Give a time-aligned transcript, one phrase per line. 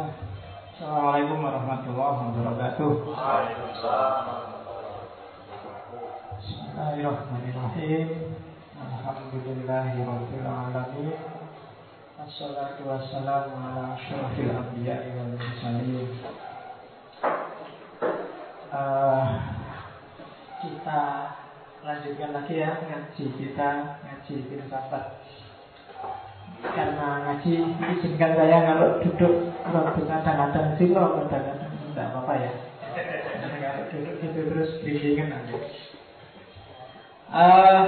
[0.00, 2.92] Assalamualaikum warahmatullahi wabarakatuh.
[6.40, 8.08] Bismillahirrahmanirrahim.
[8.80, 11.20] Alhamdulillahirabbil alamin.
[12.16, 16.08] Assalatu wassalamu ala asyrafil anbiya'i wal mursalin.
[18.72, 19.24] Uh,
[20.64, 21.02] kita
[21.84, 25.19] lanjutkan lagi ya ngaji kita ngaji filsafat
[26.60, 27.52] karena ngaji
[27.96, 29.34] izinkan saya kalau duduk
[29.64, 32.52] kadang-kadang silo kadang-kadang tidak apa-apa ya.
[33.60, 35.56] Kalau duduk itu terus bimbingan nanti.
[37.30, 37.82] Uh,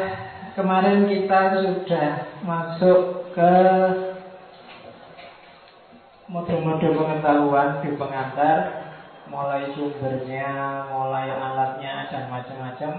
[0.54, 2.08] kemarin kita sudah
[2.46, 3.54] masuk ke
[6.30, 8.58] mode-mode pengetahuan di pengantar.
[9.32, 10.48] Mulai sumbernya,
[10.92, 12.92] mulai alatnya dan macam-macam.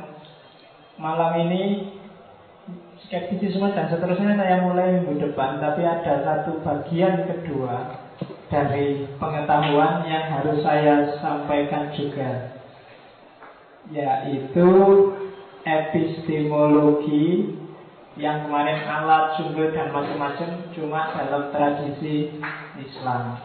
[0.97, 1.93] Malam ini
[3.07, 7.99] skeptisisme dan seterusnya saya mulai minggu depan, tapi ada satu bagian kedua
[8.47, 12.53] dari pengetahuan yang harus saya sampaikan juga,
[13.89, 14.69] yaitu
[15.63, 17.57] epistemologi
[18.13, 22.29] yang kemarin alat, sumber dan macam-macam cuma dalam tradisi
[22.77, 23.41] Islam.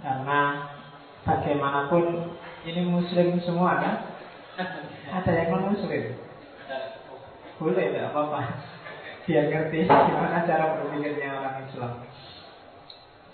[0.00, 0.40] Karena
[1.24, 2.32] bagaimanapun
[2.64, 3.94] ini muslim semua kan?
[5.12, 6.25] Ada yang non muslim?
[7.56, 8.40] Boleh tidak apa-apa.
[9.26, 11.92] Biar ngerti gimana cara berpikirnya orang Islam.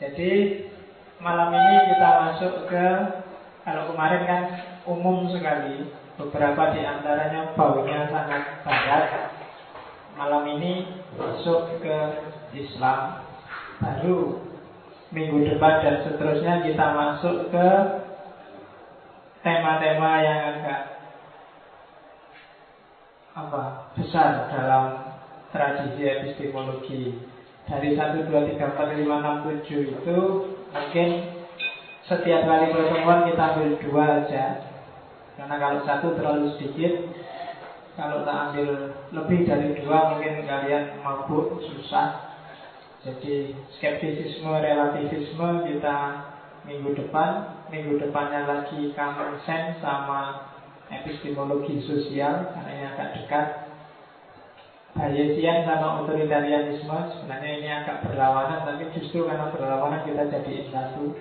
[0.01, 0.31] Jadi
[1.23, 2.87] malam ini kita masuk ke
[3.63, 4.43] Kalau kemarin kan
[4.91, 5.87] umum sekali
[6.19, 9.31] Beberapa di antaranya baunya sangat barat
[10.19, 11.97] Malam ini masuk ke
[12.53, 13.23] Islam.
[13.81, 14.45] Baru
[15.13, 17.69] minggu depan dan seterusnya kita masuk ke
[19.45, 20.81] tema-tema yang agak
[23.33, 24.85] apa besar dalam
[25.53, 27.33] tradisi epistemologi.
[27.63, 30.19] Dari 1, 2, 3, 4, 5, 6, 7 itu
[30.73, 31.09] mungkin
[32.11, 34.45] setiap kali pertemuan kita ambil dua aja.
[35.39, 36.93] Karena kalau satu terlalu sedikit
[37.95, 38.69] kalau tak ambil
[39.15, 42.35] lebih dari dua mungkin kalian mabuk susah.
[43.07, 45.97] Jadi skeptisisme relativisme kita
[46.67, 47.63] minggu depan.
[47.71, 50.53] Minggu depannya lagi common sense sama
[50.93, 53.47] epistemologi sosial karena ini agak dekat
[54.93, 61.17] Bayesian sama otoritarianisme sebenarnya ini agak berlawanan tapi justru karena berlawanan kita jadi satu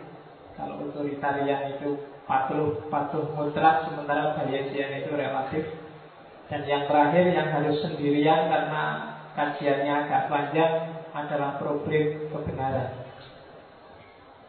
[0.60, 1.96] kalau otoritarian itu
[2.28, 5.64] patuh patuh mutlak sementara Bayesian itu relatif.
[6.52, 8.82] Dan yang terakhir yang harus sendirian karena
[9.40, 10.72] kajiannya agak panjang
[11.16, 12.92] adalah problem kebenaran.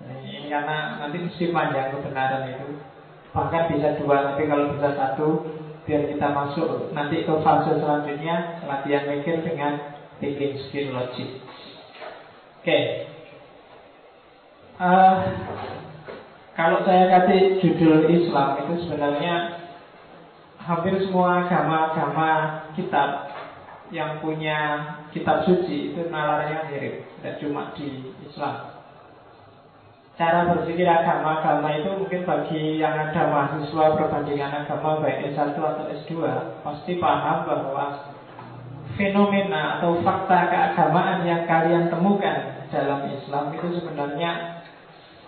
[0.02, 2.66] Nah, ini karena nanti mesti panjang kebenaran itu.
[3.30, 5.38] Bahkan bisa dua, tapi kalau bisa satu
[5.82, 11.42] Biar kita masuk nanti ke fase selanjutnya Latihan mikir dengan thinking skill logic
[12.62, 12.82] Oke okay.
[14.78, 15.14] uh, eh,
[16.54, 19.62] Kalau saya kasih judul Islam itu sebenarnya
[20.62, 22.30] Hampir semua agama-agama
[22.78, 23.34] kitab
[23.90, 24.58] Yang punya
[25.10, 28.71] kitab suci itu nalarnya mirip Tidak cuma di Islam
[30.12, 36.12] cara berpikir agama-agama itu mungkin bagi yang ada mahasiswa perbandingan agama baik S1 atau S2
[36.60, 38.12] pasti paham bahwa
[38.96, 44.60] fenomena atau fakta keagamaan yang kalian temukan dalam Islam itu sebenarnya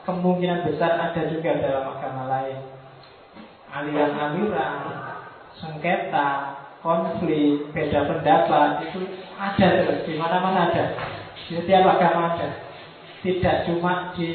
[0.04, 2.60] kemungkinan besar ada juga dalam agama lain.
[3.74, 4.76] Aliran-aliran,
[5.58, 9.00] sengketa, konflik, beda pendapat itu
[9.40, 10.84] ada terus di mana-mana ada.
[11.48, 12.48] Di setiap agama ada.
[13.24, 14.30] Tidak cuma di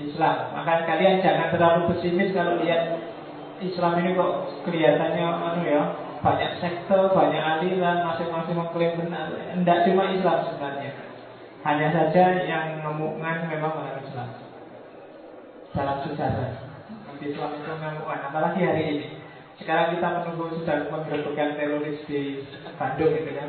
[0.00, 0.36] Islam.
[0.56, 2.96] Maka kalian jangan terlalu pesimis kalau lihat
[3.60, 4.32] Islam ini kok
[4.64, 5.82] kelihatannya anu ya
[6.20, 9.32] banyak sekte, banyak aliran, masing-masing mengklaim benar.
[9.32, 10.92] Tidak cuma Islam sebenarnya.
[11.64, 14.28] Hanya saja yang ngemukan memang orang Islam
[15.76, 16.52] dalam sejarah.
[17.20, 19.08] Islam itu ngemukan, apalagi hari ini.
[19.60, 22.48] Sekarang kita menunggu sudah menggerebekkan teroris di
[22.80, 23.48] Bandung gitu kan,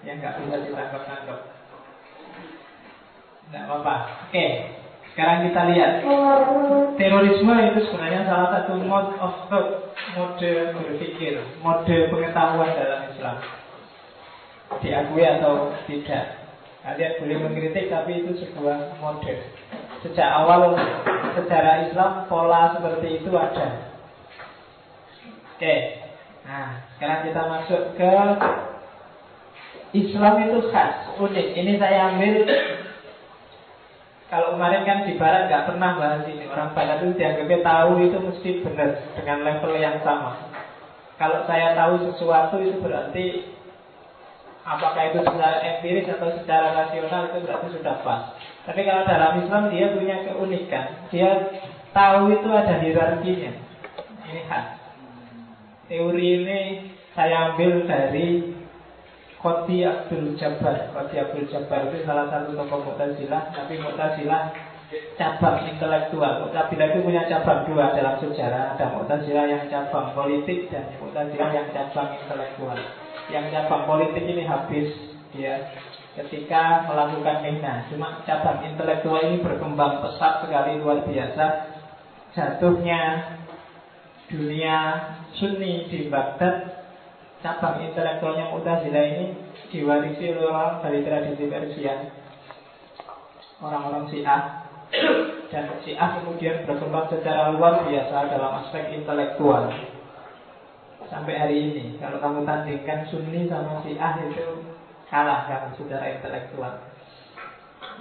[0.00, 1.40] yang nggak bisa ditangkap-tangkap.
[3.46, 3.94] Tidak apa-apa.
[4.28, 4.32] Oke.
[4.32, 4.50] Okay.
[5.16, 6.04] Sekarang kita lihat.
[7.00, 13.40] Terorisme itu sebenarnya salah satu mode of thought Mode berpikir Mode pengetahuan dalam Islam.
[14.84, 16.36] Diakui atau tidak?
[16.84, 19.32] Kalian boleh mengkritik Tapi itu sebuah mode.
[20.04, 20.76] Sejak awal
[21.32, 23.96] sejarah Islam Pola seperti itu ada.
[25.56, 25.74] Oke.
[26.44, 28.12] Nah sekarang kita masuk ke
[29.96, 31.46] Islam itu khas, unik.
[31.56, 32.44] Ini saya ambil
[34.26, 38.18] kalau kemarin kan di barat nggak pernah bahas ini Orang barat itu dianggapnya tahu itu
[38.18, 40.50] mesti benar Dengan level yang sama
[41.14, 43.54] Kalau saya tahu sesuatu itu berarti
[44.66, 48.34] Apakah itu secara empiris atau secara rasional itu berarti sudah pas.
[48.66, 51.06] Tapi kalau dalam Islam dia punya keunikan.
[51.14, 51.54] Dia
[51.94, 53.52] tahu itu ada hierarkinya.
[54.26, 54.66] Ini khas.
[55.86, 56.58] Teori ini
[57.14, 58.55] saya ambil dari
[59.46, 60.90] Koti Abdul Jabbar.
[60.90, 64.42] Koti Abdul Jabbar itu salah satu tokoh Mu'tazilah, tapi Mu'tazilah
[65.14, 66.42] cabang intelektual.
[66.42, 68.74] Mu'tazilah itu punya cabang dua dalam sejarah.
[68.74, 72.74] Ada Mu'tazilah yang cabang politik dan Mu'tazilah yang cabang intelektual.
[73.30, 74.90] Yang cabang politik ini habis
[75.30, 75.62] dia
[76.18, 77.86] ketika melakukan mina.
[77.86, 81.46] Cuma cabang intelektual ini berkembang pesat sekali luar biasa.
[82.34, 83.02] Jatuhnya
[84.26, 84.78] dunia
[85.38, 86.85] Sunni di Baghdad
[87.44, 89.24] cabang intelektualnya Mu'tazilah ini
[89.68, 91.94] diwarisi oleh orang dari tradisi Persia
[93.60, 94.42] orang-orang Syiah.
[95.50, 99.72] Dan Syiah kemudian berkembang secara luar biasa dalam aspek intelektual.
[101.06, 104.66] Sampai hari ini kalau kamu tandingkan Sunni sama Syiah itu
[105.06, 106.74] kalah kamu secara intelektual.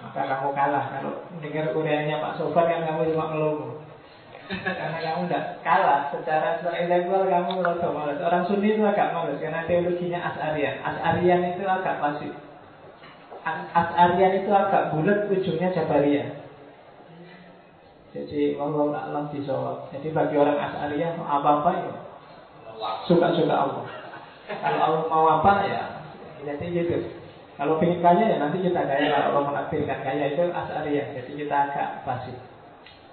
[0.02, 0.86] Maka kamu kalah.
[0.90, 3.85] Kalau dengar kuliahnya Pak Sofan kan kamu cuma ngeluh
[4.46, 8.22] karena kamu tidak kalah secara intelektual kamu rada malas.
[8.22, 10.76] Orang Sunni itu agak malas karena teologinya As'arian.
[10.86, 12.34] As'arian itu agak pasif.
[13.74, 16.30] As'arian itu agak bulat, ujungnya Jabariyah.
[18.14, 19.90] Jadi Allah alam disawab.
[19.92, 21.94] Jadi bagi orang As'arian apa-apa ya
[23.10, 23.86] suka-suka Allah.
[24.46, 25.84] Kalau Allah mau apa ya
[26.46, 27.02] jadi gitu.
[27.56, 29.10] Kalau ingin kaya ya nanti kita kaya.
[29.10, 31.18] Kalau Allah menakdirkan kaya itu As'arian.
[31.18, 32.38] Jadi kita agak pasif.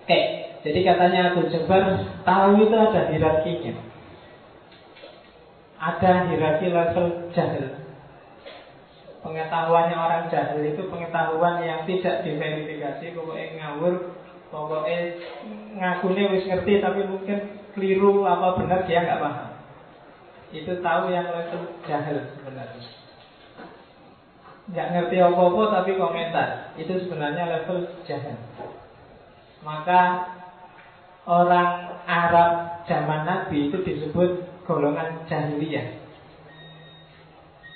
[0.02, 1.82] Oke, jadi katanya Abu Jabbar
[2.22, 3.74] tahu itu ada hierarkinya.
[5.82, 7.66] Ada hierarki level jahil.
[9.26, 13.94] Pengetahuannya orang jahil itu pengetahuan yang tidak diverifikasi, pokoknya ngawur,
[14.54, 14.98] pokoknya
[15.78, 17.38] ngakunya wis ngerti tapi mungkin
[17.74, 19.50] keliru apa benar dia nggak paham.
[20.54, 22.86] Itu tahu yang level jahil sebenarnya.
[24.70, 26.48] Nggak ngerti apa-apa tapi komentar.
[26.78, 28.38] Itu sebenarnya level jahil.
[29.66, 30.00] Maka
[31.26, 34.30] orang Arab zaman Nabi itu disebut
[34.66, 36.02] golongan jahiliyah.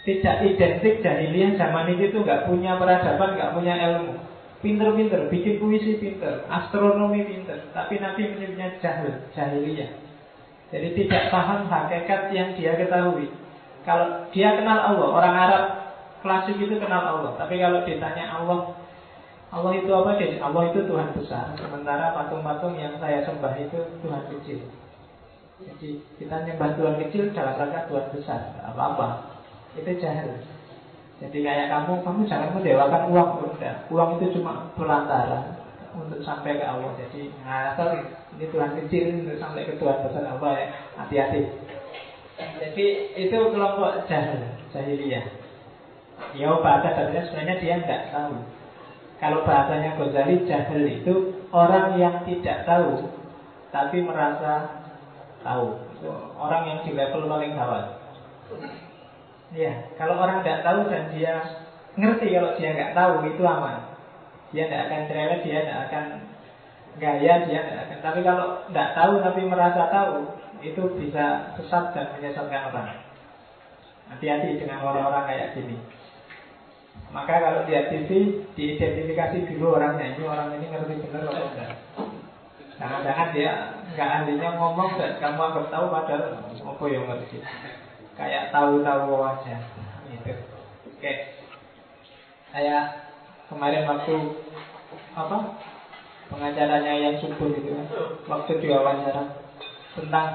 [0.06, 4.14] Tidak identik jahiliyah zaman itu tuh nggak punya peradaban, nggak punya ilmu.
[4.62, 7.70] Pinter-pinter, bikin puisi pinter, astronomi pinter.
[7.70, 9.90] Tapi Nabi menyebutnya jahil, jahiliyah.
[10.75, 13.31] Jadi tidak paham hakikat yang dia ketahui.
[13.87, 15.64] Kalau dia kenal Allah, orang Arab
[16.26, 17.32] klasik itu kenal Allah.
[17.38, 18.75] Tapi kalau ditanya Allah
[19.54, 20.43] Allah itu apa sih?
[20.43, 21.54] Allah itu Tuhan besar.
[21.54, 24.58] Sementara patung-patung yang saya sembah itu Tuhan kecil.
[25.62, 28.40] Jadi kita nyembah Tuhan kecil dalam rangka Tuhan besar.
[28.66, 29.38] Apa-apa.
[29.78, 30.43] Itu jahil.
[31.16, 33.31] Jadi kayak kamu, kamu jangan mendewakan uang.
[33.54, 33.75] Udah.
[33.88, 35.54] Uang itu cuma perantara
[35.94, 36.93] untuk sampai ke Allah.
[36.98, 37.31] Jadi
[37.78, 38.02] sorry,
[38.37, 40.66] ini Tuhan kecil untuk sampai ke Tuhan besar apa ya?
[40.98, 41.40] Hati-hati.
[42.37, 44.43] Jadi itu kelompok jahil,
[44.75, 45.25] jahiliyah.
[46.37, 48.37] Ya bahasa sebenarnya dia nggak tahu
[49.16, 51.14] kalau bahasanya Ghazali jahil itu
[51.48, 53.08] orang yang tidak tahu
[53.72, 54.84] tapi merasa
[55.40, 55.80] tahu.
[55.96, 57.96] Itu orang yang di level paling bawah.
[59.54, 61.34] Ya, kalau orang tidak tahu dan dia
[61.96, 63.96] ngerti kalau dia nggak tahu itu aman.
[64.52, 66.04] Dia tidak akan cerewet, dia tidak akan
[67.00, 67.98] gaya, dia tidak akan.
[68.04, 70.14] Tapi kalau tidak tahu tapi merasa tahu,
[70.60, 73.00] itu bisa sesat dan menyesatkan orang.
[74.06, 75.76] Hati-hati dengan orang-orang kayak gini.
[77.14, 81.70] Maka kalau dia TV diidentifikasi dulu orangnya ini orang ini ngerti benar atau enggak.
[82.76, 83.53] Jangan-jangan dia
[83.94, 87.39] nggak ahlinya ngomong dan kamu anggap tahu padahal apa yang ngerti.
[88.19, 89.56] Kayak tahu-tahu aja.
[90.13, 90.32] Gitu.
[90.93, 91.13] Oke.
[92.53, 92.79] Saya
[93.46, 94.15] kemarin waktu
[95.15, 95.39] apa
[96.27, 97.86] pengacaranya yang subuh gitu kan
[98.27, 99.22] waktu diwawancara
[99.96, 100.27] tentang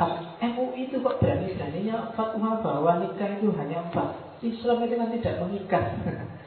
[0.42, 4.10] MUI itu kok berani-beraninya fatwa bahwa nikah itu hanya empat
[4.42, 5.86] Islam itu kan tidak mengikat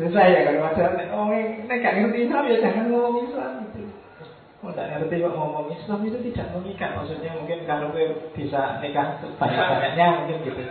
[0.00, 3.80] Ya saya kalau ada oh ini gak ngerti Islam ya jangan ngomong Islam gitu.
[4.60, 7.88] Oh, tidak ngerti kok ngomong Islam itu tidak mengikat Maksudnya mungkin kalau
[8.36, 10.62] bisa nikah banyak-banyaknya mungkin gitu.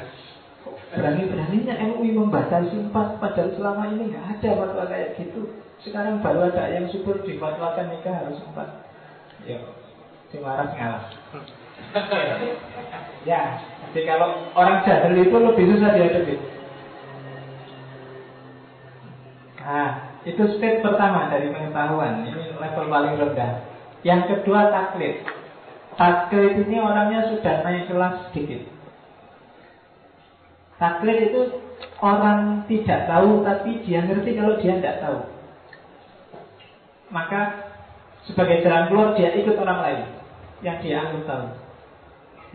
[0.90, 5.42] Berani-beraninya MUI membatasi empat Padahal selama ini nggak ada fatwa kayak gitu.
[5.82, 8.90] Sekarang baru ada yang syukur difatwakan nikah harus empat
[9.48, 9.56] Ya,
[10.36, 11.04] dimarah ngalah.
[13.24, 13.42] Ya,
[13.96, 16.59] jadi kalau orang jahil itu lebih susah dihadapi
[19.70, 22.26] Nah, itu step pertama dari pengetahuan.
[22.26, 23.70] Ini level paling rendah.
[24.02, 25.22] Yang kedua taklid.
[25.94, 28.66] Taklid ini orangnya sudah naik kelas sedikit.
[30.82, 31.42] Taklid itu
[32.02, 35.20] orang tidak tahu tapi dia ngerti kalau dia tidak tahu.
[37.14, 37.70] Maka
[38.26, 40.02] sebagai jalan keluar dia ikut orang lain
[40.66, 41.46] yang dia anggap tahu.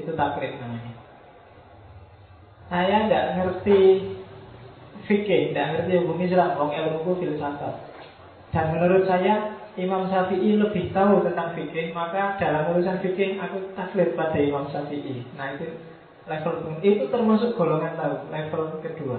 [0.02, 0.92] Itu taklid namanya.
[2.64, 3.80] saya tidak ngerti
[5.04, 7.74] fikih, tidak ngerti hukum Islam, wong ilmu filsafat.
[8.54, 14.14] Dan menurut saya Imam Syafi'i lebih tahu tentang fikih, maka dalam urusan fikih aku taklid
[14.14, 15.26] pada Imam Syafi'i.
[15.34, 15.66] Nah itu
[16.24, 19.18] level itu termasuk golongan tahu, level kedua.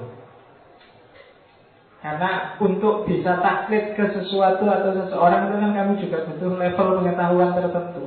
[2.06, 7.52] Karena untuk bisa taklid ke sesuatu atau seseorang itu kan kamu juga butuh level pengetahuan
[7.58, 8.04] tertentu.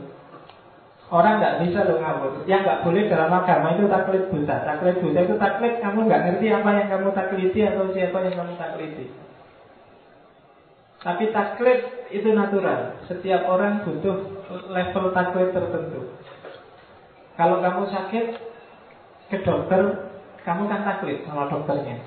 [1.08, 2.44] Orang nggak bisa loh ngawur.
[2.44, 4.56] Yang nggak boleh dalam agama itu taklid buta.
[4.60, 8.52] Taklid buta itu taklid kamu nggak ngerti apa yang kamu takliti atau siapa yang kamu
[8.60, 9.06] takliti.
[11.00, 11.80] Tapi taklid
[12.12, 13.00] itu natural.
[13.08, 14.16] Setiap orang butuh
[14.68, 16.12] level taklid tertentu.
[17.40, 18.26] Kalau kamu sakit
[19.32, 20.12] ke dokter,
[20.44, 22.04] kamu kan taklid sama dokternya.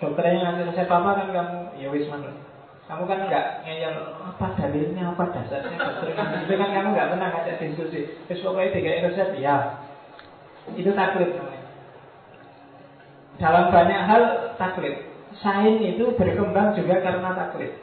[0.00, 2.45] Dokternya ngasih resep apa kan kamu, ya wis mana.
[2.86, 6.14] Kamu kan nggak ngeyel apa dalilnya, apa dasarnya dokter
[6.46, 8.00] itu kan kamu nggak pernah ngajak diskusi.
[8.30, 9.56] Terus pokoknya tiga resep ya.
[10.78, 11.34] Itu taklid.
[13.42, 14.22] Dalam banyak hal
[14.54, 15.02] taklid.
[15.42, 17.74] Sains itu berkembang juga karena taklid.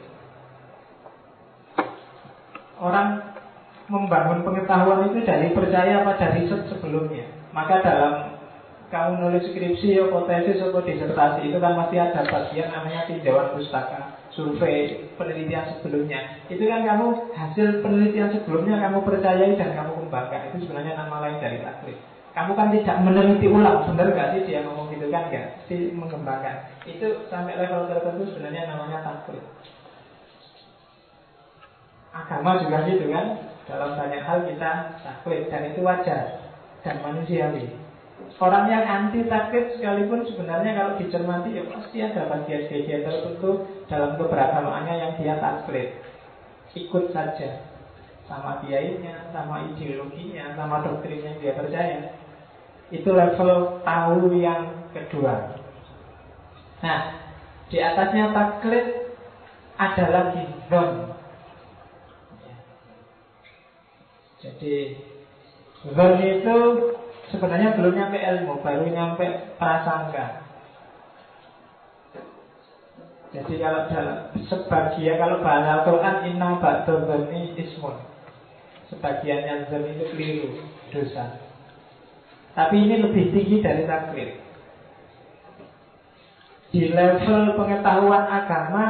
[2.80, 3.22] Orang
[3.92, 7.28] membangun pengetahuan itu dari percaya pada riset sebelumnya.
[7.52, 8.34] Maka dalam
[8.88, 14.16] kamu nulis skripsi, atau tesis, atau disertasi itu kan masih ada bagian namanya tinjauan pustaka,
[14.34, 16.42] survei, penelitian sebelumnya.
[16.50, 20.50] Itu kan kamu hasil penelitian sebelumnya kamu percayai dan kamu kembangkan.
[20.50, 21.98] Itu sebenarnya nama lain dari taklid.
[22.34, 25.54] Kamu kan tidak meneliti ulang, benar gak sih dia ngomong gitu kan gak?
[25.70, 26.66] Si mengembangkan.
[26.82, 29.42] Itu sampai level tertentu sebenarnya namanya taklid.
[32.14, 36.46] Agama juga gitu kan Dalam banyak hal kita taklid Dan itu wajar
[36.86, 37.83] dan manusiawi
[38.40, 43.50] Orang yang anti taklid sekalipun sebenarnya kalau dicermati ya pasti ada bagian-bagian tertentu
[43.88, 45.96] dalam keberagamaannya yang dia taklid.
[46.74, 47.64] Ikut saja
[48.26, 52.12] sama kiainya, sama ideologinya, sama doktrin yang dia percaya.
[52.90, 55.56] Itu level tahu yang kedua.
[56.84, 57.00] Nah,
[57.72, 58.86] di atasnya taklid
[59.80, 60.90] ada lagi zon.
[64.42, 64.76] Jadi
[65.96, 66.58] zon itu
[67.34, 69.26] sebenarnya belum nyampe ilmu, baru nyampe
[69.58, 70.46] prasangka.
[73.34, 77.98] Jadi kalau dalam sebagian kalau bahasa Al-Quran inna ba'dadzani ismun.
[78.86, 80.48] Sebagian yang zon itu keliru,
[80.94, 81.42] dosa.
[82.54, 84.38] Tapi ini lebih tinggi dari taklid.
[86.70, 88.84] Di level pengetahuan agama,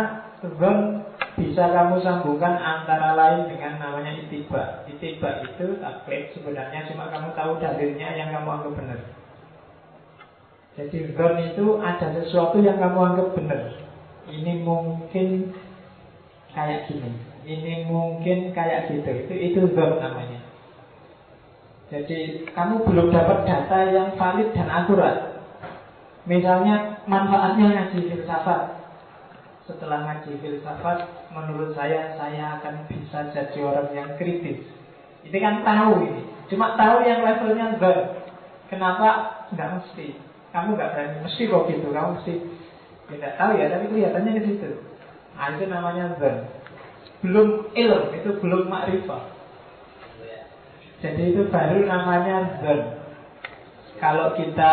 [0.45, 1.09] zon
[1.41, 4.84] bisa kamu sambungkan antara lain dengan namanya itiba.
[5.05, 9.01] Itiba itu taklid sebenarnya cuma kamu tahu dalilnya yang kamu anggap benar.
[10.81, 13.61] Jadi zon itu ada sesuatu yang kamu anggap benar.
[14.33, 15.53] Ini mungkin
[16.57, 17.13] kayak gini.
[17.45, 19.29] Ini mungkin kayak gitu.
[19.29, 20.41] Itu itu zon namanya.
[21.93, 25.37] Jadi kamu belum dapat data yang valid dan akurat.
[26.25, 28.85] Misalnya manfaatnya ngaji filsafat
[29.65, 34.74] setelah ngaji filsafat, menurut saya saya akan bisa jadi orang yang kritis.
[35.25, 37.99] Ini kan tahu ini, cuma tahu yang levelnya zon.
[38.69, 39.09] Kenapa?
[39.53, 40.17] Nggak mesti.
[40.53, 41.87] Kamu nggak berani mesti kok gitu.
[41.91, 42.35] Kamu mesti
[43.17, 44.71] ya, tahu ya, tapi kelihatannya di situ.
[45.35, 46.37] Nah, itu namanya zon.
[47.25, 49.25] Belum ilm, itu belum makrifah.
[51.05, 52.81] Jadi itu baru namanya zon.
[54.01, 54.73] Kalau kita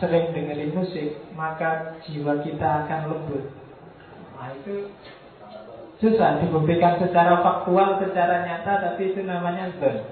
[0.00, 3.44] sering dengerin musik, maka jiwa kita akan lembut.
[4.42, 4.90] Nah itu
[6.02, 10.02] susah dibuktikan secara faktual, secara nyata, tapi itu namanya zon.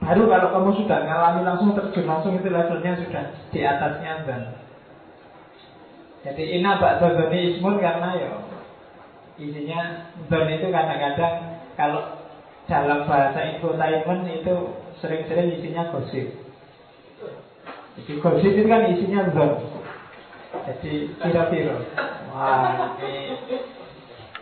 [0.00, 4.42] Baru kalau kamu sudah ngalami langsung terjun langsung itu levelnya sudah di atasnya zon.
[6.24, 8.30] Jadi ina bak zoni ismun karena ya
[9.36, 9.80] isinya
[10.32, 11.34] zon itu kadang-kadang
[11.76, 12.24] kalau
[12.64, 14.54] dalam bahasa infotainment itu
[15.04, 16.32] sering-sering isinya gosip.
[18.00, 19.52] Jadi gosip itu kan isinya zon.
[20.48, 21.76] Jadi kira-kira
[22.32, 23.36] Wah ini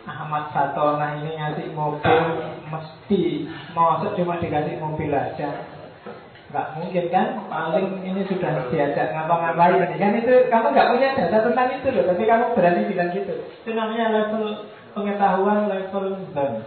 [0.07, 2.23] Ahmad Satona ini ngasih mobil
[2.71, 5.67] Mesti mau cuma dikasih mobil aja.
[6.47, 7.43] Gak mungkin kan?
[7.51, 10.15] Paling ini sudah diajak ngapa-ngapain ini Kan?
[10.15, 13.33] Itu kamu gak punya data tentang itu loh Tapi kamu berani bilang gitu.
[13.35, 16.63] Itu namanya level pengetahuan level zone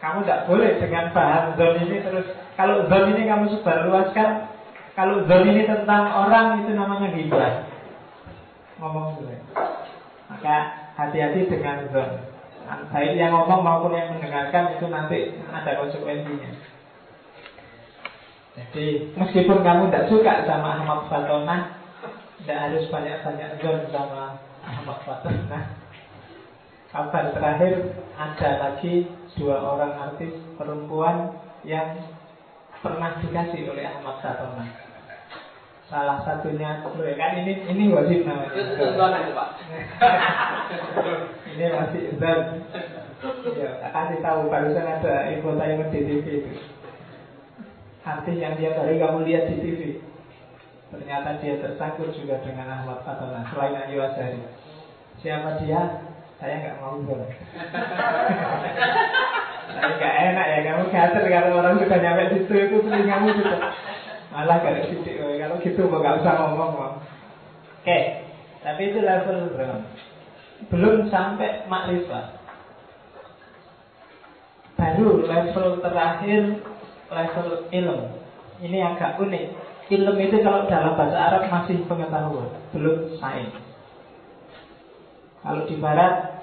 [0.00, 2.32] Kamu gak boleh dengan bahan zone ini terus.
[2.56, 4.30] Kalau zone ini kamu sebarluaskan
[4.96, 7.70] kalau zon ini tentang orang itu namanya gibah.
[8.82, 9.36] Ngomong dulu.
[10.38, 10.58] Maka
[10.94, 12.14] hati-hati dengan zon.
[12.94, 16.78] Baik yang ngomong maupun yang mendengarkan itu nanti ada konsekuensinya.
[18.54, 21.74] Jadi meskipun kamu tidak suka sama Ahmad Fatona,
[22.38, 25.74] tidak harus banyak-banyak zon sama Ahmad Fatona.
[26.94, 31.34] Kabar terakhir ada lagi dua orang artis perempuan
[31.66, 31.98] yang
[32.78, 34.87] pernah dikasih oleh Ahmad Fatona.
[35.88, 38.60] Salah satunya ya kan ini ini wajib namanya.
[41.56, 42.60] ini masih dan
[43.56, 46.52] ya, kasih tahu barusan ada info tayangan di TV itu.
[48.04, 49.80] Artis yang dia hari kamu lihat di TV.
[50.92, 54.44] Ternyata dia tersangkut juga dengan Ahmad Fatona selain Ayu Azhari.
[55.24, 56.04] Siapa dia?
[56.36, 57.32] Saya nggak mau bilang.
[59.72, 63.72] Tapi nggak enak ya kamu gatel kalau orang sudah nyampe situ itu telingamu sudah
[64.28, 66.92] Malah gak sidik Kalau gitu mau gak usah ngomong Oke
[67.84, 68.02] okay.
[68.60, 69.78] Tapi itu level berapa?
[70.68, 72.36] Belum sampai makrifat
[74.76, 76.42] Baru level terakhir
[77.08, 78.20] Level ilmu.
[78.60, 79.44] Ini agak unik.
[79.88, 83.56] Ilmu itu kalau dalam bahasa Arab masih pengetahuan Belum sains.
[85.40, 86.36] Kalau di barat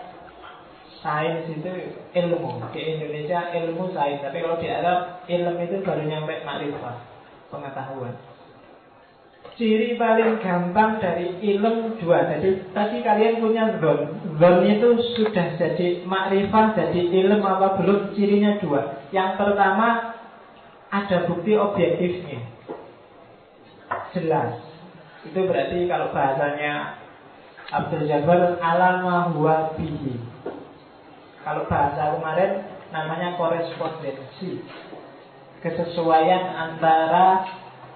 [1.06, 1.70] Sains itu
[2.18, 2.66] ilmu.
[2.74, 4.26] Di Indonesia ilmu sains.
[4.26, 7.15] Tapi kalau di Arab ilmu itu baru nyampe makrifat
[7.50, 8.16] pengetahuan.
[9.56, 12.28] Ciri paling gampang dari ilmu dua.
[12.28, 14.20] Jadi tadi kalian punya zon.
[14.36, 18.12] Zon itu sudah jadi makrifah, jadi ilmu apa belum?
[18.12, 19.00] Cirinya dua.
[19.16, 20.12] Yang pertama
[20.92, 22.44] ada bukti objektifnya.
[24.12, 24.60] Jelas.
[25.24, 27.00] Itu berarti kalau bahasanya
[27.72, 29.72] Abdul Jabbar alama huwa.
[31.46, 34.66] Kalau bahasa kemarin namanya korespondensi
[35.66, 37.42] kesesuaian antara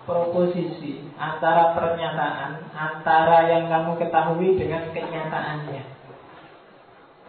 [0.09, 5.83] proposisi, antara pernyataan, antara yang kamu ketahui dengan kenyataannya.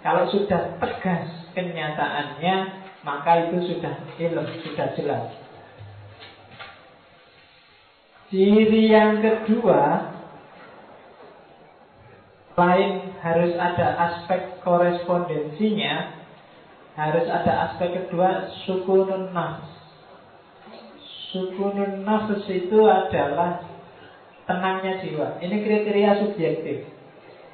[0.00, 2.56] Kalau sudah tegas kenyataannya,
[3.04, 5.28] maka itu sudah ilmu, sudah jelas.
[8.32, 10.16] Ciri yang kedua,
[12.56, 16.16] lain harus ada aspek korespondensinya,
[16.97, 19.70] harus ada aspek kedua sukunun nafs.
[21.30, 23.62] Sukunun nafs itu adalah
[24.50, 25.38] tenangnya jiwa.
[25.38, 26.90] Ini kriteria subjektif.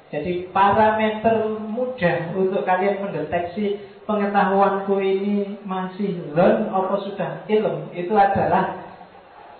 [0.07, 8.87] Jadi parameter mudah untuk kalian mendeteksi pengetahuanku ini masih zon atau sudah ilm itu adalah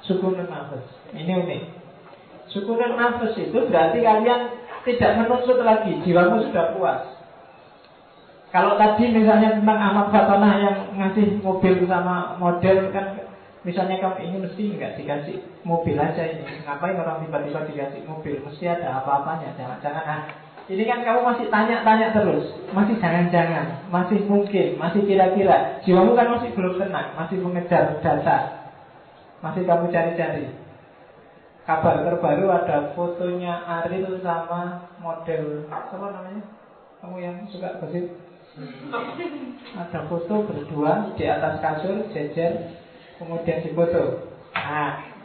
[0.07, 0.87] sukunun nafas.
[1.11, 1.63] Ini unik.
[2.55, 4.41] Sukunun nafas itu berarti kalian
[4.87, 7.03] tidak menuntut lagi, jiwamu sudah puas.
[8.55, 13.26] Kalau tadi misalnya tentang Ahmad Fatona yang ngasih mobil sama model kan
[13.65, 16.45] Misalnya kamu ini mesti nggak dikasih mobil aja ini.
[16.65, 18.37] Ngapain orang tiba-tiba dikasih mobil?
[18.45, 19.57] Mesti ada apa-apanya.
[19.57, 20.21] Jangan-jangan ah,
[20.67, 25.79] ini kan kamu masih tanya-tanya terus, masih jangan-jangan, masih mungkin, masih kira-kira.
[25.87, 28.37] Jiwamu kan masih belum tenang, masih mengejar data,
[29.39, 30.51] masih kamu cari-cari.
[31.63, 36.43] Kabar terbaru ada fotonya Ariel sama model apa namanya?
[36.99, 38.07] Kamu yang suka gosip?
[39.75, 42.75] Ada foto berdua di atas kasur jejer
[43.17, 44.29] kemudian difoto.
[44.53, 45.17] Nah,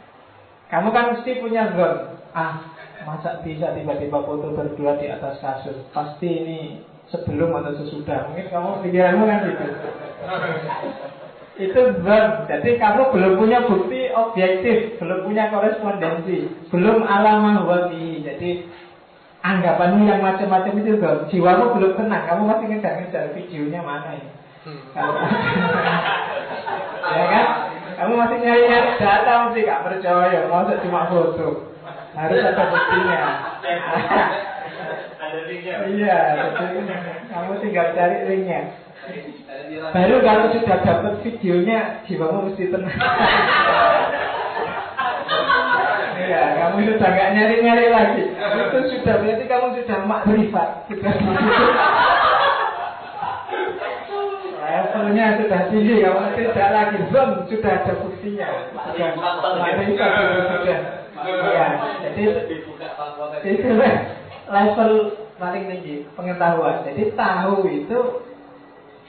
[0.73, 2.17] kamu kan mesti punya zon.
[2.33, 2.65] Ah,
[3.05, 5.85] masa bisa tiba-tiba foto berdua di atas kasur?
[5.93, 6.81] Pasti ini
[7.13, 8.33] sebelum atau sesudah.
[8.33, 9.65] Mungkin kamu pikiranmu kan gitu.
[11.61, 12.25] Itu zon.
[12.49, 18.25] Jadi kamu belum punya bukti objektif, belum punya korespondensi, belum alama wabi.
[18.25, 18.65] Jadi
[19.45, 21.29] anggapanmu yang macam-macam itu zon.
[21.29, 22.25] Jiwamu belum tenang.
[22.25, 24.41] Kamu masih ngejar-ngejar videonya mana ini.
[24.63, 24.79] Hmm.
[27.13, 27.72] ya kan?
[27.93, 31.73] Kamu masih nyari-nyari data mesti gak percaya, masa cuma foto.
[32.13, 33.21] Harus ada buktinya.
[35.17, 35.75] ada linknya.
[35.89, 36.19] Iya,
[37.29, 38.61] kamu tinggal cari linknya.
[39.91, 42.97] Baru kalau sudah dapat videonya, jiwamu mesti tenang.
[46.23, 48.23] Iya, kamu sudah gak nyari-nyari lagi.
[48.31, 50.69] Itu sudah berarti kamu sudah makrifat.
[50.87, 51.13] Sudah
[54.73, 58.47] levelnya sudah tinggi kalau tidak lagi zon sudah ada buktinya.
[58.89, 59.09] Sudah.
[60.49, 60.79] sudah.
[61.23, 61.67] Ya
[62.01, 62.21] jadi
[63.53, 63.69] itu
[64.49, 64.91] level
[65.37, 66.81] paling tinggi pengetahuan.
[66.89, 67.99] Jadi tahu itu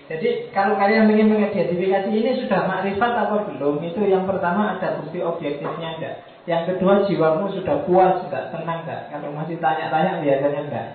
[0.04, 5.24] jadi kalau kalian ingin mengidentifikasi ini sudah makrifat atau belum itu yang pertama ada bukti
[5.24, 6.14] objektifnya enggak.
[6.44, 9.08] Yang kedua jiwamu sudah puas enggak tenang enggak.
[9.08, 10.88] Kalau masih tanya-tanya biasanya enggak.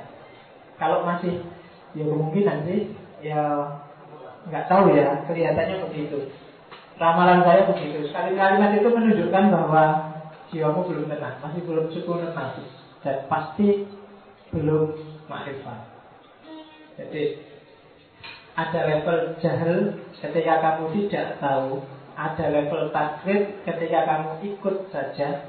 [0.78, 1.42] Kalau masih
[1.98, 2.94] ya kemungkinan sih
[3.26, 3.42] ya
[4.48, 6.32] nggak tahu ya, kelihatannya begitu.
[7.00, 8.08] Ramalan saya begitu.
[8.08, 9.84] Sekali kalimat itu menunjukkan bahwa
[10.52, 12.64] jiwamu belum tenang, masih belum cukup nafsu
[13.04, 13.88] dan pasti
[14.52, 14.96] belum
[15.30, 15.80] makrifat.
[17.00, 17.24] Jadi
[18.60, 21.80] ada level jahil ketika kamu tidak tahu,
[22.20, 25.48] ada level takrib ketika kamu ikut saja,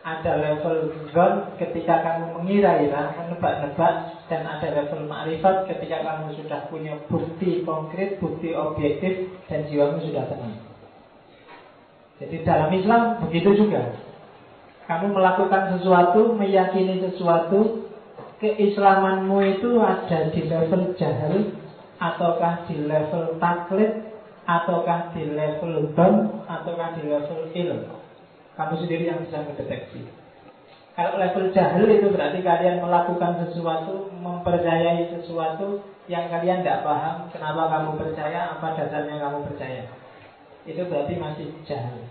[0.00, 6.96] ada level zon ketika kamu mengira-ira, menebak-nebak, dan ada level ma'rifat ketika kamu sudah punya
[7.04, 10.56] bukti konkret, bukti objektif, dan jiwamu sudah tenang.
[12.20, 13.96] Jadi dalam Islam begitu juga.
[14.88, 17.88] Kamu melakukan sesuatu, meyakini sesuatu,
[18.40, 21.54] keislamanmu itu ada di level jahil,
[22.00, 24.16] ataukah di level taklid,
[24.48, 27.99] ataukah di level don, ataukah di level ilmu.
[28.60, 30.04] Kamu sendiri yang bisa mendeteksi.
[30.92, 35.80] Kalau level jahil itu berarti kalian melakukan sesuatu, mempercayai sesuatu
[36.12, 39.88] yang kalian tidak paham, kenapa kamu percaya, apa dasarnya kamu percaya.
[40.68, 42.04] Itu berarti masih jahil.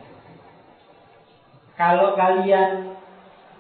[1.78, 2.98] Kalau kalian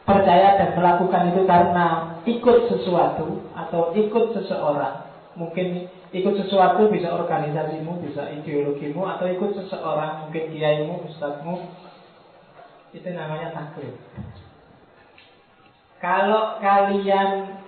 [0.02, 1.88] percaya dan melakukan itu karena
[2.25, 10.25] ikut sesuatu atau ikut seseorang, mungkin ikut sesuatu bisa organisasimu, bisa ideologimu, atau ikut seseorang,
[10.25, 11.69] mungkin kiaimu, ustadzmu,
[12.93, 13.93] itu namanya taklid.
[15.99, 17.60] Kalau kalian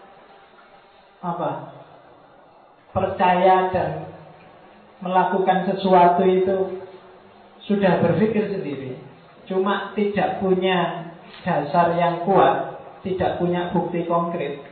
[1.21, 1.51] apa
[2.95, 3.89] percaya dan
[5.03, 6.57] melakukan sesuatu itu
[7.67, 8.97] sudah berpikir sendiri,
[9.45, 11.12] cuma tidak punya
[11.45, 14.65] dasar yang kuat, tidak punya bukti konkret,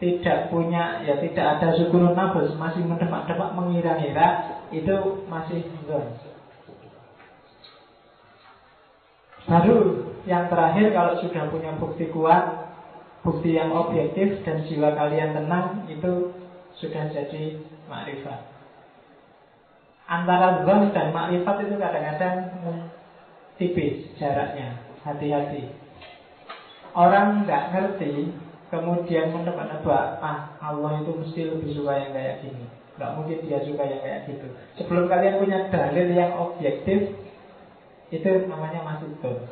[0.00, 4.28] tidak punya ya tidak ada syukur nafas, masih mendemak-demak mengira-ngira,
[4.72, 6.23] itu masih belum.
[9.44, 12.72] Baru yang terakhir kalau sudah punya bukti kuat,
[13.20, 16.32] bukti yang objektif dan jiwa kalian tenang itu
[16.80, 18.40] sudah jadi makrifat.
[20.08, 22.36] Antara zon dan makrifat itu kadang-kadang
[23.60, 25.72] tipis jaraknya, hati-hati.
[26.96, 28.32] Orang nggak ngerti,
[28.72, 32.64] kemudian menebak-nebak, ah Allah itu mesti lebih suka yang kayak gini.
[32.94, 34.46] Nggak mungkin dia suka yang kayak gitu.
[34.78, 37.12] Sebelum kalian punya dalil yang objektif,
[38.14, 39.42] itu namanya masih dot.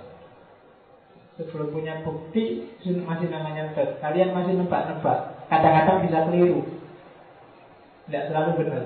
[1.40, 3.98] Sebelum punya bukti masih namanya dot.
[3.98, 5.18] Kalian masih nebak-nebak.
[5.51, 6.61] Kadang-kadang bisa keliru.
[8.07, 8.85] Tidak selalu benar.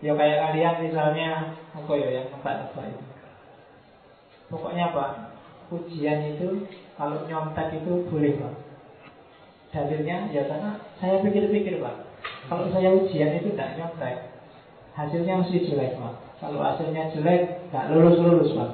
[0.00, 1.28] Ya kayak kalian misalnya
[1.76, 3.04] apa ya yang nebak-nebak itu.
[4.50, 5.04] Pokoknya apa?
[5.70, 6.66] Ujian itu
[6.98, 8.54] kalau nyontek itu boleh pak.
[9.70, 12.10] Dalilnya ya karena saya pikir-pikir pak.
[12.50, 14.34] Kalau saya ujian itu tidak nyontek,
[14.98, 16.14] hasilnya mesti jelek pak.
[16.42, 18.70] Kalau hasilnya jelek, nggak lulus lulus pak.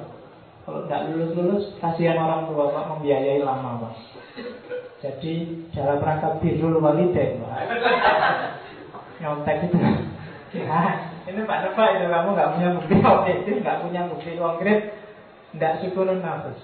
[0.67, 3.93] Kalau nggak lulus lulus, kasihan orang tua pak membiayai lama pak.
[4.99, 5.33] Jadi
[5.71, 7.61] dalam rangka birrul walidain pak.
[9.21, 9.77] Nyontek itu.
[10.57, 10.93] Nah,
[11.27, 14.79] ini Pak Nova itu kamu nggak punya bukti objektif, nggak punya bukti konkret,
[15.53, 16.55] nggak syukur nafas.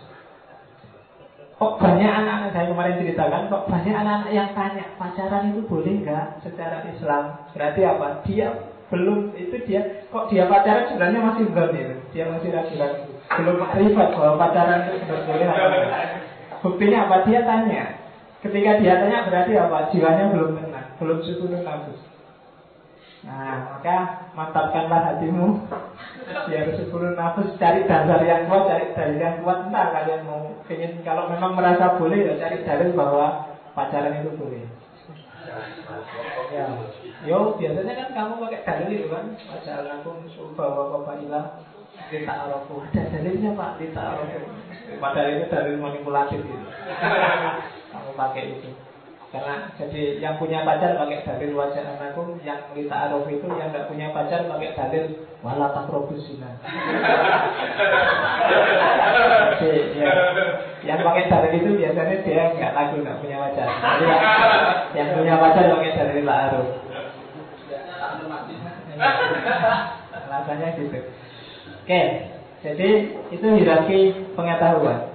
[1.59, 6.27] Kok banyak anak-anak saya kemarin ceritakan, kok banyak anak-anak yang tanya pacaran itu boleh nggak
[6.41, 7.23] secara Islam?
[7.53, 8.07] Berarti apa?
[8.25, 8.47] Dia
[8.93, 14.07] belum itu dia kok dia pacaran sebenarnya masih belum itu dia masih ragu-ragu belum makrifat
[14.13, 15.47] bahwa pacaran itu boleh
[16.63, 17.27] buktinya apa?
[17.27, 17.83] Dia tanya.
[18.39, 19.89] Ketika dia tanya berarti apa?
[19.91, 21.93] Jiwanya belum tenang belum suku nafsu
[23.23, 25.55] nah maka mantapkanlah hatimu.
[26.43, 29.71] Biar sepuluh nafsu cari dasar yang kuat cari dalil yang kuat.
[29.71, 34.67] Entah kalian mau ingin kalau memang merasa boleh ya cari dalil bahwa pacaran itu boleh
[36.51, 36.65] ya
[37.23, 39.25] Yo, biasanya kan kamu pakai dalil itu kan.
[39.47, 39.73] Wajah
[40.57, 41.45] bahwa bapak ilah
[42.09, 42.81] kita arofu.
[42.89, 44.39] Ada dalilnya pak, kita arofu.
[44.99, 46.67] Padahal itu dalil manipulatif itu.
[47.93, 48.69] kamu pakai itu.
[49.33, 53.89] Karena jadi yang punya pacar pakai dalil wajah anakku, yang kita arof itu yang nggak
[53.89, 55.09] punya pacar pakai dalil
[55.41, 56.53] wala takrobusina.
[59.57, 60.13] jadi ya,
[60.83, 63.67] yang pakai dalil itu biasanya dia nggak laku nggak punya pacar.
[63.71, 64.05] Jadi
[64.99, 66.67] yang, punya pacar pakai dalil la arof.
[70.27, 70.99] Alasannya gitu.
[71.83, 72.01] Oke,
[72.63, 72.89] jadi
[73.31, 73.99] itu hierarki
[74.35, 75.11] pengetahuan.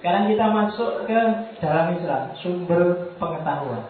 [0.00, 1.20] Sekarang kita masuk ke
[1.60, 3.84] dalam Islam, sumber pengetahuan.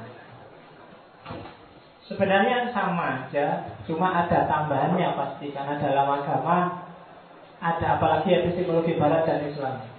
[2.11, 6.83] Sebenarnya sama aja, cuma ada tambahannya pasti karena dalam agama
[7.63, 9.90] ada apalagi epistemologi barat dan Islam.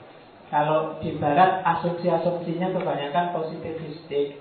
[0.51, 4.35] Kalau di barat asumsi-asumsinya kebanyakan positivistik.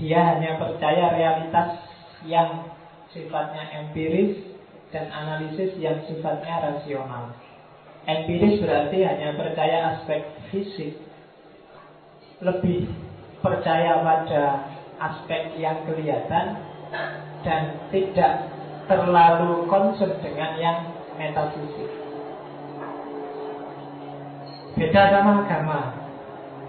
[0.00, 1.76] Dia hanya percaya realitas
[2.24, 2.72] yang
[3.12, 4.40] sifatnya empiris
[4.88, 7.36] dan analisis yang sifatnya rasional.
[8.08, 10.96] Empiris berarti hanya percaya aspek fisik,
[12.40, 12.88] lebih
[13.44, 14.44] percaya pada
[14.98, 16.56] aspek yang kelihatan
[17.44, 17.62] dan
[17.92, 18.48] tidak
[18.88, 20.78] terlalu concern dengan yang
[21.20, 22.01] metafisik.
[24.72, 25.80] Beda sama agama.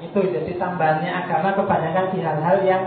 [0.03, 2.83] Itu jadi tambahannya agama kebanyakan di hal-hal yang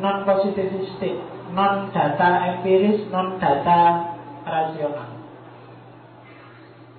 [0.00, 1.12] non positivistik
[1.52, 3.80] non data empiris, non data
[4.48, 5.20] rasional.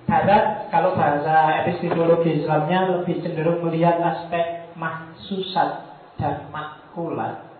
[0.04, 7.50] Barat kalau bahasa epistemologi Islamnya lebih cenderung melihat aspek mahsusat dan makulat.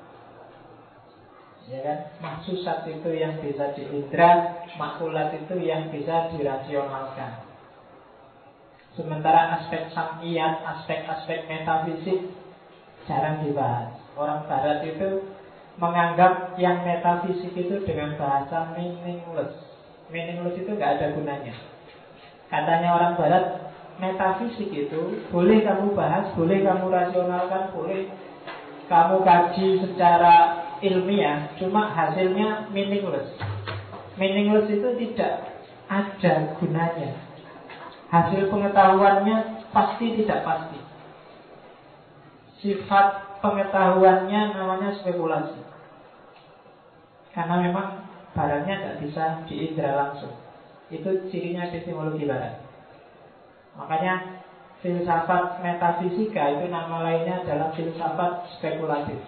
[1.65, 1.99] Ya kan?
[2.21, 7.54] Mahsusat itu yang bisa diindra, makulat itu yang bisa dirasionalkan.
[8.95, 12.31] Sementara aspek samiyat, aspek-aspek metafisik
[13.11, 13.99] jarang dibahas.
[14.15, 15.27] Orang barat itu
[15.83, 19.51] menganggap yang metafisik itu dengan bahasa meaningless.
[20.15, 21.55] Meaningless itu nggak ada gunanya.
[22.47, 23.45] Katanya orang barat,
[23.99, 28.07] metafisik itu boleh kamu bahas, boleh kamu rasionalkan, boleh
[28.87, 33.27] kamu kaji secara ilmiah, cuma hasilnya meaningless.
[34.15, 35.59] Meaningless itu tidak
[35.91, 37.24] ada gunanya.
[38.15, 40.79] Hasil pengetahuannya pasti tidak pasti.
[42.63, 45.59] Sifat pengetahuannya namanya spekulasi.
[47.35, 50.31] Karena memang barangnya tidak bisa diindra langsung.
[50.95, 52.63] Itu cirinya epistemologi barat.
[53.75, 54.39] Makanya
[54.79, 59.19] filsafat metafisika itu nama lainnya adalah filsafat spekulatif.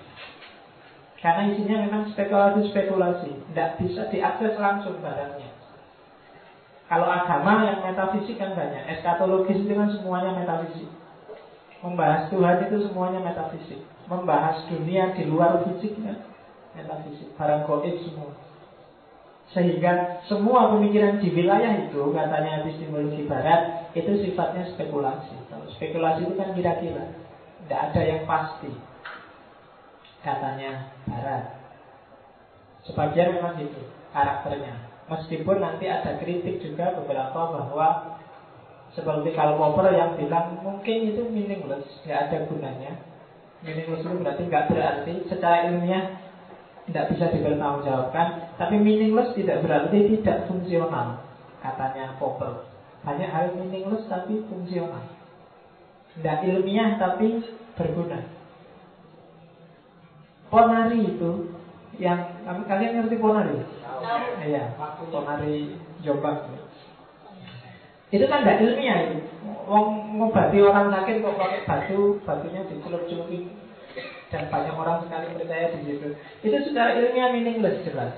[1.19, 5.46] Karena isinya memang spekulasi-spekulasi, tidak bisa diakses langsung barangnya.
[6.87, 10.87] Kalau agama yang metafisik kan banyak, eskatologis itu kan semuanya metafisik.
[11.83, 13.83] Membahas Tuhan itu semuanya metafisik.
[14.07, 16.23] Membahas dunia di luar fisik kan
[16.79, 17.35] metafisik.
[17.35, 18.31] Barang goib semua.
[19.51, 25.35] Sehingga semua pemikiran di wilayah itu katanya epistemologi barat itu sifatnya spekulasi.
[25.51, 27.15] Kalau spekulasi itu kan kira-kira,
[27.67, 28.71] tidak ada yang pasti.
[30.23, 31.51] Katanya barat.
[32.87, 33.83] Sebagian memang gitu
[34.15, 34.86] karakternya.
[35.07, 38.19] Meskipun nanti ada kritik juga beberapa bahwa
[38.91, 42.93] seperti Karl Popper yang bilang mungkin itu meaningless, nggak ada gunanya.
[43.63, 46.05] Meaningless itu berarti nggak berarti secara ilmiah
[46.91, 48.57] tidak bisa dipertanggungjawabkan.
[48.59, 51.23] Tapi meaningless tidak berarti tidak fungsional,
[51.63, 52.67] katanya Popper.
[53.07, 55.07] Banyak hal meaningless tapi fungsional.
[56.19, 57.47] Tidak ilmiah tapi
[57.79, 58.27] berguna.
[60.51, 61.56] Ponari itu
[61.97, 63.57] yang kalian ngerti ponari?
[64.45, 64.77] Iya,
[65.09, 66.53] ponari Jombang.
[68.13, 69.19] Itu kan tidak ilmiah itu.
[69.67, 73.51] Wong ngobati orang sakit kok pakai batu, batunya dicelup-celupin
[74.31, 76.09] dan banyak orang sekali percaya di situ.
[76.47, 78.15] Itu secara ilmiah meaningless jelas.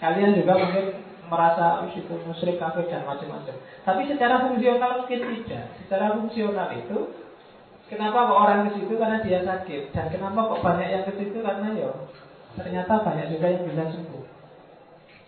[0.00, 3.52] Kalian juga mungkin merasa oh, itu musyrik kafir dan macam-macam.
[3.84, 5.64] Tapi secara fungsional mungkin tidak.
[5.84, 6.98] Secara fungsional itu
[7.92, 11.38] kenapa kok orang ke situ karena dia sakit dan kenapa kok banyak yang ke situ
[11.40, 11.90] karena ya
[12.58, 14.24] ternyata banyak juga yang bisa sembuh.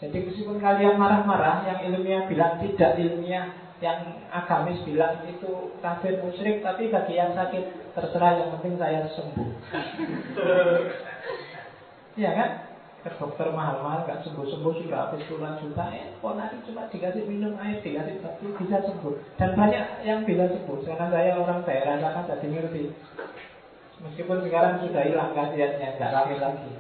[0.01, 3.53] Jadi meskipun kalian marah-marah, yang ilmiah bilang tidak ilmiah,
[3.85, 9.49] yang agamis bilang itu kafir musyrik, tapi bagi yang sakit terserah yang penting saya sembuh.
[12.17, 12.51] Iya kan?
[13.01, 17.81] Ke dokter mahal-mahal nggak sembuh-sembuh sudah habis puluhan juta, eh nanti cuma dikasih minum air,
[17.81, 19.41] dikasih batu bisa sembuh.
[19.41, 20.85] Dan banyak yang bisa sembuh.
[20.85, 22.83] Karena saya orang daerah kan jadi ngerti.
[24.01, 26.71] Meskipun sekarang sudah hilang kasihannya, nggak lagi lagi.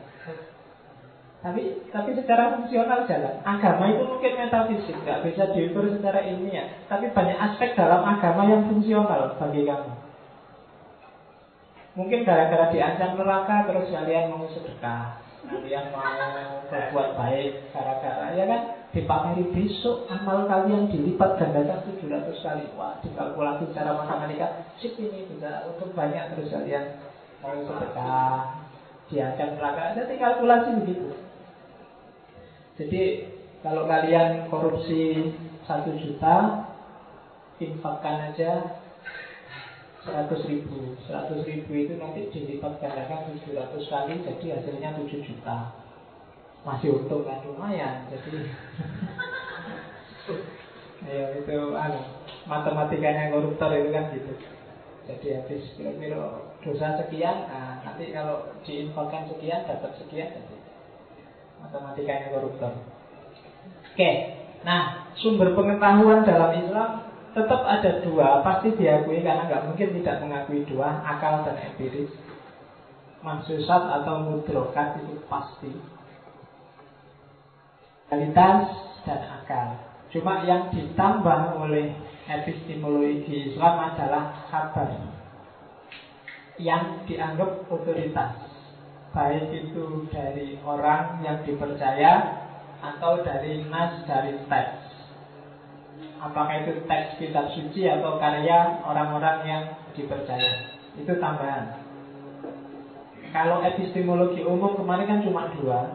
[1.40, 3.40] Tapi tapi secara fungsional jalan.
[3.44, 6.84] Agama itu mungkin metafisik, nggak bisa diukur secara ilmiah.
[6.88, 9.92] Tapi banyak aspek dalam agama yang fungsional bagi kamu.
[11.96, 18.60] Mungkin gara-gara diancam neraka terus kalian mau sedekah, kalian mau berbuat baik gara-gara ya kan
[18.94, 25.66] dipameri besok amal kalian dilipat gandakan 700 kali wah dikalkulasi secara matematika sip ini bisa
[25.66, 26.84] untuk banyak terus kalian
[27.40, 28.60] mau sedekah
[29.10, 31.10] diancam neraka ada kalkulasi begitu
[32.80, 33.28] jadi
[33.60, 35.36] kalau kalian korupsi
[35.68, 36.64] satu juta,
[37.60, 38.80] infakkan aja
[40.00, 40.96] seratus ribu.
[41.04, 45.76] Seratus ribu itu nanti dilipat gandakan tujuh ratus kali, jadi hasilnya tujuh juta.
[46.64, 48.08] Masih untung kan lumayan.
[48.08, 48.32] Jadi
[51.00, 52.00] Ayo itu anu,
[52.44, 54.32] matematikanya koruptor itu kan gitu.
[55.08, 60.56] Jadi habis kira-kira dosa sekian, nah, nanti kalau diinfakkan sekian dapat sekian, jadi
[61.60, 62.72] matematikanya koruptor.
[63.92, 64.10] Oke,
[64.64, 66.90] nah sumber pengetahuan dalam Islam
[67.32, 72.10] tetap ada dua, pasti diakui karena nggak mungkin tidak mengakui dua, akal dan empiris.
[73.20, 75.76] Mansusat atau mudrokat itu pasti.
[78.08, 78.64] Kualitas
[79.04, 79.76] dan akal.
[80.08, 81.92] Cuma yang ditambah oleh
[82.26, 85.09] epistemologi Islam adalah kabar
[86.60, 88.50] yang dianggap otoritas
[89.10, 92.46] baik itu dari orang yang dipercaya
[92.78, 94.78] atau dari nas dari teks.
[96.20, 99.62] Apakah itu teks kitab suci atau karya orang-orang yang
[99.96, 100.78] dipercaya?
[100.94, 101.80] Itu tambahan.
[103.30, 105.86] Kalau epistemologi umum kemarin kan cuma dua,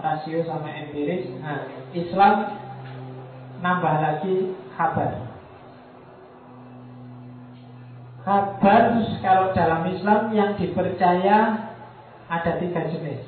[0.00, 1.28] rasio sama empiris.
[1.40, 2.56] Nah, Islam
[3.60, 5.29] nambah lagi kabar.
[8.30, 8.94] Kabar
[9.26, 11.66] kalau dalam Islam yang dipercaya
[12.30, 13.26] ada tiga jenis.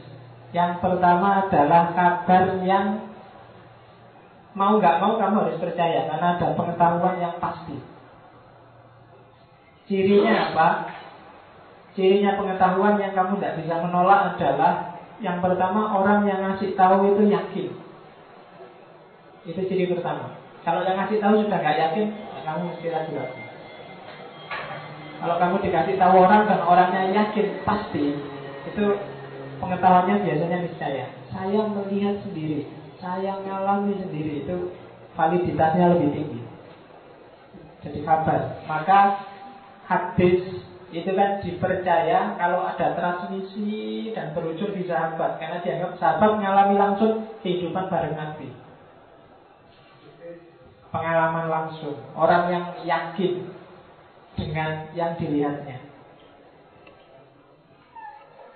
[0.54, 3.10] Yang pertama adalah kabar yang
[4.54, 7.82] mau nggak mau kamu harus percaya karena ada pengetahuan yang pasti.
[9.90, 10.68] Cirinya apa?
[11.98, 17.26] Cirinya pengetahuan yang kamu tidak bisa menolak adalah yang pertama orang yang ngasih tahu itu
[17.26, 17.74] yakin.
[19.50, 20.38] Itu ciri pertama.
[20.62, 22.06] Kalau yang ngasih tahu sudah nggak yakin,
[22.46, 23.41] kamu mesti ragu-ragu.
[25.22, 28.10] Kalau kamu dikasih tahu orang dan orangnya yakin pasti,
[28.66, 28.84] itu
[29.62, 31.06] pengetahuannya biasanya niscaya.
[31.30, 32.66] Saya melihat sendiri,
[32.98, 34.74] saya mengalami sendiri itu
[35.14, 36.40] validitasnya lebih tinggi.
[37.86, 38.66] Jadi kabar.
[38.66, 39.00] Maka
[39.86, 40.42] hadis
[40.92, 47.12] itu kan dipercaya kalau ada transmisi dan berujung di sahabat karena dianggap sahabat mengalami langsung
[47.40, 48.52] kehidupan bareng Nabi
[50.92, 53.48] pengalaman langsung orang yang yakin
[54.38, 55.78] dengan yang dilihatnya.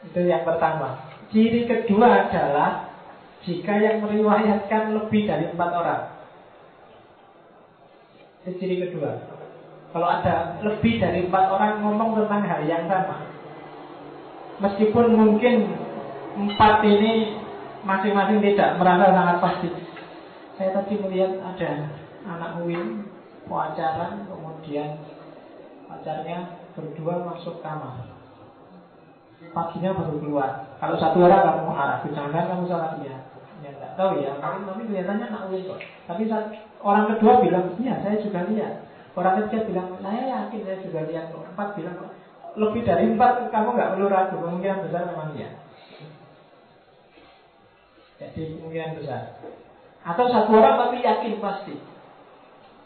[0.06, 1.10] Itu yang pertama.
[1.34, 2.94] Ciri kedua adalah
[3.42, 6.02] jika yang meriwayatkan lebih dari empat orang.
[8.46, 9.18] Itu ciri kedua.
[9.90, 13.36] Kalau ada lebih dari empat orang ngomong tentang hal yang sama
[14.56, 15.68] Meskipun mungkin
[16.36, 17.36] empat ini
[17.84, 19.68] masing-masing tidak merasa sangat pasti.
[20.56, 21.92] Saya tadi melihat ada
[22.24, 23.04] anak UIN
[23.44, 24.96] pacaran kemudian
[26.06, 26.38] pacarnya
[26.78, 28.06] berdua masuk kamar
[29.50, 33.18] paginya baru keluar kalau satu orang kamu arah jangan kamu salah dia
[33.64, 35.26] ya nggak tahu ya tapi tapi kelihatannya
[35.66, 36.22] kok tapi
[36.86, 41.32] orang kedua bilang iya saya juga lihat Orang ketiga bilang, saya yakin saya juga lihat.
[41.32, 41.96] Empat bilang,
[42.52, 45.56] lebih dari empat kamu nggak perlu ragu, kemungkinan besar memang dia.
[48.20, 49.40] Jadi kemungkinan besar.
[50.04, 51.80] Atau satu orang tapi yakin pasti.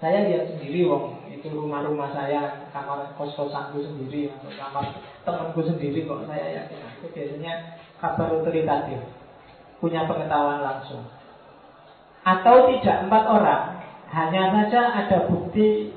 [0.00, 4.96] Saya lihat sendiri, wong itu rumah-rumah saya, kamar kos-kosanku sendiri, atau kamar
[5.28, 6.80] temanku sendiri kok saya yakin.
[7.04, 7.52] Itu biasanya
[8.00, 8.96] kabar otoritatif,
[9.76, 11.04] punya pengetahuan langsung.
[12.24, 13.64] Atau tidak empat orang,
[14.08, 15.92] hanya saja ada bukti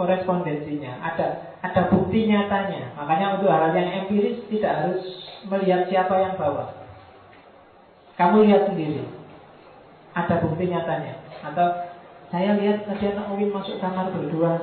[0.00, 2.92] korespondensinya, ada ada bukti nyatanya.
[2.96, 5.00] Makanya untuk hal yang empiris tidak harus
[5.48, 6.76] melihat siapa yang bawa.
[8.20, 9.04] Kamu lihat sendiri.
[10.12, 11.24] Ada bukti nyatanya.
[11.40, 11.93] Atau
[12.34, 14.58] saya lihat tadi anak Uwin masuk kamar berdua.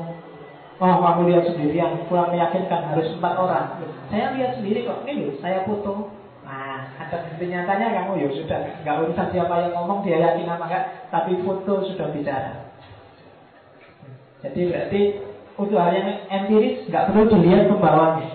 [0.84, 3.80] Oh, kamu lihat sendiri yang kurang meyakinkan harus empat orang.
[4.12, 5.08] Saya lihat sendiri kok.
[5.08, 6.12] Ini loh, saya foto.
[6.44, 10.86] Nah, ada nyatanya kamu ya sudah nggak usah siapa yang ngomong dia yakin apa enggak,
[11.16, 12.76] tapi foto sudah bicara.
[14.44, 15.02] Jadi berarti
[15.56, 18.28] untuk hal yang empiris nggak perlu dilihat pembawanya.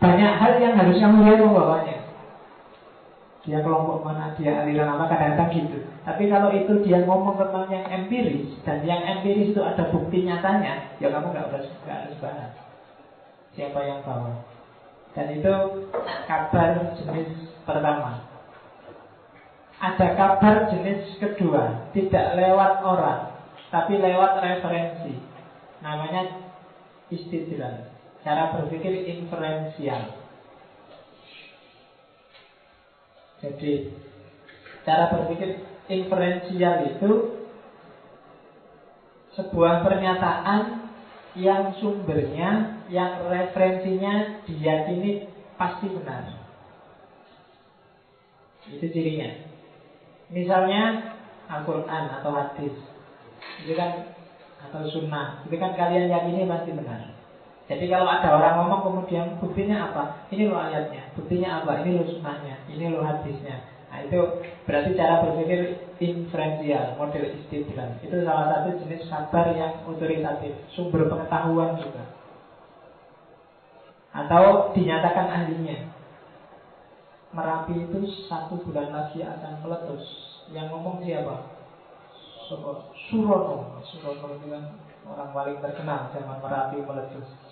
[0.00, 1.96] Banyak hal yang harus kamu lihat pembawanya.
[3.44, 5.78] Dia kelompok mana, dia aliran apa, kadang-kadang gitu.
[6.04, 10.96] Tapi kalau itu dia ngomong tentang yang empiris dan yang empiris itu ada bukti nyatanya,
[10.96, 12.52] ya kamu nggak harus nggak harus bahas
[13.54, 14.42] siapa yang bawa.
[15.14, 15.54] Dan itu
[16.26, 17.30] kabar jenis
[17.62, 18.26] pertama.
[19.78, 23.20] Ada kabar jenis kedua, tidak lewat orang,
[23.70, 25.14] tapi lewat referensi.
[25.82, 26.50] Namanya
[27.12, 27.92] istidlal.
[28.24, 30.23] Cara berpikir inferensial.
[33.44, 33.92] Jadi
[34.88, 35.60] cara berpikir
[35.92, 37.10] inferensial itu
[39.36, 40.88] sebuah pernyataan
[41.36, 45.28] yang sumbernya, yang referensinya diyakini
[45.60, 46.40] pasti benar.
[48.70, 49.44] Itu cirinya.
[50.32, 51.12] Misalnya
[51.52, 52.72] Al-Quran atau hadis
[53.60, 54.14] itu kan
[54.64, 57.13] atau sunnah itu kan kalian yakini pasti benar
[57.64, 60.28] jadi kalau ada orang ngomong kemudian buktinya apa?
[60.28, 61.80] Ini lo ayatnya buktinya apa?
[61.80, 63.56] Ini lo sunnahnya ini lo hadisnya.
[63.88, 64.20] Nah itu
[64.68, 71.80] berarti cara berpikir inferensial model istidlal itu salah satu jenis kabar yang otoritatif sumber pengetahuan
[71.80, 72.04] juga.
[74.12, 75.88] Atau dinyatakan ahlinya.
[77.34, 77.98] Merapi itu
[78.30, 80.04] satu bulan lagi akan meletus.
[80.52, 81.50] Yang ngomong siapa?
[83.08, 83.80] Surono.
[83.82, 87.43] Surono itu kan orang paling terkenal zaman Merapi meletus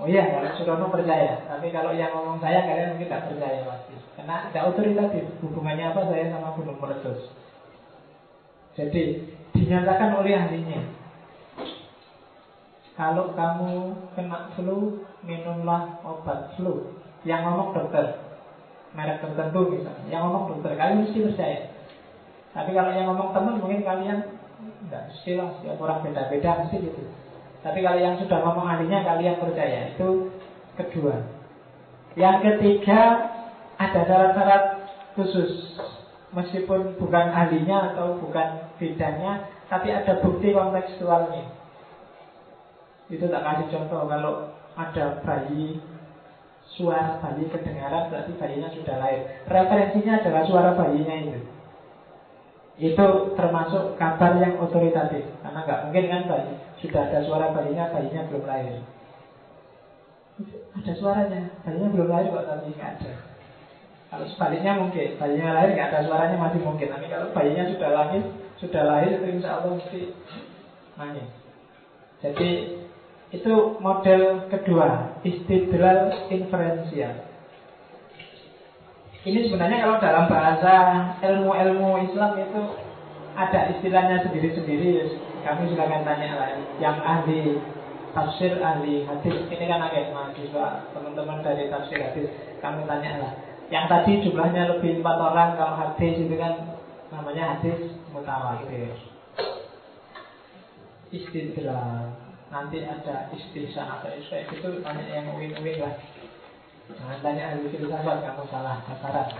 [0.00, 1.44] Oh iya, kalau Surono percaya.
[1.44, 6.00] Tapi kalau yang ngomong saya kalian mungkin tidak percaya pasti Karena tidak otoritatif Hubungannya apa
[6.08, 7.20] saya sama gunung meletus
[8.80, 10.80] Jadi dinyatakan oleh ahlinya.
[12.96, 13.72] Kalau kamu
[14.16, 16.96] kena flu Minumlah obat flu.
[17.28, 18.24] Yang ngomong dokter
[18.96, 20.08] Merek tertentu misalnya.
[20.08, 21.60] Yang ngomong dokter Kalian mesti percaya.
[22.56, 24.32] Tapi kalau yang ngomong teman mungkin kalian
[24.64, 27.19] Tidak mesti lah, setiap orang beda-beda mesti gitu
[27.60, 29.92] Tapi kalau yang sudah ngomong ahlinya kalian percaya.
[29.92, 30.32] Itu
[30.80, 31.28] kedua.
[32.16, 33.00] Yang ketiga
[33.80, 34.64] Ada syarat-syarat
[35.16, 35.76] khusus.
[36.32, 41.52] Meskipun bukan ahlinya atau bukan bidangnya Tapi ada bukti kontekstualnya.
[43.12, 44.08] Itu tak kasih contoh.
[44.08, 44.32] Kalau
[44.76, 45.80] ada bayi
[46.70, 49.20] Suara bayi kedengaran Berarti bayinya sudah lahir.
[49.44, 51.40] Referensinya adalah suara bayinya itu.
[52.80, 55.28] Itu termasuk kabar yang otoritatif.
[55.44, 58.80] Karena nggak mungkin kan bayi sudah ada suara bayinya bayinya belum lahir
[60.72, 63.12] Ada suaranya, bayinya belum lahir kok tapi nggak ada.
[64.10, 66.88] Kalau sebaliknya mungkin, bayinya lahir nggak ada suaranya masih mungkin.
[66.88, 68.22] Tapi kalau bayinya sudah lahir,
[68.56, 70.00] sudah lahir itu insya Allah mesti
[70.96, 71.28] nangis.
[72.24, 72.50] Jadi
[73.30, 77.30] itu model kedua, istidlal inferensial.
[79.20, 80.72] Ini sebenarnya kalau dalam bahasa
[81.20, 82.60] ilmu-ilmu Islam itu
[83.36, 85.12] ada istilahnya sendiri-sendiri.
[85.40, 86.48] Kami silakan tanya lah.
[86.76, 87.40] Yang ahli
[88.12, 89.36] tafsir, ahli hadis.
[89.48, 92.28] Ini kan agak mahasiswa, teman-teman dari tafsir hadis.
[92.60, 93.32] Kami tanya lah.
[93.70, 95.50] Yang tadi jumlahnya lebih empat orang.
[95.56, 96.76] Kalau hadis itu kan
[97.08, 97.78] namanya hadis
[98.10, 98.92] mutawatir.
[101.10, 102.14] Istidlal.
[102.50, 105.94] Nanti ada istihsan atau isya itu tanya yang win-win lah.
[106.90, 109.30] Jangan tanya ahli filsafat kamu salah sasaran.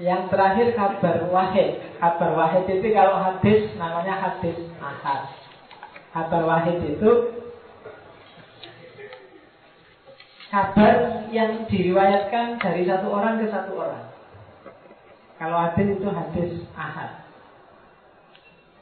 [0.00, 1.80] Yang terakhir kabar wahid.
[2.00, 5.28] Kabar wahid itu kalau hadis namanya hadis ahad.
[6.12, 7.10] Kabar wahid itu
[10.52, 14.06] kabar yang diriwayatkan dari satu orang ke satu orang.
[15.36, 17.24] Kalau hadis itu hadis ahad.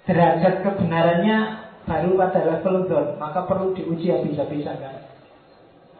[0.06, 1.38] Derajat kebenarannya
[1.86, 5.10] baru pada level don, maka perlu diuji habis-habisan kan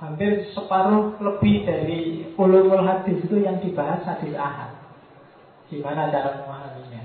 [0.00, 4.69] hampir separuh lebih dari ulumul hadis itu yang dibahas hadis ahad.
[5.70, 7.02] Gimana cara memahaminya?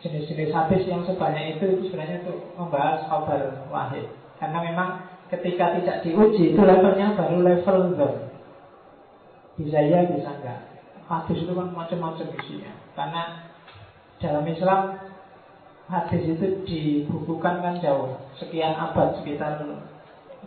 [0.00, 4.08] Jenis-jenis hadis yang sebanyak itu, itu sebenarnya untuk membahas kabar wahid.
[4.40, 4.88] Karena memang
[5.28, 8.14] ketika tidak diuji itu levelnya baru level zon.
[9.60, 10.60] Bisa ya, bisa enggak.
[11.04, 12.72] Hadis itu kan macam-macam isinya.
[12.96, 13.22] Karena
[14.16, 14.80] dalam Islam
[15.84, 19.60] hadis itu dibukukan kan jauh, sekian abad sekitar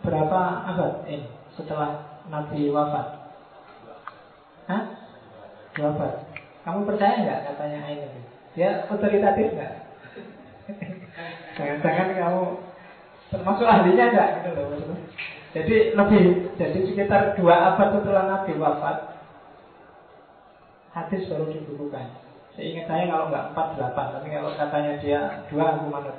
[0.02, 3.06] berapa abad ini setelah Nabi wafat?
[4.66, 5.03] Hah?
[5.74, 6.12] Abad.
[6.62, 8.08] Kamu percaya nggak katanya ini?
[8.54, 9.74] Dia otoritatif nggak?
[11.58, 12.42] Jangan-jangan kamu
[13.34, 14.98] termasuk ahlinya nggak gitu loh
[15.54, 16.22] Jadi lebih,
[16.58, 19.22] jadi sekitar dua abad setelah Nabi wafat,
[20.90, 22.10] hadis baru dibukukan.
[22.58, 26.18] Seingat saya kalau nggak empat delapan, tapi kalau katanya dia dua aku manut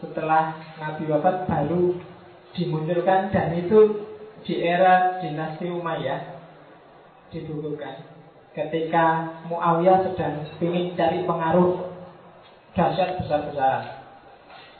[0.00, 2.00] setelah Nabi wafat baru
[2.56, 4.09] dimunculkan dan itu
[4.50, 6.42] di era dinasti Umayyah
[7.30, 8.02] dibukukan
[8.50, 11.86] ketika Muawiyah sedang ingin cari pengaruh
[12.74, 14.02] dahsyat besar-besaran.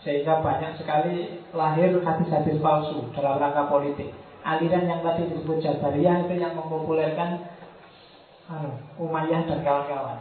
[0.02, 4.10] Sehingga banyak sekali lahir hadis-hadis palsu dalam rangka politik.
[4.42, 7.46] Aliran yang tadi disebut Jabariyah itu yang mempopulerkan
[8.50, 10.18] anu, Umayyah dan kawan-kawan.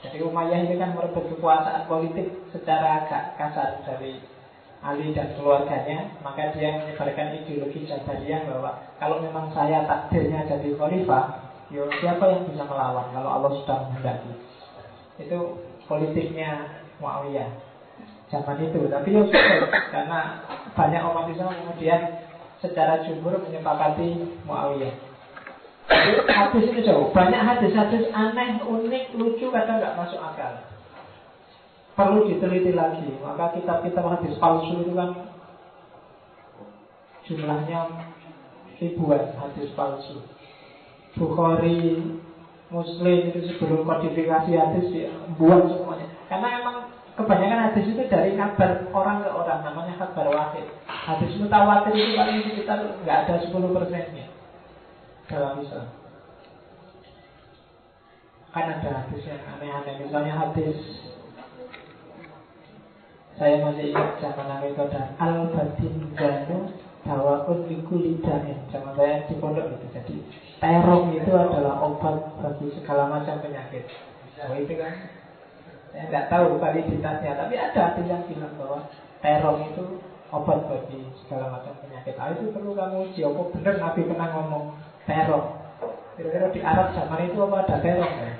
[0.00, 4.16] Jadi Umayyah ini kan merebut kekuasaan politik secara agak kasar dari
[4.78, 8.70] Ali dan keluarganya, maka dia menyebarkan ideologi Jabariyah bahwa
[9.02, 14.38] kalau memang saya takdirnya jadi khalifah, yo siapa yang bisa melawan kalau Allah sudah menghendaki.
[15.18, 15.58] Itu
[15.90, 17.50] politiknya Muawiyah
[18.30, 18.86] zaman itu.
[18.86, 20.20] Tapi ya sudah karena
[20.78, 22.00] banyak umat Islam kemudian
[22.62, 24.08] secara jumhur menyepakati
[24.46, 24.94] Muawiyah.
[26.30, 27.10] hadis itu jauh.
[27.10, 30.77] Banyak hadis-hadis aneh, unik, lucu, kadang nggak masuk akal
[31.98, 33.10] perlu diteliti lagi.
[33.18, 35.34] Maka kitab-kitab hadis palsu itu kan
[37.26, 37.80] jumlahnya
[38.78, 40.22] ribuan hadis palsu.
[41.18, 41.98] Bukhari,
[42.70, 46.06] Muslim itu sebelum kodifikasi hadis dibuat semuanya.
[46.30, 46.76] Karena memang
[47.18, 50.70] kebanyakan hadis itu dari kabar orang ke orang, namanya kabar wahid.
[50.86, 54.26] Hadis mutawatir itu paling sekitar nggak ada 10 persennya
[55.26, 55.90] dalam Islam.
[58.54, 60.78] Kan ada hadis yang aneh-aneh, misalnya hadis
[63.38, 66.74] saya masih ingat zaman Nabi dan al batinjanu
[67.06, 68.58] dawaun likuli dain.
[68.74, 69.86] Zaman saya di pondok itu.
[69.94, 70.16] Jadi
[70.58, 73.86] terong itu adalah obat bagi segala macam penyakit.
[74.42, 74.94] Oh itu kan
[75.94, 78.90] saya nggak tahu validitasnya, tapi ada arti yang bilang bahwa
[79.22, 80.02] terong itu
[80.34, 82.18] obat bagi segala macam penyakit.
[82.18, 83.22] Ah itu perlu kamu uji.
[83.22, 84.64] Apa benar Nabi pernah ngomong
[85.06, 85.46] terong?
[86.18, 88.30] Kira-kira di Arab zaman itu apa ada terong ya?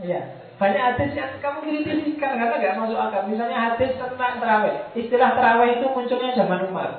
[0.00, 0.20] Iya,
[0.60, 3.24] banyak hadis yang kamu kritisi karena nggak masuk akal.
[3.32, 4.76] Misalnya hadis tentang terawih.
[4.92, 6.90] Istilah terawih itu munculnya zaman Umar.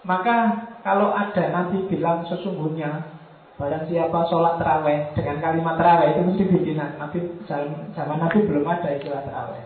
[0.00, 0.36] Maka
[0.80, 3.20] kalau ada Nabi bilang sesungguhnya
[3.60, 6.96] Barang siapa sholat terawih dengan kalimat terawih itu mesti bikinan.
[6.96, 9.64] Nabi zaman, zaman Nabi belum ada istilah terawih.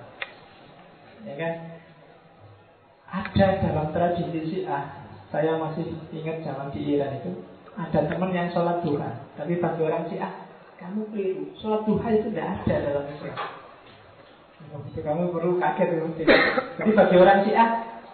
[1.22, 1.52] Ya kan?
[3.06, 7.38] Ada dalam tradisi ah Saya masih ingat zaman di Iran itu
[7.78, 10.43] ada teman yang sholat duha, tapi bagi orang ah
[10.84, 11.44] kamu keliru.
[11.56, 13.36] Sholat duha itu tidak ada dalam Islam.
[15.00, 16.22] Kamu perlu kaget itu.
[16.76, 17.68] Jadi bagi orang Syiah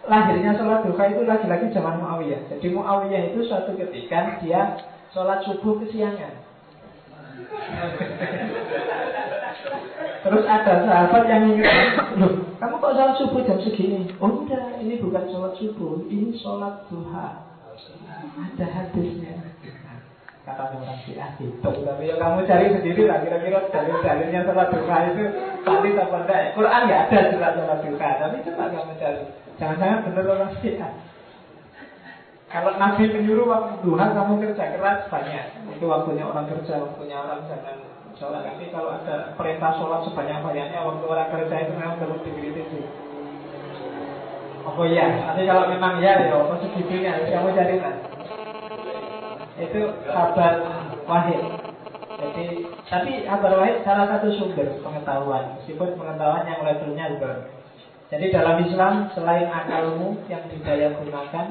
[0.06, 2.46] lahirnya sholat duha itu lagi-lagi zaman Muawiyah.
[2.46, 6.46] Jadi Muawiyah itu suatu ketika dia sholat subuh kesiangan.
[10.20, 11.74] Terus ada sahabat yang ingat,
[12.22, 14.06] loh kamu kok sholat subuh jam segini?
[14.22, 17.50] Oh enggak, ini bukan sholat subuh, ini sholat duha.
[18.38, 19.49] Ada hadisnya.
[20.50, 21.70] Kata orang Syiah gitu.
[21.70, 25.22] Tapi ya kamu cari sendiri lah, kira-kira dalil-dalilnya sholat duha itu
[25.62, 26.40] tadi apa enggak?
[26.58, 29.22] Quran nggak ada sholat sholat duha, tapi coba kamu cari.
[29.62, 30.92] Jangan-jangan benar orang Syiah.
[32.50, 35.46] Kalau Nabi menyuruh waktu duha kamu kerja keras banyak.
[35.70, 37.78] Itu waktunya orang kerja, waktunya orang jangan
[38.18, 42.80] sholat Tapi kalau ada perintah sholat sebanyak-banyaknya Waktu orang kerja itu memang perlu dikritisi
[44.60, 48.09] Oh iya, nanti kalau memang ya ya apa segitunya kamu cari kan
[49.60, 50.54] Itu kabar
[51.04, 51.42] wahid
[52.20, 52.46] Jadi,
[52.88, 57.32] tapi kabar wahid salah satu sumber pengetahuan Meskipun pengetahuan yang levelnya juga
[58.08, 61.46] Jadi dalam Islam selain akalmu yang didaya gunakan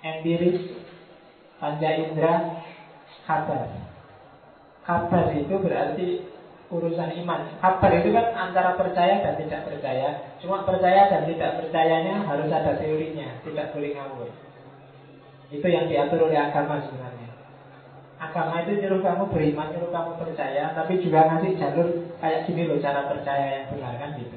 [0.00, 0.80] Empiris,
[1.60, 2.64] panca indera,
[3.28, 3.68] kabar
[4.80, 6.08] Kabar itu berarti
[6.70, 7.50] urusan iman.
[7.58, 10.34] Kabar itu kan antara percaya dan tidak percaya.
[10.38, 14.30] Cuma percaya dan tidak percayanya harus ada teorinya, tidak boleh ngawur.
[15.50, 17.28] Itu yang diatur oleh agama sebenarnya.
[18.22, 21.88] Agama itu nyuruh kamu beriman, nyuruh kamu percaya, tapi juga ngasih jalur
[22.22, 24.36] kayak gini loh cara percaya yang benar kan gitu.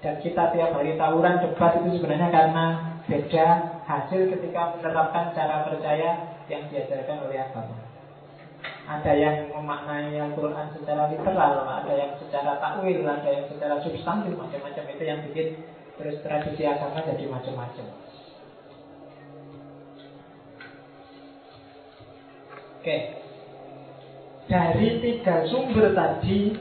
[0.00, 2.64] Dan kita tiap hari tawuran debat itu sebenarnya karena
[3.04, 3.46] beda
[3.84, 6.10] hasil ketika menerapkan cara percaya
[6.46, 7.76] yang diajarkan oleh agama.
[8.90, 14.84] Ada yang memaknai Al-Quran secara literal, ada yang secara takwil, ada yang secara substantif, macam-macam
[14.92, 15.46] itu yang bikin
[16.00, 18.09] terus tradisi agama jadi macam-macam.
[22.80, 22.96] Oke,
[24.48, 26.56] dari tiga sumber tadi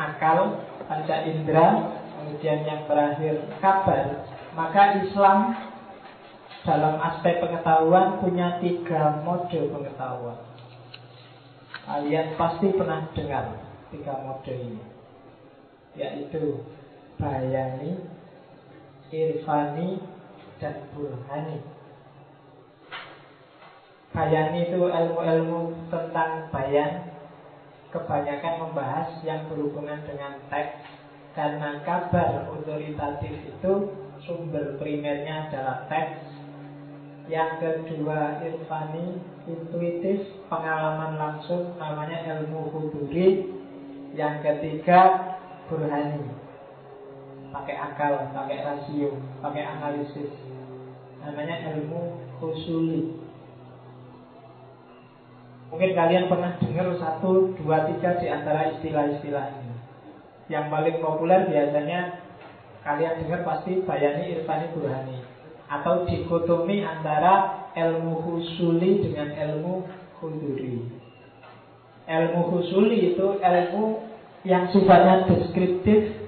[0.00, 0.56] akal,
[0.88, 4.24] panca indera, kemudian yang terakhir kabar,
[4.56, 5.52] maka Islam
[6.64, 10.40] dalam aspek pengetahuan punya tiga mode pengetahuan.
[11.84, 13.60] Kalian pasti pernah dengar
[13.92, 14.80] tiga mode ini
[15.92, 16.64] Yaitu
[17.20, 18.00] Bayani
[19.12, 20.00] Irfani
[20.56, 21.73] Dan Burhani
[24.14, 27.10] Bayani itu ilmu-ilmu tentang bayan
[27.90, 30.86] Kebanyakan membahas yang berhubungan dengan teks
[31.34, 33.72] Karena kabar otoritatif itu
[34.22, 36.22] Sumber primernya adalah teks
[37.26, 43.48] Yang kedua irfani intuitif, pengalaman langsung namanya ilmu huduri.
[44.14, 45.00] Yang ketiga
[45.66, 46.30] burhani.
[47.50, 50.30] Pakai akal, pakai rasio, pakai analisis.
[51.22, 53.23] Namanya ilmu husuli.
[55.74, 59.74] Mungkin kalian pernah dengar satu, dua, tiga di antara istilah-istilah ini.
[60.46, 62.22] Yang paling populer biasanya
[62.86, 65.18] kalian dengar pasti Bayani Irfani Burhani
[65.66, 69.82] atau dikotomi antara ilmu husuli dengan ilmu
[70.22, 70.94] huduri.
[72.06, 73.98] Ilmu husuli itu ilmu
[74.46, 76.22] yang sifatnya deskriptif.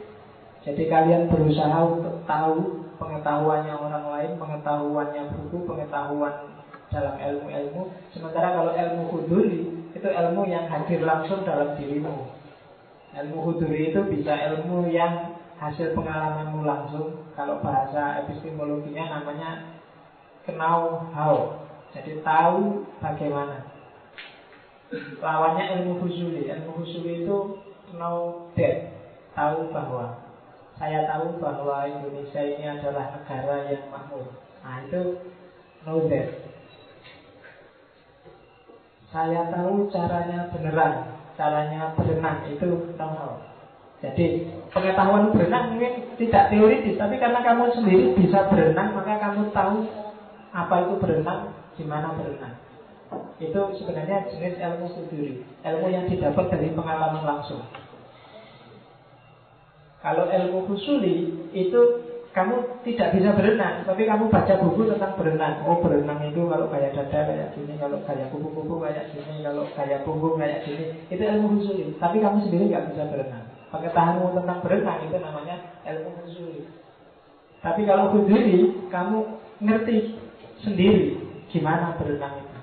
[0.67, 6.56] Jadi kalian berusaha untuk tahu pengetahuannya orang lain, pengetahuannya buku, pengetahuan
[6.93, 7.83] dalam ilmu-ilmu.
[8.15, 12.31] Sementara kalau ilmu huduri itu ilmu yang hadir langsung dalam dirimu.
[13.17, 17.27] Ilmu huduri itu bisa ilmu yang hasil pengalamanmu langsung.
[17.37, 19.77] Kalau bahasa epistemologinya namanya
[20.49, 23.67] Kenal how Jadi tahu bagaimana
[25.21, 27.37] Lawannya ilmu husuli Ilmu husuli itu
[27.99, 28.95] know that
[29.37, 30.23] Tahu bahwa
[30.81, 34.33] Saya tahu bahwa Indonesia ini adalah negara yang makmur
[34.63, 35.21] Nah itu
[35.85, 36.46] know that
[39.17, 43.41] Saya tahu caranya beneran Caranya berenang Itu how
[43.97, 44.45] jadi
[44.77, 49.89] pengetahuan berenang mungkin tidak teoritis, tapi karena kamu sendiri bisa berenang, maka kamu tahu
[50.53, 51.41] apa itu berenang,
[51.81, 52.55] gimana berenang.
[53.41, 57.65] Itu sebenarnya jenis ilmu sendiri, ilmu yang didapat dari pengalaman langsung.
[60.05, 61.81] Kalau ilmu husuli itu
[62.37, 65.65] kamu tidak bisa berenang, tapi kamu baca buku tentang berenang.
[65.65, 70.05] Oh berenang itu kalau kayak dada kayak gini, kalau kayak kupu-kupu kayak gini, kalau kayak
[70.05, 70.85] punggung kayak gini.
[71.09, 73.41] Itu ilmu husuli, tapi kamu sendiri nggak bisa berenang.
[73.73, 75.57] Pengetahuanmu tentang berenang itu namanya
[75.89, 76.61] ilmu husuli.
[77.65, 79.17] Tapi kalau huduri, kamu
[79.65, 79.97] ngerti
[80.61, 81.17] sendiri
[81.49, 82.57] gimana berenang itu.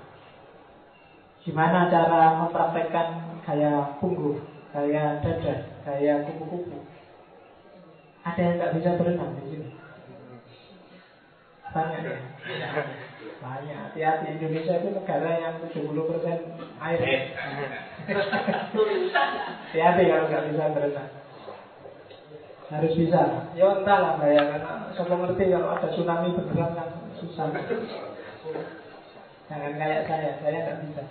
[1.49, 4.37] Gimana cara mempraktekkan gaya punggung,
[4.69, 6.77] gaya dada, gaya kupu-kupu.
[8.23, 9.67] Ada yang nggak bisa berenang di sini?
[11.75, 12.17] Banyak ya?
[13.43, 13.77] Banyak.
[13.91, 15.75] Hati-hati Indonesia itu negara yang 70%
[16.79, 16.99] air.
[19.67, 21.11] Hati-hati kalau nggak bisa berenang.
[22.71, 23.21] Harus bisa.
[23.59, 27.51] Ya entahlah ya karena saya ngerti kalau ada tsunami beneran kan susah.
[29.51, 31.03] Jangan kayak saya, saya nggak bisa.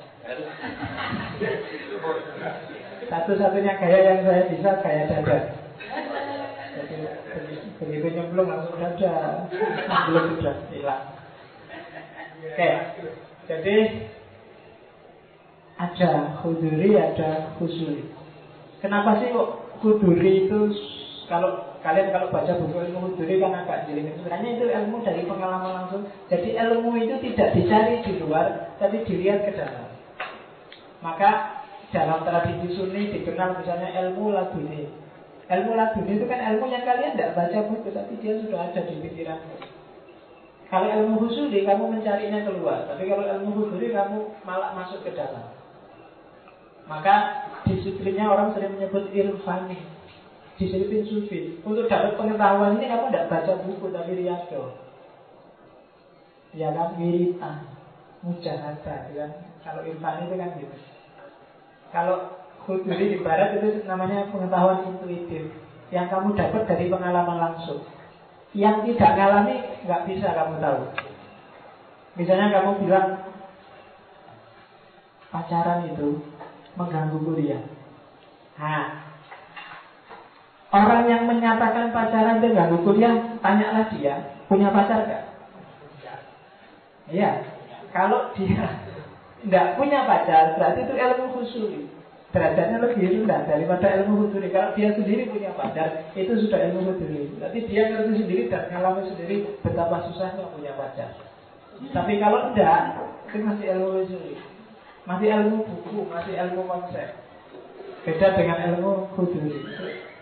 [3.12, 5.61] Satu-satunya gaya yang saya bisa gaya dada.
[6.72, 6.96] Jadi
[7.76, 9.44] begitu nyemplung langsung ada
[10.08, 11.04] belum sudah hilang.
[12.42, 12.70] Oke,
[13.46, 13.76] jadi
[15.76, 16.10] ada
[16.40, 18.08] huduri, ada husuli.
[18.80, 20.58] Kenapa sih kok huduri itu
[21.30, 25.72] kalau kalian kalau baca buku ilmu huduri kan agak jadi sebenarnya itu ilmu dari pengalaman
[25.82, 26.02] langsung.
[26.30, 29.90] Jadi ilmu itu tidak dicari di luar, tapi dilihat ke dalam.
[31.02, 31.62] Maka
[31.92, 35.01] dalam tradisi Sunni dikenal misalnya ilmu laduni.
[35.50, 38.94] Ilmu laduni itu kan ilmu yang kalian tidak baca buku, tapi dia sudah ada di
[39.02, 39.38] pikiran.
[40.70, 45.62] Kalau ilmu husuli kamu mencarinya keluar, tapi kalau ilmu huduri kamu malah masuk ke dalam.
[46.90, 49.78] Maka disiplinnya orang sering menyebut irfani
[50.58, 54.76] Disiplin sufi Untuk dapat pengetahuan ini kamu tidak baca buku Tapi riyado
[56.52, 57.70] Ya kan wiritan
[58.22, 59.30] Mujahadah kan?
[59.62, 60.76] Kalau irfani itu kan gitu
[61.94, 65.50] Kalau huduri di barat itu namanya pengetahuan intuitif
[65.92, 67.84] Yang kamu dapat dari pengalaman langsung
[68.56, 70.80] Yang tidak ngalami nggak bisa kamu tahu
[72.16, 73.06] Misalnya kamu bilang
[75.32, 76.20] Pacaran itu
[76.76, 77.64] mengganggu kuliah.
[78.60, 79.00] Nah,
[80.68, 85.24] orang yang menyatakan pacaran mengganggu kuliah, tanyalah dia, punya pacar gak?
[87.08, 87.48] Iya,
[87.96, 88.60] kalau dia
[89.40, 91.72] tidak punya pacar, berarti itu ilmu khusus.
[92.32, 97.28] Derajatnya lebih rendah daripada ilmu huduri Kalau dia sendiri punya pacar Itu sudah ilmu huduri
[97.36, 101.12] Berarti dia ngerti sendiri dan ngalami sendiri Betapa susahnya punya pacar
[101.92, 102.96] Tapi kalau tidak
[103.28, 104.34] Itu masih ilmu huduri
[105.02, 107.10] masih ilmu buku, masih ilmu konsep.
[108.06, 109.58] Beda dengan ilmu huduri.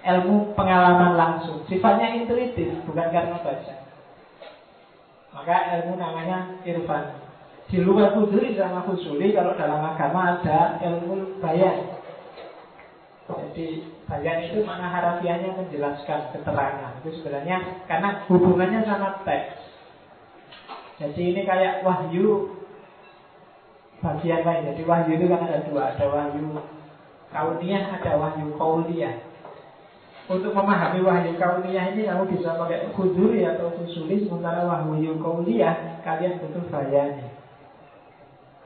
[0.00, 1.60] Ilmu pengalaman langsung.
[1.68, 3.74] Sifatnya intuitif, bukan karena baca.
[5.36, 7.20] Maka ilmu namanya irfan.
[7.68, 11.99] Di luar huduri sama husuli, kalau dalam agama ada ilmu bayan.
[13.38, 16.98] Jadi bayan itu mana harafiahnya menjelaskan keterangan.
[17.02, 19.60] Itu sebenarnya karena hubungannya sama teks.
[21.00, 22.52] Jadi ini kayak wahyu
[24.04, 24.68] bagian lain.
[24.74, 26.60] Jadi wahyu itu kan ada dua, ada wahyu
[27.32, 29.16] kauniyah, ada wahyu kauliyah.
[30.30, 36.38] Untuk memahami wahyu kauniyah ini kamu bisa pakai kuduri atau fusuli, sementara wahyu kauliyah kalian
[36.44, 37.39] butuh bayani.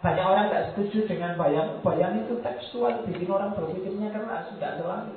[0.04, 1.80] Banyak orang tidak setuju dengan bayang.
[1.80, 5.16] Bayang itu tekstual, bikin orang berpikirnya keras, tidak selalu.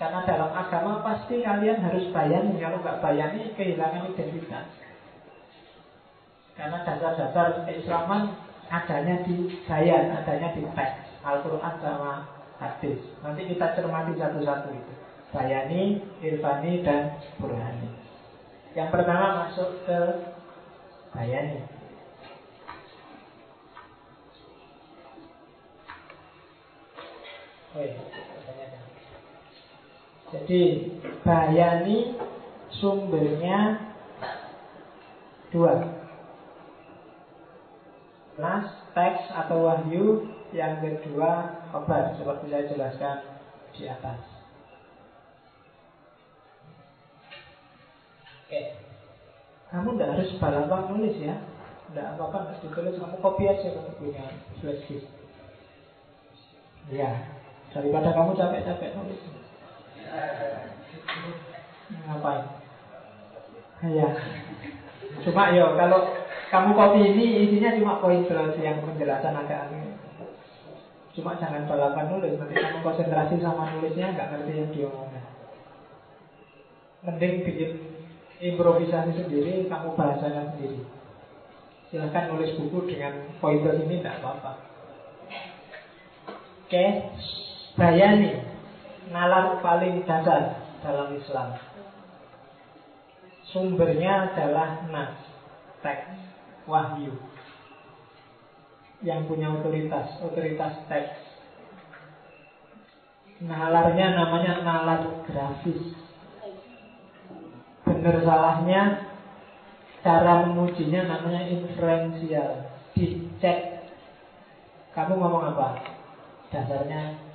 [0.00, 2.56] Karena dalam agama pasti kalian harus bayani.
[2.56, 4.64] Kalau nggak bayani, kehilangan identitas.
[6.56, 8.32] Karena dasar-dasar keislaman
[8.72, 12.24] adanya di bayan, adanya di teks Al-Quran sama
[12.56, 12.96] hadis.
[13.20, 14.92] Nanti kita cermati satu-satu itu.
[15.36, 17.92] Bayani, Irfani, dan Burhani.
[18.72, 20.00] Yang pertama masuk ke
[21.12, 21.77] Bayani.
[30.28, 30.62] Jadi
[31.24, 32.16] Bayani
[32.80, 33.80] sumbernya
[35.52, 35.96] dua.
[38.38, 40.28] Nas, teks atau wahyu.
[40.48, 43.16] Yang kedua khabar Seperti saya jelaskan
[43.76, 44.20] di atas.
[48.48, 48.60] Oke.
[49.68, 51.36] Kamu tidak harus balapan nulis ya.
[51.92, 52.96] Tidak apa-apa harus ditulis.
[52.96, 54.24] Kamu copy aja kamu punya
[54.64, 55.08] flash disk.
[56.88, 57.37] Ya
[57.68, 59.20] Daripada kamu capek-capek nulis
[62.08, 62.44] Ngapain
[63.92, 64.08] Ya
[65.22, 66.00] Cuma yo kalau
[66.48, 70.00] kamu kopi ini isinya cuma poin terus yang penjelasan agak aneh.
[71.12, 75.24] Cuma jangan balapan nulis, nanti kamu konsentrasi sama nulisnya nggak ngerti yang diomongin.
[77.04, 77.70] Mending bikin
[78.40, 80.80] improvisasi sendiri, kamu bahasakan sendiri.
[81.92, 84.52] Silahkan nulis buku dengan pointer ini tidak apa-apa.
[86.68, 86.84] Oke,
[87.78, 88.42] bayani
[89.14, 91.54] nalar paling dasar dalam Islam.
[93.48, 95.14] Sumbernya adalah nas,
[95.80, 96.12] teks
[96.68, 97.16] wahyu
[99.00, 101.16] yang punya otoritas, otoritas teks.
[103.38, 105.94] Nalarnya namanya nalar grafis.
[107.86, 108.82] Benar salahnya
[110.02, 112.68] cara mengujinya namanya inferensial.
[112.98, 113.86] Dicek.
[114.92, 115.78] Kamu ngomong apa?
[116.50, 117.27] Dasarnya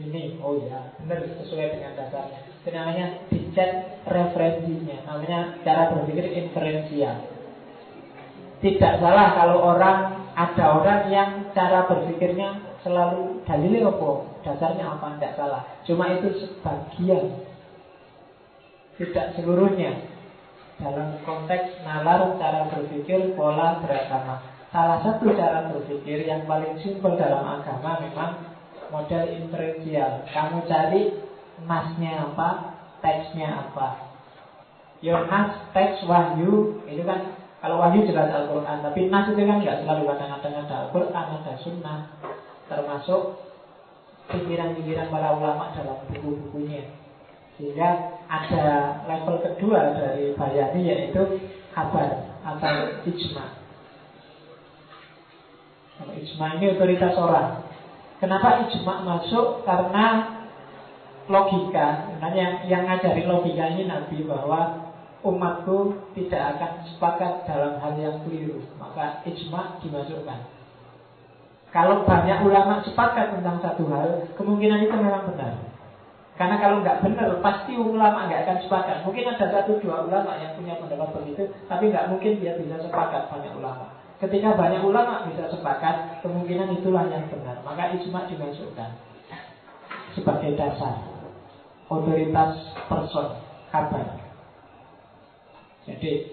[0.00, 0.40] ini.
[0.40, 2.40] Oh ya, benar sesuai dengan dasarnya.
[2.62, 3.70] Itu namanya dicek
[4.08, 4.96] referensinya.
[5.04, 7.28] Namanya cara berpikir inferensial.
[8.62, 14.10] Tidak salah kalau orang ada orang yang cara berpikirnya selalu dalilnya apa?
[14.46, 15.06] Dasarnya apa?
[15.18, 15.62] Tidak salah.
[15.84, 17.42] Cuma itu sebagian.
[18.96, 20.08] Tidak seluruhnya.
[20.80, 24.40] Dalam konteks nalar cara berpikir pola beragama.
[24.72, 28.51] Salah satu cara berpikir yang paling simpel dalam agama memang
[28.92, 30.28] model inferensial.
[30.28, 31.16] Kamu cari
[31.64, 32.48] masnya apa,
[33.00, 34.12] teksnya apa.
[35.02, 39.82] Your nas, teks wahyu, itu kan kalau wahyu jelas Al-Quran, tapi nas itu kan nggak
[39.82, 42.00] selalu kadang-kadang ada Al-Quran, ada sunnah,
[42.70, 43.40] termasuk
[44.30, 46.86] pikiran-pikiran para ulama dalam buku-bukunya.
[47.58, 48.66] Sehingga ada
[49.10, 51.22] level kedua dari bayani yaitu
[51.74, 53.46] kabar atau ijma.
[56.02, 57.61] Ijma ini otoritas orang.
[58.22, 59.66] Kenapa ijma masuk?
[59.66, 60.30] Karena
[61.26, 62.06] logika.
[62.06, 64.94] Sebenarnya yang ngajari logika ini Nabi bahwa
[65.26, 68.62] umatku tidak akan sepakat dalam hal yang keliru.
[68.78, 70.38] Maka ijma dimasukkan.
[71.74, 75.58] Kalau banyak ulama sepakat tentang satu hal, kemungkinan itu memang benar.
[76.38, 78.96] Karena kalau nggak benar, pasti ulama nggak akan sepakat.
[79.02, 83.34] Mungkin ada satu dua ulama yang punya pendapat begitu, tapi nggak mungkin dia bisa sepakat
[83.34, 84.01] banyak ulama.
[84.22, 87.58] Ketika banyak ulama bisa sepakat, kemungkinan itulah yang benar.
[87.66, 88.90] Maka ijma dimasukkan
[90.14, 91.02] sebagai dasar
[91.90, 92.54] otoritas
[92.86, 93.42] person
[93.74, 94.06] kabar.
[95.90, 96.30] Jadi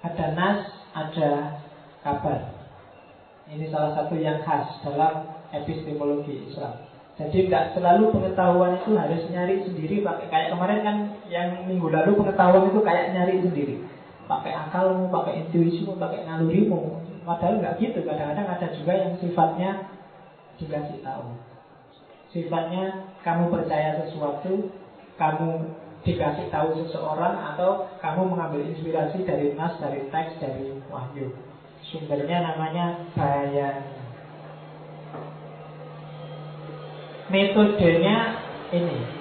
[0.00, 0.58] ada nas,
[0.96, 1.30] ada
[2.00, 2.48] kabar.
[3.50, 6.80] Ini salah satu yang khas dalam epistemologi Islam.
[7.20, 10.96] Jadi tidak selalu pengetahuan itu harus nyari sendiri pakai kayak kemarin kan
[11.28, 13.76] yang minggu lalu pengetahuan itu kayak nyari sendiri.
[14.30, 17.02] Pakai akalmu, pakai intuisimu, pakai nalurimu.
[17.26, 18.06] Padahal nggak gitu.
[18.06, 19.90] Kadang-kadang ada juga yang sifatnya
[20.62, 21.34] dikasih tahu.
[22.30, 24.70] Sifatnya kamu percaya sesuatu,
[25.18, 25.50] kamu
[26.06, 31.34] dikasih tahu seseorang atau kamu mengambil inspirasi dari nas, dari teks, dari wahyu.
[31.90, 33.82] Sumbernya namanya bayan.
[37.34, 38.16] Metodenya
[38.70, 39.19] ini.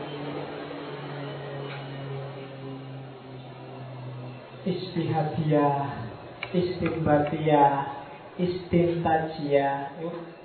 [4.70, 5.82] Istihadiyah,
[6.54, 7.74] istimbatiyah,
[8.38, 9.98] istintajiyah.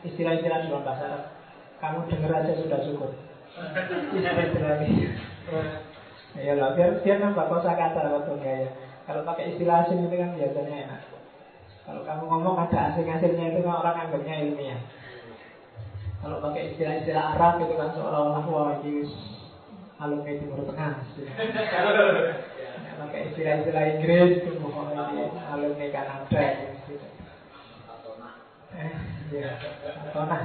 [0.05, 1.23] Istilah-istilah dalam bahasa Arab.
[1.81, 3.13] Kamu dengar aja sudah cukup.
[4.17, 4.33] Istilah
[6.35, 8.57] Ya lah, biar dia nambah kosa kata waktu ya.
[9.05, 11.01] Kalau pakai istilah asing itu kan biasanya enak.
[11.85, 14.81] Kalau kamu ngomong ada asing-asingnya itu kan orang anggapnya ilmiah.
[16.25, 19.05] Kalau pakai istilah-istilah Arab itu kan seolah-olah wah ini
[20.01, 20.93] alumni Timur Tengah.
[22.99, 26.45] Pakai istilah-istilah Inggris itu mohon ini alumni Kanada.
[26.87, 27.07] Gitu.
[28.75, 28.95] Eh,
[29.35, 29.55] ya,
[30.11, 30.39] Fatona.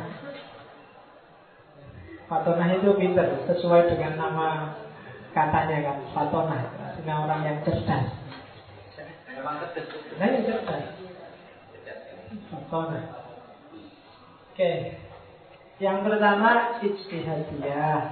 [2.29, 4.47] Fatona itu pinter, sesuai dengan nama
[5.33, 6.59] katanya kan, Fatona.
[6.77, 8.05] Artinya orang yang cerdas.
[9.39, 10.83] Nah, yang cerdas.
[12.69, 13.01] Oke.
[14.53, 14.77] Okay.
[15.79, 18.03] Yang pertama ijtihadiyah.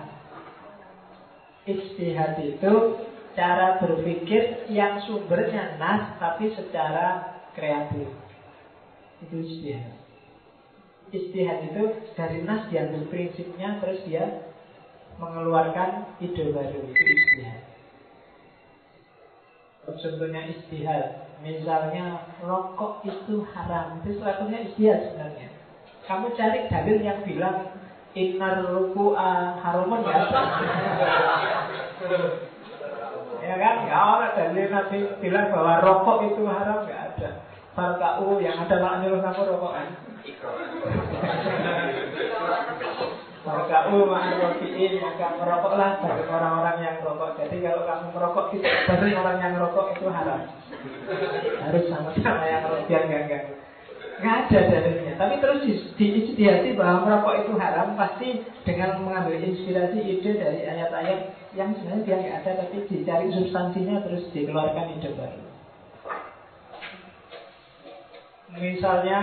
[1.67, 2.73] Ijtihad itu
[3.37, 8.09] cara berpikir yang sumbernya nas tapi secara kreatif.
[9.21, 9.93] Itu ijtihad.
[11.13, 11.83] Ijtihad itu
[12.17, 14.49] dari nas diambil prinsipnya terus dia
[15.21, 17.61] mengeluarkan ide baru itu ijtihad.
[19.87, 25.47] Contohnya istihad Misalnya rokok itu haram Itu satunya istihad sebenarnya
[26.03, 27.71] Kamu cari dalil yang bilang
[28.11, 30.27] Innar ruku'a haramun ya
[32.03, 32.19] Ya
[33.57, 33.75] kan?
[33.89, 37.29] Ya orang dalil nanti bilang bahwa rokok itu haram Gak ada.
[37.77, 39.87] Farka'u yang ada maknanya kamu rokokan
[43.45, 49.37] Warka'u ma'al-wafi'in Maka merokoklah bagi orang-orang yang merokok Jadi kalau kamu merokok tidak bareng orang
[49.37, 50.41] yang merokok itu haram.
[51.61, 53.41] Harus sama-sama yang merokok Biar enggak
[54.17, 55.13] Nggak ada dalilnya.
[55.13, 55.59] Tapi terus
[55.93, 62.05] di, di bahwa merokok itu haram Pasti dengan mengambil inspirasi ide dari ayat-ayat Yang sebenarnya
[62.05, 65.41] dia nggak ada Tapi dicari substansinya terus dikeluarkan ide baru.
[68.53, 69.19] Misalnya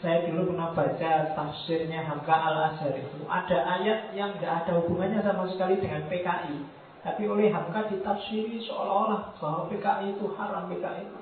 [0.00, 3.26] saya dulu pernah baca tafsirnya Hamka al-Azhar itu.
[3.26, 6.56] Ada ayat yang tidak ada hubungannya sama sekali dengan PKI
[7.04, 11.18] Tapi oleh Hamka ditafsiri seolah-olah Bahwa PKI itu haram PKI itu.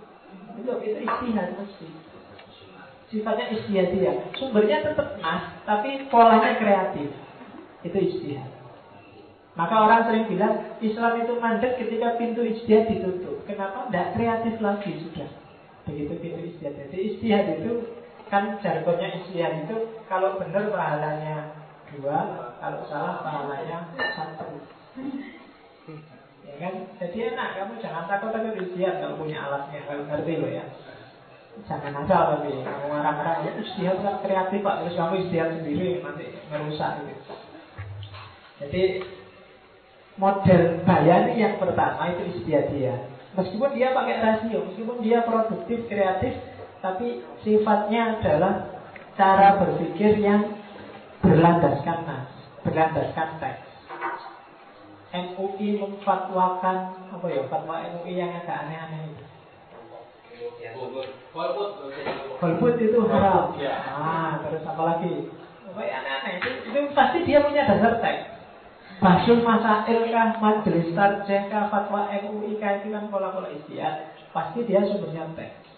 [0.62, 1.88] Itu kita istihad mesti.
[3.08, 3.46] Sifatnya
[3.88, 7.08] dia Sumbernya tetap nas Tapi polanya kreatif.
[7.82, 8.57] Itu istihad
[9.58, 13.90] maka orang sering bilang Islam itu mandek ketika pintu istihad ditutup Kenapa?
[13.90, 15.26] Tidak kreatif lagi sudah
[15.82, 17.98] Begitu pintu istihad Jadi istihad itu
[18.28, 21.48] Kan jargonnya istihad itu kalau benar pahalanya
[21.96, 24.60] dua, kalau salah pahalanya satu.
[26.44, 26.74] Ya kan?
[27.00, 30.64] Jadi enak, kamu jangan takut takut istihad kalau punya alatnya, kalau ngerti loh ya.
[31.64, 36.26] Jangan asal tapi kamu marah-marah ya istihad kan kreatif pak, terus kamu istihad sendiri nanti
[36.52, 37.34] merusak gitu.
[38.60, 38.82] Jadi
[40.18, 42.98] model bayani yang pertama itu istihadiyah.
[43.38, 46.34] Meskipun dia pakai rasio, meskipun dia produktif, kreatif,
[46.82, 48.54] tapi sifatnya adalah
[49.14, 50.58] cara berpikir yang
[51.22, 52.26] berlandaskan nas,
[52.66, 53.62] berlandaskan teks.
[55.08, 56.78] MUI memfatwakan
[57.14, 59.24] apa ya fatwa MUI yang agak aneh-aneh itu.
[62.38, 63.54] Golput itu haram.
[63.88, 65.30] Ah, terus apa lagi?
[65.70, 68.37] Apa aneh-aneh itu, itu pasti dia punya dasar teks.
[68.98, 74.82] Basul Masail kah, Majelis Tarjah kah, Fatwa MUI kah, itu kan pola-pola istihad Pasti dia
[74.82, 75.70] sumbernya teks.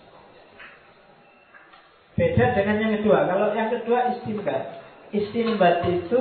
[2.16, 3.28] Beda dengan yang kedua.
[3.28, 4.80] Kalau yang kedua istimbat.
[5.12, 6.20] Istimbat itu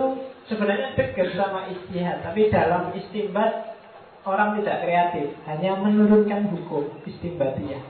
[0.50, 3.80] sebenarnya dekat sama istihad Tapi dalam istimbat
[4.28, 5.32] Orang tidak kreatif.
[5.48, 7.84] Hanya menurunkan hukum istimbatiyah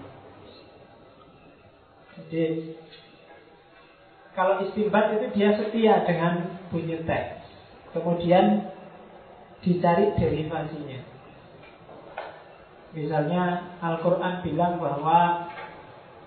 [2.13, 2.77] Jadi
[4.37, 7.41] Kalau istimbat itu dia setia dengan bunyi teks.
[7.89, 8.68] Kemudian
[9.59, 10.99] dicari derivasinya.
[12.89, 13.43] Misalnya
[13.83, 15.45] Al-Quran bilang bahwa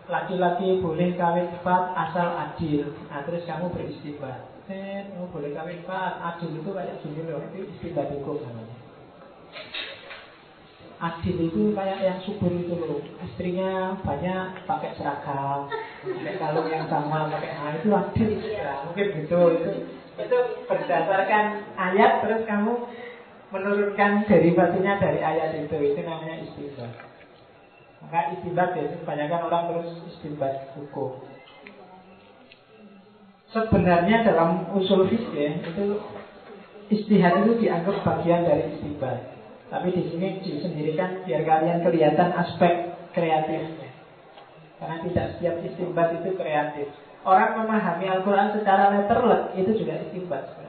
[0.07, 2.93] laki-laki boleh kawin empat asal adil.
[3.11, 4.47] Nah, terus kamu beristighfar.
[4.71, 8.83] Eh, oh, boleh kawin empat, adil itu kayak gini loh, itu istighfar hukum namanya.
[11.03, 15.67] Adil itu kayak yang subur itu loh Istrinya banyak pakai seragam
[15.99, 19.71] Pakai kalung yang sama pakai nah, itu adil ya, Mungkin gitu itu,
[20.15, 20.39] itu
[20.71, 22.87] berdasarkan ayat Terus kamu
[23.53, 25.77] menurunkan derivasinya dari ayat itu.
[25.77, 26.93] Itu namanya istimbat.
[28.03, 31.23] Maka istimbat ya kebanyakan orang terus istimbat hukum.
[33.53, 36.01] Sebenarnya dalam usul fikih itu
[36.89, 39.37] istihad itu dianggap bagian dari istimbat.
[39.69, 43.93] Tapi di sini disendirikan biar kalian kelihatan aspek kreatifnya.
[44.81, 46.89] Karena tidak setiap istimbat itu kreatif.
[47.23, 50.63] Orang memahami Al-Quran secara letterlek itu juga istimbat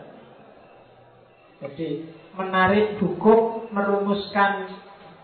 [1.64, 1.88] jadi
[2.34, 4.74] menarik hukum, merumuskan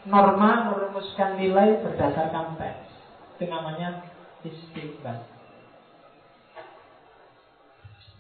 [0.05, 2.89] norma, merumuskan nilai berdasarkan teks.
[3.38, 4.05] Itu namanya
[4.45, 5.26] istimbat.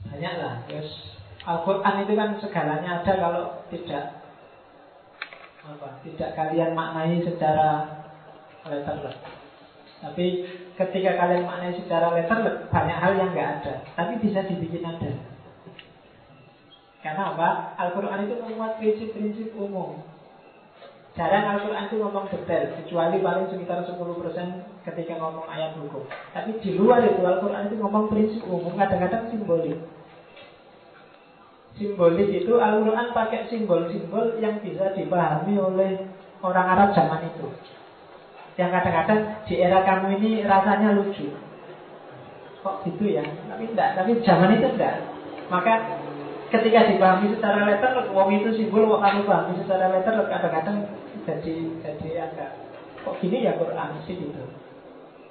[0.09, 0.89] Banyaklah, terus
[1.45, 4.19] Al-Quran itu kan segalanya ada kalau tidak
[5.69, 7.99] apa, tidak kalian maknai secara
[8.65, 9.17] letterless.
[9.99, 10.25] Tapi
[10.79, 15.28] ketika kalian maknai secara letterless, banyak hal yang nggak ada, tapi bisa dibikin ada.
[16.99, 17.49] Karena apa?
[17.79, 20.03] Al-Quran itu memuat prinsip-prinsip umum.
[21.15, 23.97] Jarang Al-Quran itu ngomong detail, kecuali paling sekitar 10%
[24.87, 26.03] ketika ngomong ayat hukum.
[26.35, 29.79] Tapi di luar itu Al-Quran itu ngomong prinsip umum, kadang-kadang simbolik.
[31.79, 36.07] Simbolik itu Al-Quran pakai simbol-simbol yang bisa dipahami oleh
[36.43, 37.47] orang Arab zaman itu.
[38.59, 41.31] Yang kadang-kadang di era kamu ini rasanya lucu.
[42.59, 43.23] Kok gitu ya?
[43.23, 44.99] Tapi enggak, tapi zaman itu enggak.
[45.47, 45.73] Maka
[46.49, 50.77] ketika dipahami secara letter, wong itu simbol, wong kamu pahami secara letter, kadang-kadang
[51.25, 52.51] jadi jadi agak
[53.05, 54.43] kok gini ya Quran sih gitu.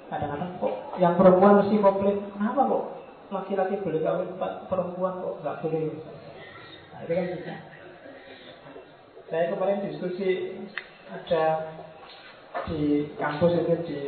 [0.09, 2.85] Kadang-kadang kok yang perempuan mesti komplain, kenapa kok
[3.29, 5.83] laki-laki boleh kawin empat perempuan kok nggak boleh?
[6.89, 7.55] Nah, itu kan bisa.
[9.29, 10.29] Saya kemarin diskusi
[11.13, 11.43] ada
[12.65, 13.99] di kampus itu di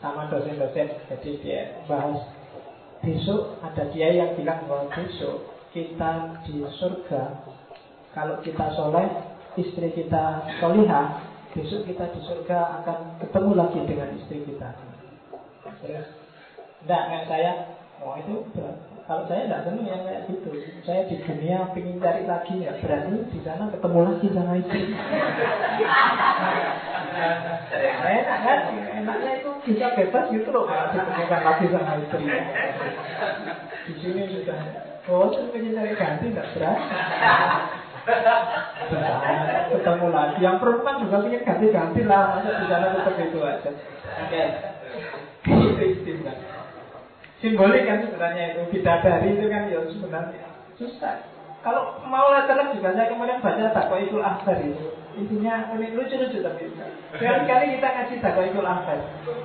[0.00, 2.18] sama dosen-dosen, jadi dia bahas
[3.04, 7.22] besok ada dia yang bilang bahwa besok kita di surga
[8.12, 9.08] Kalau kita soleh
[9.56, 14.72] Istri kita solihah Besok kita di surga akan ketemu lagi dengan istri kita.
[15.84, 16.08] Terus
[16.82, 17.52] Enggak, kan saya.
[18.02, 18.40] Oh itu
[19.06, 20.50] kalau saya tidak senang yang kayak gitu.
[20.82, 24.82] Saya di dunia ingin cari lagi ya Berarti di sana ketemu lagi sama istri.
[28.02, 32.24] Enak kan Enaknya itu bisa bebas gitu loh Kalau ditemukan lagi sama istri.
[33.86, 36.78] Di sini sudah Terus pengen cari ganti nggak berat.
[39.72, 40.38] ketemu lagi.
[40.42, 42.38] Yang perempuan juga punya ganti-ganti lah.
[42.38, 43.70] Masa di sana tetap itu aja.
[44.26, 44.42] Oke.
[45.46, 46.34] Itu istimewa.
[47.42, 50.42] Simbolik kan sebenarnya itu bidadari itu kan ya sebenarnya
[50.78, 51.14] susah.
[51.62, 54.86] Kalau mau letterlek juga saya kemudian baca takwa itu akhir itu.
[55.18, 56.70] Intinya ini lucu-lucu tapi
[57.14, 58.98] sekali-kali kita ngasih takwa itu akhir.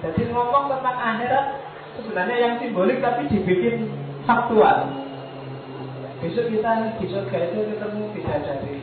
[0.05, 1.45] Jadi ngomong tentang akhirat
[1.97, 3.89] sebenarnya yang simbolik tapi dibikin
[4.29, 5.06] faktual.
[6.17, 8.75] Besok kita di surga itu ketemu bidadari.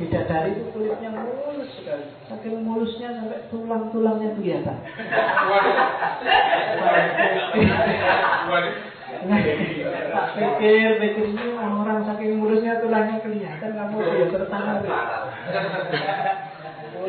[0.00, 2.08] Bidadari itu kulitnya mulus sekali.
[2.24, 4.78] Saking mulusnya sampai tulang-tulangnya kelihatan.
[10.14, 14.78] tak pikir, ini orang saking mulusnya tulangnya kelihatan, kamu dia tertanam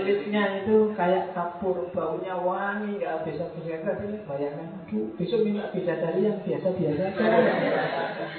[0.06, 6.30] kulitnya itu kayak kapur, baunya wangi, nggak bisa habis ini bayangkan, aduh, besok minta bidadari
[6.30, 7.34] yang biasa-biasa aja.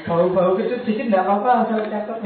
[0.07, 2.19] Bau-bau kecil dikit nggak apa-apa, asal cakep.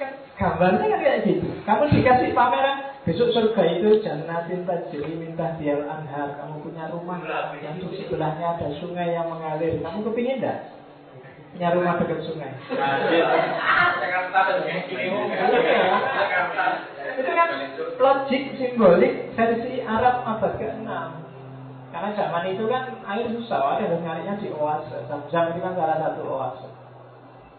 [0.00, 1.48] Kan gambarnya kan kayak gitu.
[1.68, 6.40] Kamu dikasih pameran, besok surga itu jannatin tajri minta dial anhar.
[6.40, 7.20] Kamu punya rumah
[7.60, 9.84] yang di sebelahnya ada sungai yang mengalir.
[9.84, 10.79] Kamu kepingin enggak?
[11.50, 12.52] Punya rumah dekat sungai.
[17.20, 17.48] Itu kan
[18.00, 20.90] logik simbolik versi Arab abad ke-6.
[21.90, 24.94] Karena zaman itu kan air susah, ada harus nyarinya di oase.
[25.10, 26.68] Zam-zam itu kan salah satu oase.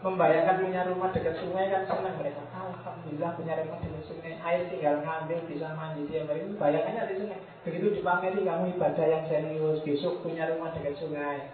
[0.02, 2.42] Membayangkan punya rumah dekat sungai kan senang mereka.
[2.56, 4.34] Alhamdulillah punya rumah dekat sungai.
[4.40, 6.48] Air tinggal ngambil bisa mandi tiap hari.
[6.58, 7.40] Bayangannya di sungai.
[7.68, 9.84] Begitu dipameri kamu ibadah yang serius.
[9.86, 11.54] Besok punya rumah dekat sungai.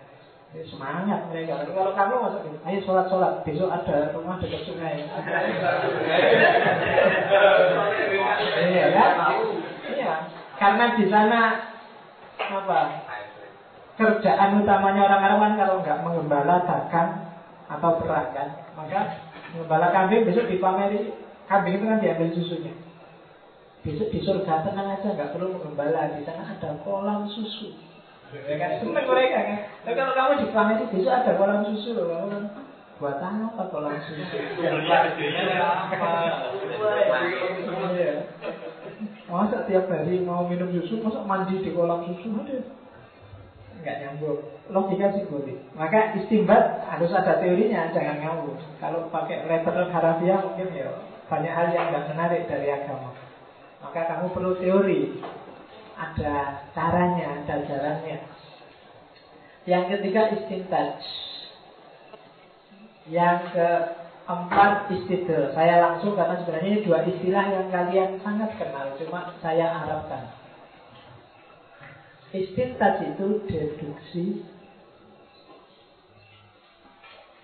[0.56, 1.60] Ya, semangat mereka.
[1.60, 3.44] Tapi kalau kamu masuk gitu, ayo sholat sholat.
[3.44, 5.04] Besok ada rumah dekat sungai.
[8.64, 9.12] iya kan?
[9.92, 10.14] Iya.
[10.56, 11.40] Karena di sana
[12.40, 12.80] apa?
[13.98, 17.28] Kerjaan utamanya orang Arab kan kalau nggak mengembala dagang
[17.68, 19.20] atau perang kan, maka
[19.52, 21.12] mengembala kambing besok dipameri
[21.50, 22.72] kambing itu kan diambil susunya.
[23.84, 26.08] Besok di surga tenang aja, nggak perlu mengembala.
[26.14, 27.68] Di sana ada kolam susu.
[28.28, 29.60] Ya kan seneng mereka kan.
[29.88, 32.44] Tapi kalau kamu di Pameri besok ada kolam susu loh, kamu kan
[33.00, 34.36] buat apa kolam susu?
[37.96, 38.28] Iya.
[39.32, 42.28] Masa tiap hari mau minum susu, masa mandi di kolam susu?
[42.36, 42.68] Aduh.
[43.80, 44.44] Enggak nyambung.
[44.76, 45.64] Logika sih boleh.
[45.72, 48.60] Maka istimbat harus ada teorinya, jangan ngawur.
[48.84, 50.92] Kalau pakai letter harafiah mungkin ya
[51.32, 53.16] banyak hal yang nggak menarik dari agama.
[53.80, 55.22] Maka kamu perlu teori
[55.98, 58.18] ada caranya, ada jalannya.
[59.66, 61.02] Yang ketiga istintaj.
[63.10, 65.52] Yang keempat istidl.
[65.58, 70.32] Saya langsung karena sebenarnya ini dua istilah yang kalian sangat kenal, cuma saya harapkan.
[72.32, 74.26] Istintaj itu deduksi.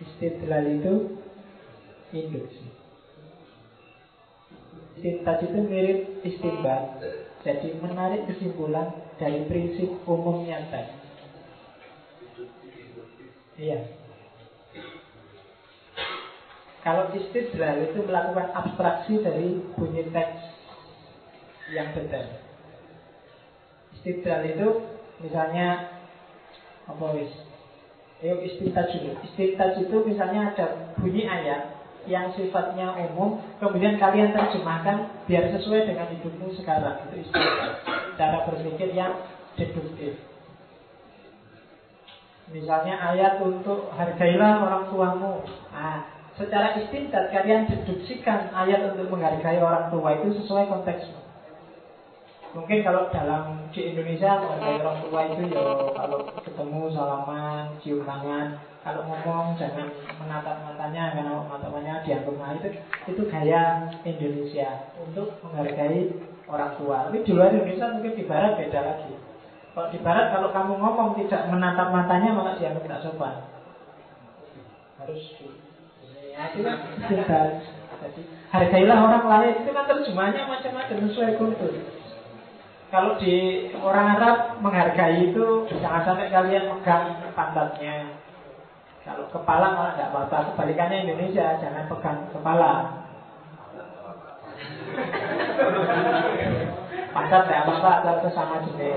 [0.04, 0.94] Istidlal itu
[2.12, 2.68] induksi.
[5.00, 7.02] Istintaj itu mirip istimbat
[7.44, 10.96] jadi menarik kesimpulan dari prinsip umumnya tadi.
[13.60, 13.80] Iya.
[16.84, 20.40] Kalau istidlal itu melakukan abstraksi dari bunyi teks
[21.72, 22.44] yang detail.
[24.00, 24.68] Istidlal itu
[25.24, 26.00] misalnya
[26.88, 27.32] apa wis?
[28.24, 29.20] Ayo istintaj dulu.
[29.32, 30.66] Istintaj itu misalnya ada
[31.00, 31.73] bunyi ayat
[32.04, 37.08] yang sifatnya umum, kemudian kalian terjemahkan biar sesuai dengan hidupmu sekarang.
[37.08, 37.80] Itu istilah
[38.20, 39.24] cara berpikir yang
[39.56, 40.20] deduktif.
[42.52, 45.48] Misalnya ayat untuk hargailah orang tuamu.
[45.72, 51.23] Nah, secara istintat kalian deduksikan ayat untuk menghargai orang tua itu sesuai konteksnya.
[52.54, 55.66] Mungkin kalau dalam di Indonesia menghargai orang tua itu ya
[55.98, 59.90] kalau ketemu salaman, cium tangan, kalau ngomong jangan
[60.22, 62.70] menatap matanya karena matanya dianggap nah itu
[63.10, 64.70] itu gaya Indonesia
[65.02, 66.14] untuk menghargai
[66.46, 67.10] orang tua.
[67.10, 69.14] Tapi di luar Indonesia mungkin di barat beda lagi.
[69.74, 73.36] Kalau di barat kalau kamu ngomong tidak menatap matanya maka dianggap tidak sopan.
[75.02, 75.24] Harus
[76.30, 76.78] ya itu kan
[78.04, 81.72] Jadi hargailah orang lain itu kan terjemahnya macam-macam sesuai kultur.
[82.94, 88.22] Kalau di orang Arab menghargai itu jangan sampai kalian megang pantatnya,
[89.02, 90.54] kalau kepala malah tidak apa-apa.
[90.56, 93.04] Kebalikannya Indonesia, jangan pegang kepala.
[97.12, 98.96] Pantat tidak apa-apa, asal itu sama jenis.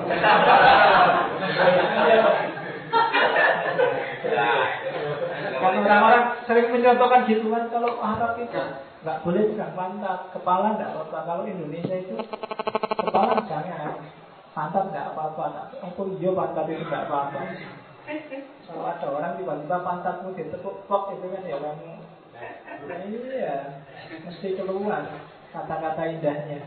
[5.57, 8.63] Kalau orang-orang sering menyontohkan gitu kan, kalau Arab itu
[9.03, 11.19] nggak boleh pegang pantat, kepala tidak apa-apa.
[11.27, 12.15] Kalau Indonesia itu
[13.03, 13.86] kepala jangan,
[14.57, 15.69] pantat tidak apa-apa.
[15.85, 17.41] Oh iya pantat itu tidak apa-apa.
[18.65, 21.91] Kalau ada orang tiba-tiba pantatmu ditepuk kok itu kan ya kamu
[22.87, 23.57] nah, Iya
[24.23, 25.03] Mesti keluar
[25.51, 26.61] kata-kata indahnya.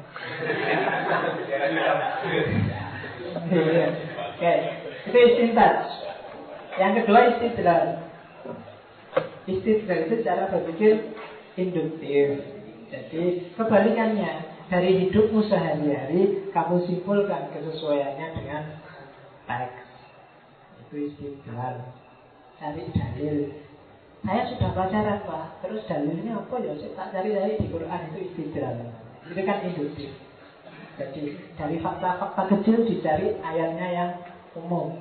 [3.50, 3.88] Iya.
[4.36, 4.54] Oke
[5.08, 5.76] Itu istintaj
[6.76, 7.86] Yang kedua istidlal.
[9.48, 10.92] Istidlal itu cara berpikir
[11.56, 12.28] induktif.
[12.92, 13.24] Jadi
[13.56, 18.64] kebalikannya Dari hidupmu sehari-hari Kamu simpulkan kesesuaiannya dengan
[19.50, 19.90] teks
[20.90, 21.86] itu istidlal
[22.58, 23.54] cari dalil.
[24.26, 25.46] Saya sudah pacaran pak.
[25.62, 26.74] Terus dalilnya apa ya?
[26.82, 28.78] Saya tak cari dari di Quran itu istidlal
[29.30, 30.12] itu kan induktif.
[30.98, 34.12] Jadi dari fakta-fakta kecil dicari ayatnya yang
[34.58, 34.98] umum.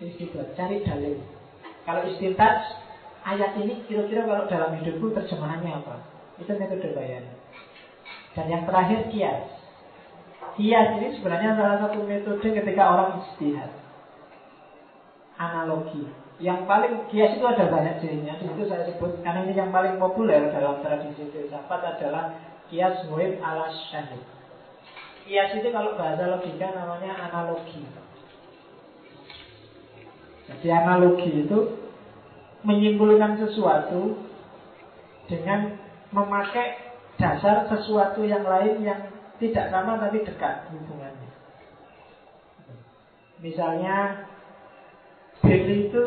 [0.00, 1.20] Istidlal cari dalil.
[1.84, 2.60] Kalau istintaj
[3.28, 5.96] ayat ini kira-kira kalau dalam hidupku terjemahannya apa?
[6.40, 7.24] Itu metode bayan
[8.34, 9.54] dan yang terakhir kias
[10.54, 13.74] Kias ini sebenarnya salah satu metode ketika orang istihad.
[15.34, 16.06] Analogi.
[16.38, 18.38] Yang paling kias itu ada banyak jenisnya.
[18.38, 22.38] Di situ saya sebut karena ini yang paling populer dalam tradisi filsafat adalah
[22.70, 24.22] kias muhib ala syahid.
[25.26, 27.82] Kias itu kalau bahasa logika namanya analogi.
[30.46, 31.58] Jadi analogi itu
[32.62, 34.22] menyimpulkan sesuatu
[35.26, 35.82] dengan
[36.14, 36.83] memakai
[37.18, 39.00] dasar sesuatu yang lain yang
[39.38, 41.30] tidak sama tapi dekat hubungannya.
[43.42, 44.26] Misalnya
[45.42, 46.04] bir itu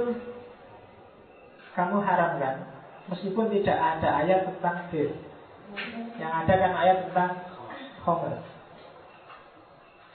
[1.78, 2.66] kamu haramkan
[3.12, 5.12] meskipun tidak ada ayat tentang bir.
[6.18, 7.32] Yang ada kan ayat tentang
[8.08, 8.36] homer.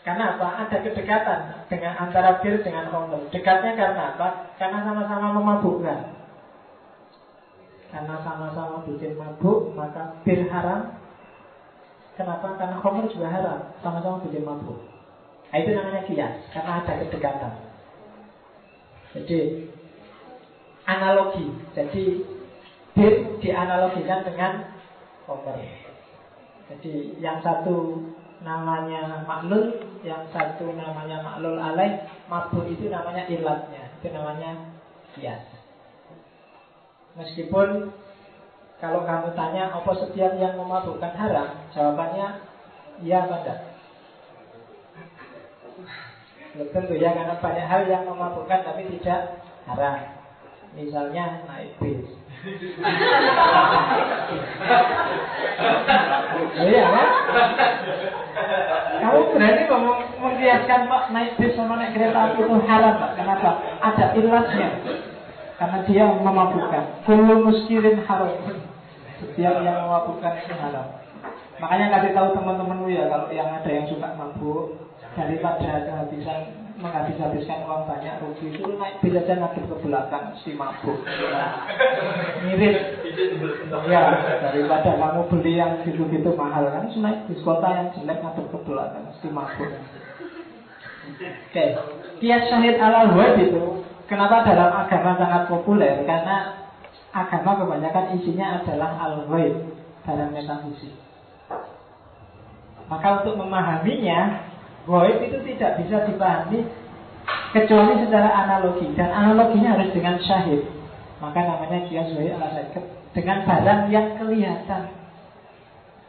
[0.02, 0.66] Karena apa?
[0.66, 1.40] Ada kedekatan
[1.70, 3.30] dengan antara bir dengan homer.
[3.30, 4.28] Dekatnya karena apa?
[4.58, 6.21] Karena sama-sama memabukkan.
[7.92, 10.96] Karena sama-sama bikin mabuk, maka bir haram.
[12.16, 12.56] Kenapa?
[12.56, 13.60] Karena homer juga haram.
[13.84, 14.80] Sama-sama bikin mabuk.
[15.52, 17.52] Nah, itu namanya kias, karena ada kedekatan.
[19.12, 19.68] Jadi
[20.88, 21.52] analogi.
[21.76, 22.24] Jadi
[22.96, 23.12] bir
[23.44, 24.72] dianalogikan dengan
[25.28, 25.60] homer.
[26.72, 28.00] Jadi yang satu
[28.40, 34.72] namanya maklul, yang satu namanya maklul alaih, mabuk itu namanya ilatnya, itu namanya
[35.12, 35.61] kias.
[37.12, 37.92] Meskipun
[38.80, 42.40] kalau kamu tanya apa setiap yang memabukkan haram, jawabannya
[43.04, 43.28] iya?
[46.52, 49.96] Belum tentu ya karena banyak hal yang memabukkan tapi tidak haram.
[50.72, 52.00] Misalnya naik bis.
[56.64, 57.08] iya kan?
[59.04, 60.80] Kamu berani ngomong mengkiaskan
[61.12, 62.96] naik bis sama naik kereta api itu haram?
[63.20, 63.50] Kenapa?
[63.84, 64.68] Ada ilasnya.
[65.62, 67.06] Karena dia memabukkan.
[67.06, 68.34] Kullu muskirin haram.
[69.22, 70.98] Setiap yang memabukkan itu haram.
[71.62, 74.74] Makanya kasih tahu teman-temanmu ya kalau yang ada yang suka mabuk
[75.14, 80.98] daripada kehabisan menghabis-habiskan uang banyak rugi itu naik bis aja ngadep ke belakang si mabuk
[82.42, 82.74] mirip
[83.86, 84.02] ya
[84.42, 89.04] daripada kamu beli yang gitu-gitu mahal kan naik bis kota yang jelek ngadep ke belakang
[89.22, 89.78] si mabuk oke
[91.54, 91.78] okay.
[92.18, 93.06] kias syahid ala
[93.38, 96.68] itu kenapa dalam agama sangat populer karena
[97.16, 99.24] agama kebanyakan isinya adalah al
[100.04, 100.92] dalam metafisik
[102.92, 104.52] maka untuk memahaminya
[104.82, 106.66] Goib itu tidak bisa dipahami
[107.54, 110.66] kecuali secara analogi dan analoginya harus dengan syahid.
[111.22, 112.50] Maka namanya kias ala
[113.14, 114.90] dengan barang yang kelihatan.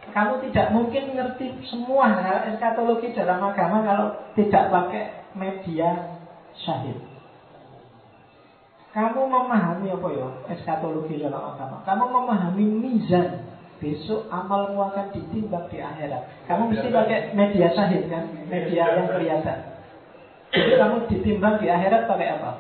[0.09, 5.03] Kamu tidak mungkin ngerti semua hal eskatologi dalam agama kalau tidak pakai
[5.37, 6.17] media
[6.65, 6.97] syahid.
[8.93, 11.81] Kamu memahami apa ya eskatologi dalam agama?
[11.81, 13.41] Kamu memahami mizan
[13.81, 16.45] besok amalmu akan ditimbang di akhirat.
[16.45, 19.59] Kamu mesti pakai media sahid kan, media yang kelihatan.
[20.53, 22.51] Jadi kamu ditimbang di akhirat pakai apa?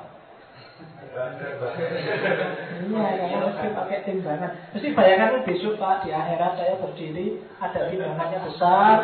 [2.81, 4.51] Iya, kamu mesti pakai timbangan.
[4.73, 8.97] Mesti bayangkan besok pak di akhirat saya berdiri ada timbangannya besar,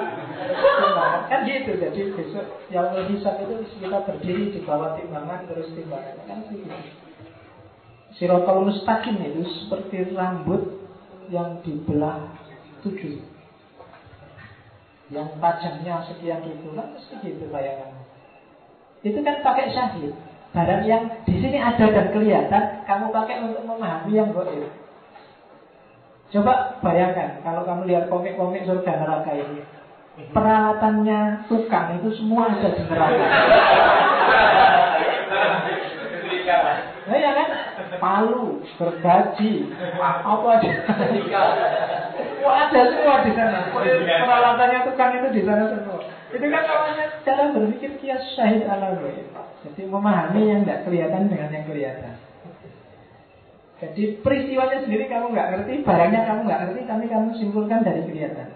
[0.58, 1.78] timbangan kan gitu.
[1.78, 6.74] Jadi besok yang hisap itu kita berdiri di bawah timbangan terus timbangan kan gitu.
[8.20, 10.84] Sirotol mustaqim itu seperti rambut
[11.32, 12.36] yang dibelah
[12.84, 13.24] tujuh.
[15.10, 17.96] Yang tajamnya sekian ribu kan mesti gitu bayangan
[19.00, 20.12] itu kan pakai syahid.
[20.52, 24.66] Barang yang di sini ada dan kelihatan kamu pakai untuk memahami yang goib
[26.30, 29.66] coba bayangkan kalau kamu lihat komik-komik surga neraka ini
[30.30, 33.26] peralatannya tukang itu semua ada di neraka
[37.10, 37.50] Nah ya kan
[37.98, 39.66] palu, gergaji,
[39.98, 40.72] apa aja.
[42.46, 43.74] Wah ada semua di sana.
[43.74, 46.06] Peralatannya tukang itu di sana semua.
[46.30, 48.94] Itu kan namanya cara berpikir kias syahid ala
[49.66, 52.14] Jadi memahami yang tidak kelihatan dengan yang kelihatan.
[53.80, 58.48] Jadi peristiwanya sendiri kamu nggak ngerti, barangnya kamu nggak ngerti, tapi kamu simpulkan dari kelihatan.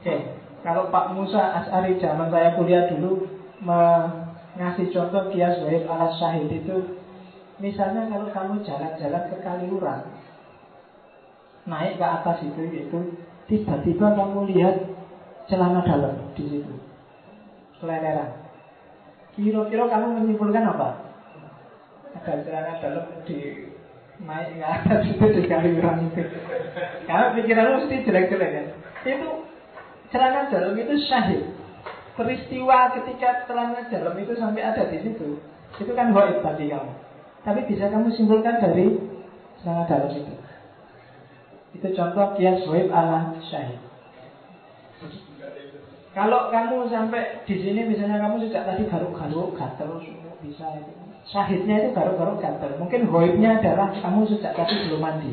[0.00, 0.14] Oke,
[0.64, 3.28] kalau Pak Musa As'ari zaman saya kuliah dulu
[4.58, 6.98] ngasih contoh kias wahid ala syahid itu
[7.62, 10.02] misalnya kalau kamu jalan-jalan ke Kaliurang
[11.68, 12.98] naik ke atas itu itu
[13.46, 14.76] tiba-tiba kamu lihat
[15.46, 16.74] celana dalam di situ
[17.78, 18.40] seleleran
[19.38, 20.88] kira-kira kamu menyimpulkan apa?
[22.10, 23.70] Ada celana dalam di
[24.20, 26.22] naik ke atas itu di Kaliurang itu.
[27.06, 28.66] Karena pikiranmu mesti jelek-jelek kan?
[29.06, 29.28] Itu
[30.10, 31.59] celana dalam itu syahid
[32.20, 35.40] peristiwa ketika celana dalam itu sampai ada di situ,
[35.80, 36.92] itu kan goib tadi kamu.
[37.40, 39.00] Tapi bisa kamu simpulkan dari
[39.64, 40.34] celana dalam itu.
[41.80, 43.80] Itu contoh kias goib ala syahid.
[46.12, 49.96] Kalau kamu sampai di sini misalnya kamu sejak tadi garuk-garuk gatel
[50.44, 50.92] bisa itu.
[51.30, 52.76] Syahidnya itu garuk-garuk gatel.
[52.76, 55.32] Mungkin goibnya adalah kamu sejak tadi belum mandi.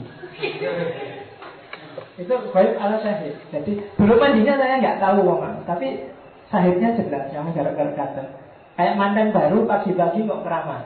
[2.22, 3.36] itu goib ala syahid.
[3.52, 5.66] Jadi belum mandinya saya nggak tahu, Bang.
[5.66, 6.16] Tapi
[6.48, 8.30] Sahibnya jelas, kamu garuk-garuk.
[8.78, 10.86] Kayak mantan baru pagi-pagi kok keramas.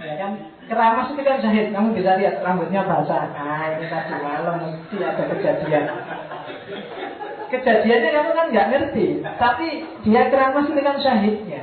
[0.00, 0.32] Ya kan?
[0.66, 1.70] Keramas itu kan syahid.
[1.76, 3.30] Kamu bisa lihat rambutnya basah.
[3.36, 5.84] Nah, ini tadi malam mesti ada kejadian.
[7.52, 9.06] Kejadiannya kamu kan nggak ngerti.
[9.22, 9.66] Tapi
[10.02, 11.62] dia keramas itu kan syahidnya.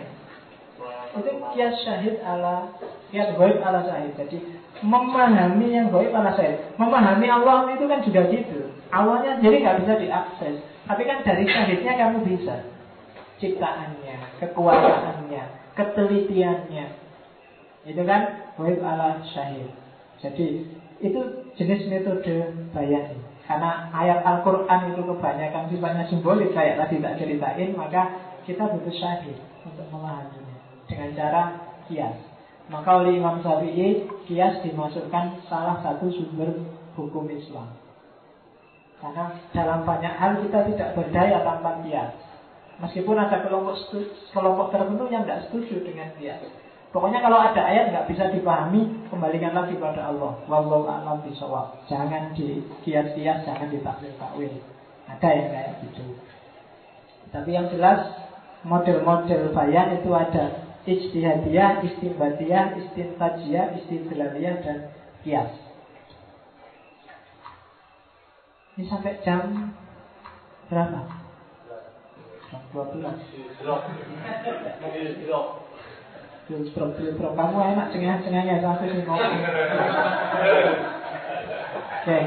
[1.14, 2.72] Itu kias syahid ala
[3.12, 4.16] kias goib ala syahid.
[4.16, 4.38] Jadi
[4.82, 6.62] memahami yang goib ala syahid.
[6.80, 8.72] Memahami Allah itu kan juga gitu.
[8.94, 10.58] Awalnya jadi nggak bisa diakses.
[10.84, 12.68] Tapi kan dari syahidnya kamu bisa.
[13.40, 15.44] Ciptaannya, kekuasaannya,
[15.76, 16.86] ketelitiannya.
[17.88, 18.22] Itu kan
[18.56, 19.72] goib ala syahid.
[20.24, 20.68] Jadi
[21.04, 21.20] itu
[21.60, 23.20] jenis metode bayan.
[23.44, 28.02] Karena ayat Al-Quran itu kebanyakan sifatnya simbolik Kayak tadi tak ceritain Maka
[28.48, 29.36] kita butuh syahid
[29.68, 30.56] untuk memahaminya
[30.88, 31.42] Dengan cara
[31.92, 32.24] kias
[32.72, 36.56] Maka oleh Imam Syafi'i Kias dimasukkan salah satu sumber
[36.96, 37.83] hukum Islam
[39.04, 42.16] Karena dalam banyak hal kita tidak berdaya tanpa kias
[42.80, 43.76] Meskipun ada kelompok
[44.32, 46.40] kelompok tertentu yang tidak setuju dengan kias
[46.94, 50.38] Pokoknya kalau ada ayat nggak bisa dipahami, kembalikan lagi pada Allah.
[50.46, 51.90] Wallahu a'lam bishawab.
[51.90, 54.62] Jangan di kias-kias, jangan ditakwil-takwil.
[55.10, 56.06] Ada yang kayak gitu.
[57.34, 58.14] Tapi yang jelas
[58.62, 64.94] model-model bayan itu ada ijtihadiyah, istinbadiyah, istintajiyah, istidlaliyah dan
[65.26, 65.50] kias.
[68.74, 69.70] Ini sampai jam
[70.66, 71.06] berapa?
[72.50, 73.06] Jam 12.
[76.50, 79.38] Filtrop-filtrop Kamu enak cengah-cengahnya Sampai sih ngomong.
[82.02, 82.20] Oke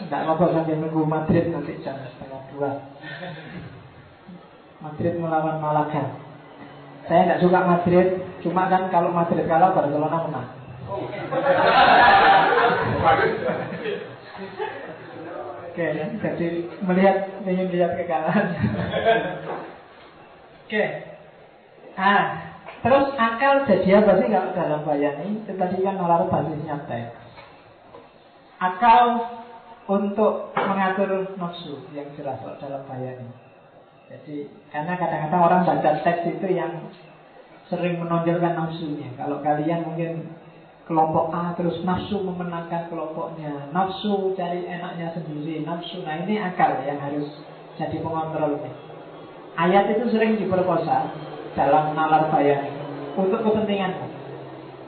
[0.00, 2.80] Tidak apa-apa sampai nunggu Madrid nanti jam setengah dua.
[4.80, 6.16] Madrid melawan Malaga.
[7.12, 10.48] Saya tidak suka Madrid Cuma kan kalau Madrid kalah Barcelona menang
[15.80, 16.48] Oke, jadi
[16.84, 17.16] melihat
[17.48, 18.46] ingin lihat kekalahan.
[20.68, 20.84] Oke,
[21.96, 22.50] ah
[22.80, 25.44] Terus akal jadi apa sih kalau dalam bayani?
[25.44, 27.12] Itu tadi kan nalar basisnya teks.
[28.56, 29.20] Akal
[29.84, 33.28] untuk mengatur nafsu yang jelas dalam bayani.
[34.08, 36.88] Jadi karena kadang-kadang orang baca teks itu yang
[37.68, 39.12] sering menonjolkan nafsunya.
[39.20, 40.32] Kalau kalian mungkin
[40.90, 46.02] kelompok A terus nafsu memenangkan kelompoknya, nafsu cari enaknya sendiri, nafsu.
[46.02, 47.30] Nah ini akal yang harus
[47.78, 48.74] jadi pengontrolnya.
[49.54, 51.14] Ayat itu sering diperkosa
[51.54, 52.66] dalam nalar bayang
[53.14, 54.10] untuk kepentingan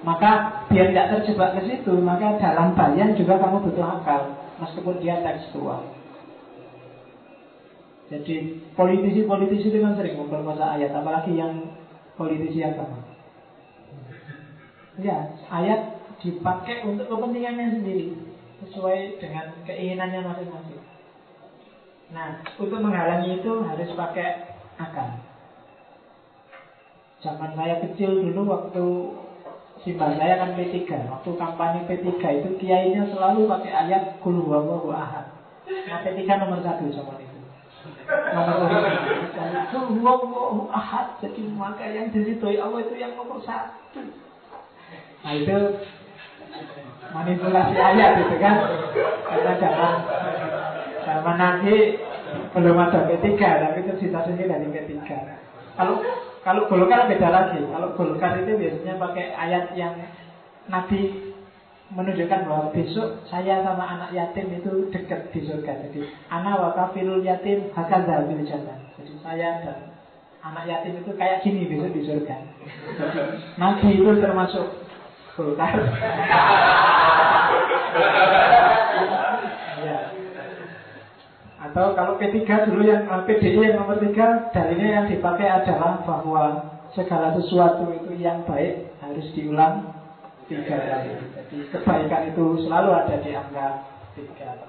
[0.03, 5.23] maka biar tidak terjebak ke situ maka dalam bayan juga kamu butuh akal meskipun dia
[5.23, 5.87] tekstual
[8.11, 11.71] jadi politisi-politisi itu kan sering memperkosa ayat apalagi yang
[12.19, 13.12] politisi agama
[15.01, 18.13] ya ayat dipakai untuk kepentingannya sendiri
[18.63, 20.83] sesuai dengan keinginannya masing-masing.
[22.13, 25.09] Nah untuk menghalangi itu harus pakai akal.
[27.23, 28.85] Zaman saya kecil dulu waktu
[29.83, 30.79] Simbah saya kan P3
[31.11, 35.27] Waktu kampanye P3 itu kiainya selalu pakai ayat Kul huwallahu ahad.
[35.67, 37.39] Nah P3 nomor satu sama itu.
[38.31, 39.67] Nomor satu.
[39.75, 41.19] Kul huwallahu ahad.
[41.19, 44.07] Jadi maka yang diridhoi Allah itu yang nomor satu
[45.23, 45.59] Nah itu
[47.15, 48.57] manipulasi ayat itu kan
[49.27, 49.95] Karena zaman
[51.03, 51.77] Zaman nanti
[52.53, 55.03] belum ada P3 Tapi itu cita-cita dari P3
[55.79, 55.97] Kalau
[56.43, 57.63] kalau Golkar beda lagi.
[57.71, 59.95] Kalau Golkar itu biasanya pakai ayat yang
[60.67, 61.31] Nabi
[61.93, 65.87] menunjukkan bahwa besok saya sama anak yatim itu dekat di surga.
[65.87, 66.03] Jadi
[66.35, 68.75] anak wakafilul yatim akan dabil jannah.
[68.99, 69.79] Jadi saya dan
[70.43, 72.37] anak yatim itu kayak gini besok di surga.
[72.99, 73.19] Jadi
[73.63, 74.67] Nabi itu termasuk
[75.33, 75.81] Golkar.
[81.63, 84.13] Atau kalau P3 dulu yang eh, PDI yang nomor 3
[84.53, 86.43] Dalilnya yang dipakai adalah bahwa
[86.93, 89.97] Segala sesuatu itu yang baik Harus diulang
[90.51, 91.17] tiga kali.
[91.33, 94.69] Jadi kebaikan itu selalu ada di angka tiga.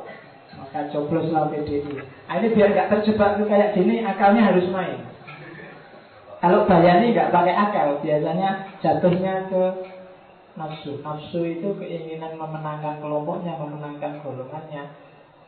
[0.56, 5.04] Maka cobloslah PDI nah, Ini biar nggak terjebak itu kayak gini Akalnya harus main.
[6.40, 9.64] Kalau bayani nggak pakai akal Biasanya jatuhnya ke
[10.54, 15.04] nafsu Nafsu itu keinginan memenangkan kelompoknya Memenangkan golongannya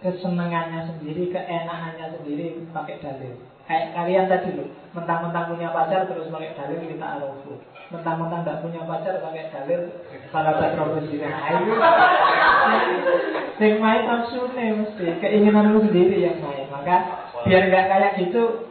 [0.06, 3.34] kesenangannya sendiri, keenakannya sendiri pakai dalil.
[3.66, 7.58] Kayak kalian tadi loh, mentang-mentang punya pacar terus pakai dalil kita arofu.
[7.90, 9.80] Mentang-mentang tidak punya pacar pakai dalil
[10.30, 11.26] para patrobus ini.
[11.26, 11.74] Ayo,
[13.58, 16.70] yang main nafsu nih mesti keinginanmu sendiri yang main.
[16.70, 16.98] Maka
[17.50, 18.70] biar nggak kayak gitu,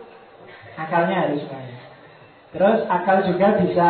[0.79, 1.75] akalnya harus main.
[2.55, 3.89] Terus akal juga bisa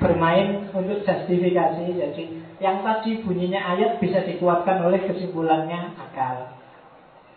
[0.00, 1.84] bermain untuk justifikasi.
[1.96, 2.24] Jadi
[2.60, 6.56] yang tadi bunyinya ayat bisa dikuatkan oleh kesimpulannya akal.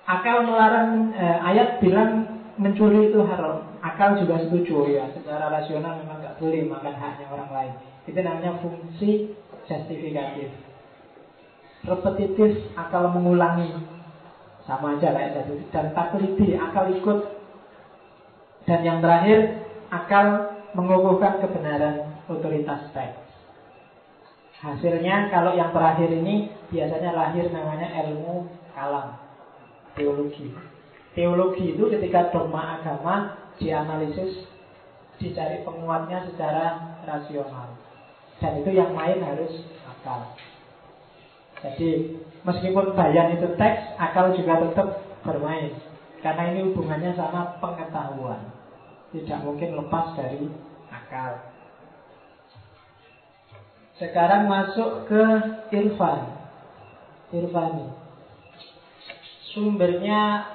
[0.10, 3.78] Akal melarang eh, ayat bilang mencuri itu haram.
[3.80, 5.06] Akal juga setuju ya.
[5.16, 7.74] Secara rasional memang nggak boleh makan haknya orang lain.
[8.08, 9.38] Itu namanya fungsi
[9.70, 10.50] justifikatif.
[11.86, 13.72] Repetitif, akal mengulangi.
[14.68, 15.56] Sama aja kayak tadi.
[15.72, 17.20] Dan taklidi, akal ikut.
[18.68, 23.30] Dan yang terakhir, akal mengukuhkan kebenaran otoritas teks.
[24.60, 28.46] Hasilnya kalau yang terakhir ini biasanya lahir namanya ilmu
[28.76, 29.16] kalam,
[29.96, 30.52] teologi.
[31.16, 34.46] Teologi itu ketika dogma agama dianalisis,
[35.20, 37.76] dicari penguatnya secara rasional.
[38.40, 39.52] Dan itu yang main harus
[39.84, 40.36] akal.
[41.60, 44.88] Jadi meskipun bayan itu teks, akal juga tetap
[45.24, 45.76] bermain.
[46.20, 48.44] Karena ini hubungannya sama pengetahuan.
[49.16, 50.48] Tidak mungkin lepas dari
[50.92, 51.49] akal.
[54.00, 55.24] Sekarang masuk ke
[55.76, 56.40] irfan.
[57.36, 57.92] Irfani.
[59.52, 60.48] Sumbernya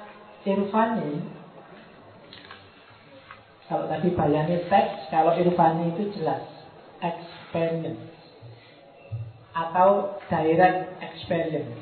[0.43, 1.35] irfani
[3.65, 6.45] kalau tadi bayani teks, kalau irfani itu jelas
[7.01, 8.13] experience
[9.57, 11.73] atau direct experience.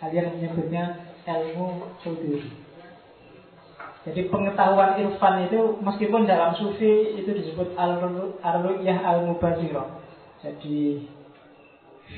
[0.00, 2.48] Kalian menyebutnya ilmu suduri.
[4.02, 10.02] Jadi pengetahuan irfan itu meskipun dalam sufi itu disebut al-ru'yah al-mubazirah.
[10.42, 11.06] Jadi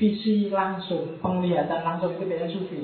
[0.01, 2.81] visi langsung, penglihatan langsung itu biasanya sufi.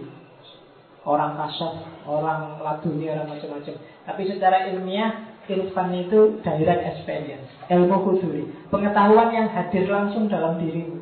[1.02, 3.74] Orang kasar, orang laduni, orang macam-macam.
[4.06, 8.46] Tapi secara ilmiah Irfan itu direct experience Ilmu kuduri.
[8.70, 11.02] Pengetahuan yang hadir langsung dalam dirimu.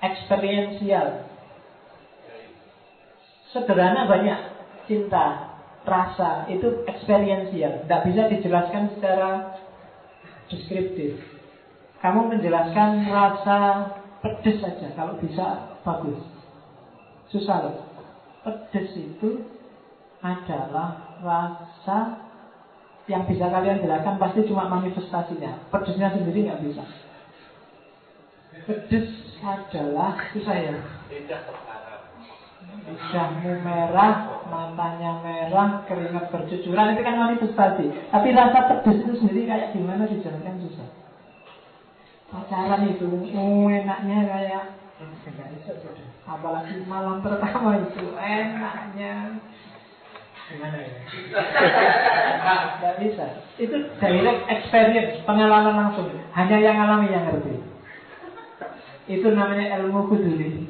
[0.00, 1.28] Experiential.
[3.52, 4.40] Sederhana banyak.
[4.88, 7.84] Cinta, rasa Itu experiential.
[7.84, 9.60] Tidak bisa dijelaskan secara
[10.48, 11.31] Deskriptif
[12.02, 13.58] Kamu menjelaskan rasa
[14.20, 16.18] pedes saja Kalau bisa bagus
[17.30, 17.76] Susah loh
[18.42, 19.46] Pedes itu
[20.22, 22.22] adalah rasa
[23.10, 25.66] yang bisa kalian jelaskan pasti cuma manifestasinya.
[25.74, 26.84] Pedesnya sendiri nggak bisa.
[28.62, 29.10] Pedes
[29.42, 30.74] adalah susah ya.
[32.82, 37.86] Lidahmu merah, matanya merah, keringat bercucuran itu kan manifestasi.
[38.10, 41.01] Tapi rasa pedes itu sendiri kayak gimana dijelaskan susah.
[42.32, 43.06] Pacaran itu,
[43.36, 44.64] oh enaknya kayak
[46.24, 49.36] Apalagi malam pertama itu enaknya
[50.52, 50.92] Gimana ya?
[52.82, 53.26] Gak bisa.
[53.56, 56.12] Itu direct experience, pengalaman langsung.
[56.36, 57.56] Hanya yang alami yang ngerti.
[59.08, 60.68] Itu namanya ilmu kuduli.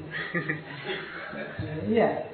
[1.90, 2.30] Iya.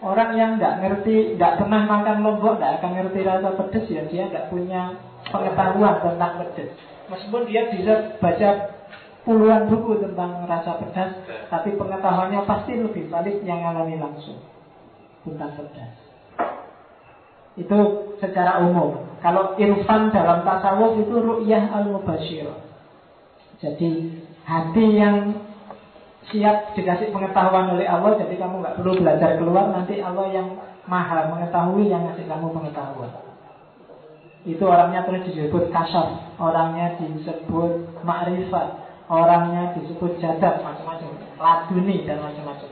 [0.00, 4.28] Orang yang nggak ngerti, nggak pernah makan lombok, nggak akan ngerti rasa pedes ya dia
[4.28, 4.92] nggak punya
[5.32, 6.70] pengetahuan tentang pedes.
[7.06, 8.50] Meskipun dia bisa baca
[9.26, 11.18] puluhan buku tentang rasa pedas,
[11.50, 14.38] tapi pengetahuannya pasti lebih valid yang alami langsung
[15.26, 15.92] tentang pedas.
[17.58, 17.78] Itu
[18.22, 19.18] secara umum.
[19.24, 22.46] Kalau irfan dalam tasawuf itu ru'yah al-mubashir.
[23.58, 25.42] Jadi hati yang
[26.30, 30.48] siap dikasih pengetahuan oleh Allah, jadi kamu nggak perlu belajar keluar, nanti Allah yang
[30.86, 33.25] maha mengetahui yang ngasih kamu pengetahuan.
[34.46, 38.68] Itu orangnya terus disebut kasar, orangnya disebut ma'rifat,
[39.10, 42.70] orangnya disebut jadab, macam-macam, laduni dan macam-macam.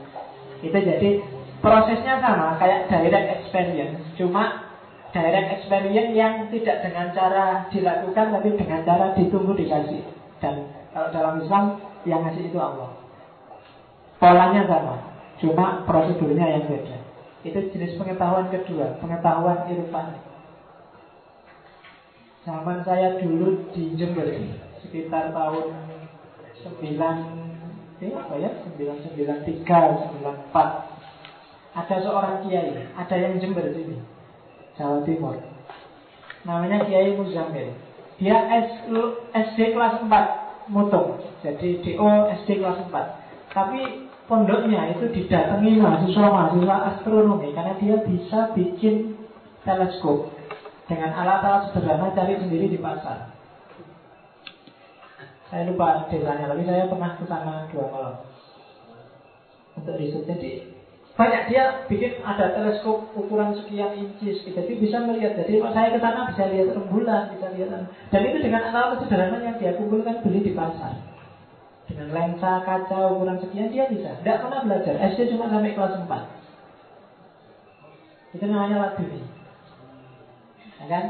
[0.63, 1.19] Itu jadi
[1.59, 4.71] prosesnya sama kayak direct experience, cuma
[5.11, 10.03] direct experience yang tidak dengan cara dilakukan tapi dengan cara ditunggu dikasih.
[10.39, 11.63] Dan kalau dalam Islam
[12.07, 12.95] yang ngasih itu Allah.
[14.15, 14.95] Polanya sama,
[15.43, 17.03] cuma prosedurnya yang beda.
[17.43, 20.34] Itu jenis pengetahuan kedua, pengetahuan irfan.
[22.45, 24.29] Zaman saya dulu di Jember
[24.85, 25.65] sekitar tahun
[26.61, 28.53] 9 eh apa ya?
[28.77, 30.53] 993, 94.
[31.73, 33.97] Ada seorang kiai, ada yang Jember sini
[34.77, 35.41] Jawa Timur.
[36.45, 37.73] Namanya Kiai Muzamil.
[38.21, 38.45] Dia
[39.33, 41.17] SD kelas 4 mutung.
[41.41, 43.57] Jadi DO SD kelas 4.
[43.57, 49.17] Tapi pondoknya itu didatangi mahasiswa-mahasiswa astronomi karena dia bisa bikin
[49.65, 50.34] teleskop
[50.85, 53.33] dengan alat-alat sederhana cari sendiri di pasar.
[55.49, 58.15] Saya lupa desanya, tapi saya pernah ke sana dua malam
[59.77, 60.25] untuk riset.
[60.25, 60.73] Jadi
[61.15, 65.37] banyak dia bikin ada teleskop ukuran sekian inci, jadi bisa melihat.
[65.39, 67.87] Jadi saya ke sana bisa lihat rembulan, bisa lihat.
[68.11, 70.97] Dan itu dengan alat sederhana yang dia kumpulkan beli di pasar.
[71.85, 74.17] Dengan lensa kaca ukuran sekian dia bisa.
[74.19, 74.97] Tidak pernah belajar.
[75.13, 76.09] SD cuma sampai kelas 4.
[78.35, 79.34] Itu namanya laduni.
[80.85, 81.05] Ya kan?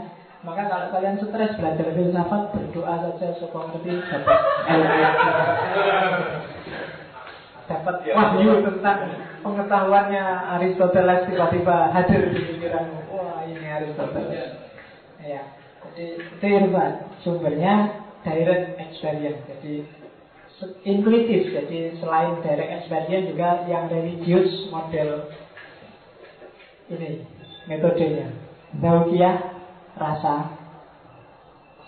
[0.45, 4.37] Maka kalau kalian stres belajar filsafat, berdoa saja supaya ngerti dapat
[7.65, 8.13] dapat ya.
[8.13, 8.99] wahyu tentang
[9.41, 10.23] pengetahuannya
[10.55, 13.09] Aristoteles tiba-tiba hadir di pikiranmu.
[13.09, 14.53] Wah ini Aristoteles.
[15.25, 15.43] Ya,
[15.91, 17.09] jadi itu irfan.
[17.25, 19.41] Sumbernya direct experience.
[19.49, 19.73] Jadi
[20.85, 21.57] intuitif.
[21.57, 25.33] Jadi selain direct experience juga yang religius model
[26.93, 27.25] ini
[27.65, 28.29] metodenya.
[28.77, 29.54] Zauqiyah
[29.95, 30.55] rasa.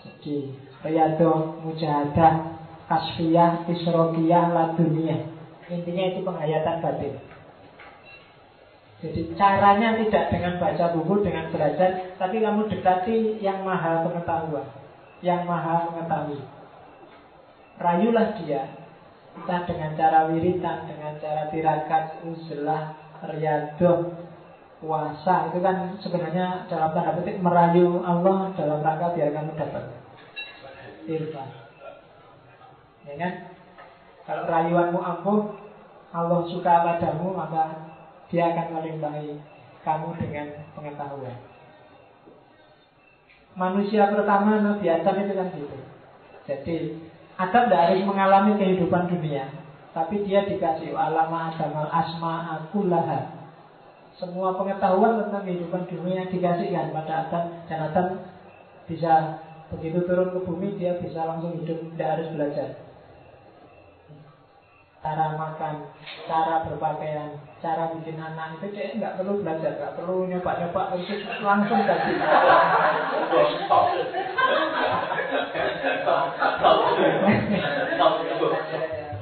[0.04, 0.52] Jadi
[0.84, 2.32] riyadhah, mujahadah,
[2.88, 5.28] kasfiyah, isrokiyah, ladunia.
[5.68, 7.14] Intinya itu penghayatan batin.
[8.98, 14.66] Jadi caranya tidak dengan baca buku, dengan belajar, tapi kamu dekati yang maha pengetahuan,
[15.22, 16.42] yang maha mengetahui.
[17.78, 18.74] Rayulah dia,
[19.38, 24.27] entah dengan cara wiritan, dengan cara tirakat, uzlah, riadoh,
[24.78, 29.84] puasa, itu kan sebenarnya dalam tanda petik merayu Allah dalam rangka biar kamu dapat
[31.08, 31.50] irfan.
[33.08, 33.32] Ya kan?
[34.28, 35.56] Kalau rayuanmu ampuh,
[36.12, 37.88] Allah suka padamu, maka
[38.28, 39.40] dia akan melimbahi
[39.82, 40.46] kamu dengan
[40.76, 41.36] pengetahuan.
[43.56, 45.78] Manusia pertama Nabi Adam itu kan gitu.
[46.46, 46.76] Jadi
[47.40, 49.50] Adam tidak harus mengalami kehidupan dunia,
[49.96, 53.37] tapi dia dikasih alama Adam al asma akulah.
[54.18, 58.18] Semua pengetahuan tentang kehidupan dunia dikasihkan pada Adam dan Adam
[58.90, 59.38] bisa
[59.70, 62.68] begitu turun ke bumi dia bisa langsung hidup, tidak harus belajar.
[64.98, 65.86] Cara makan,
[66.26, 67.30] cara berpakaian,
[67.62, 72.10] cara bikin anak itu dia nggak perlu belajar, nggak perlu nyoba-nyoba itu langsung jadi.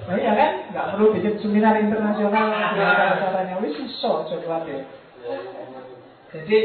[0.07, 2.47] Nah, iya kan, nggak perlu bikin seminar internasional
[3.19, 4.87] caranya wis iso coba deh.
[6.31, 6.59] Jadi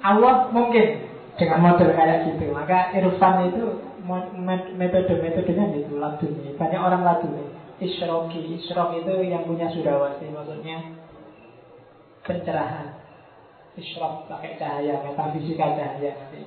[0.00, 1.04] Allah mungkin
[1.36, 3.84] dengan model kayak gitu, maka Irfan itu
[4.80, 6.56] metode-metodenya gitu laduni.
[6.56, 7.44] Banyak orang laduni
[7.84, 10.78] isroki Isrok itu yang punya sudawati Maksudnya.
[12.24, 12.96] Pencerahan.
[13.74, 16.46] Isrok pakai cahaya Metafisika cahaya nanti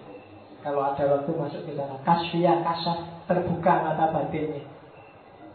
[0.63, 1.99] Kalau ada waktu masuk ke sana.
[2.01, 4.76] Kasfiyah, kasaf, terbuka mata batinnya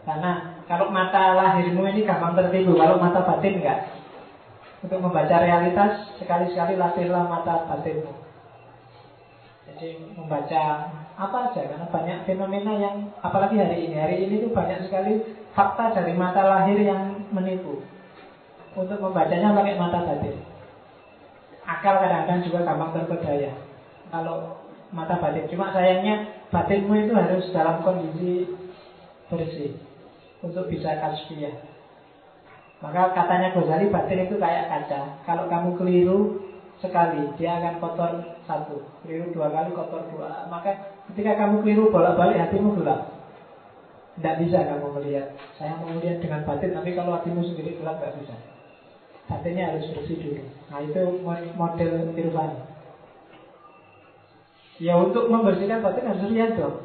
[0.03, 3.87] Karena kalau mata lahirmu ini gampang tertipu Kalau mata batin enggak.
[4.83, 8.11] Untuk membaca realitas Sekali-sekali latihlah mata batinmu.
[9.63, 13.95] Jadi membaca apa aja karena banyak fenomena yang apalagi hari ini.
[13.95, 15.23] Hari ini tuh banyak sekali
[15.55, 17.79] fakta dari mata lahir yang menipu.
[18.75, 20.35] Untuk membacanya pakai mata batin.
[21.63, 23.55] Akal kadang-kadang juga gampang terpedaya.
[24.11, 24.59] Kalau
[24.91, 28.51] mata batin cuma sayangnya batinmu itu harus dalam kondisi
[29.31, 29.92] bersih
[30.43, 31.55] untuk bisa kasfiyah
[32.83, 36.19] maka katanya Ghazali batin itu kayak kaca kalau kamu keliru
[36.83, 38.11] sekali dia akan kotor
[38.43, 43.11] satu keliru dua kali kotor dua maka Ketika kamu keliru bolak-balik hatimu gelap.
[44.13, 45.35] Tidak bisa kamu melihat.
[45.57, 48.35] Saya mau melihat dengan batin, tapi kalau hatimu sendiri gelap tidak bisa.
[49.27, 50.43] Batinnya harus bersih dulu.
[50.69, 51.01] Nah itu
[51.57, 52.51] model irfan.
[54.79, 56.77] Ya untuk membersihkan batin harus lihat dong.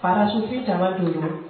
[0.00, 1.43] Para sufi zaman dulu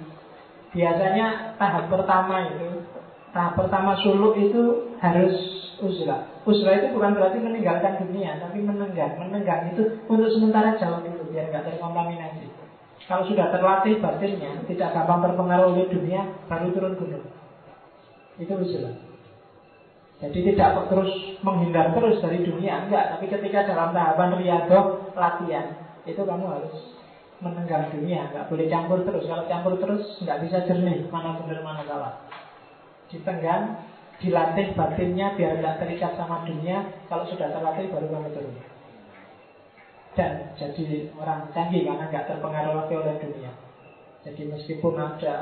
[0.75, 2.83] biasanya tahap pertama itu
[3.31, 5.35] tahap pertama suluk itu harus
[5.79, 6.27] uzlah.
[6.47, 9.19] Uzlah itu bukan berarti meninggalkan dunia, tapi menenggang.
[9.19, 12.47] Menenggang itu untuk sementara jauh itu biar nggak terkontaminasi.
[13.05, 17.25] Kalau sudah terlatih batinnya, tidak gampang terpengaruh oleh dunia, baru turun gunung.
[18.39, 18.95] Itu uzlah.
[20.15, 21.11] Jadi tidak terus
[21.43, 23.19] menghindar terus dari dunia, enggak.
[23.19, 25.75] Tapi ketika dalam tahapan riadoh latihan,
[26.07, 26.94] itu kamu harus
[27.43, 29.27] menenggang dunia, nggak boleh campur terus.
[29.27, 32.13] Kalau campur terus, nggak bisa jernih mana benar mana salah.
[33.11, 33.83] Ditenggang,
[34.23, 36.87] dilatih batinnya biar tidak terikat sama dunia.
[37.11, 38.55] Kalau sudah terlatih baru kamu turun.
[40.15, 43.51] Dan jadi orang canggih karena nggak terpengaruh lagi oleh dunia.
[44.23, 45.35] Jadi meskipun ada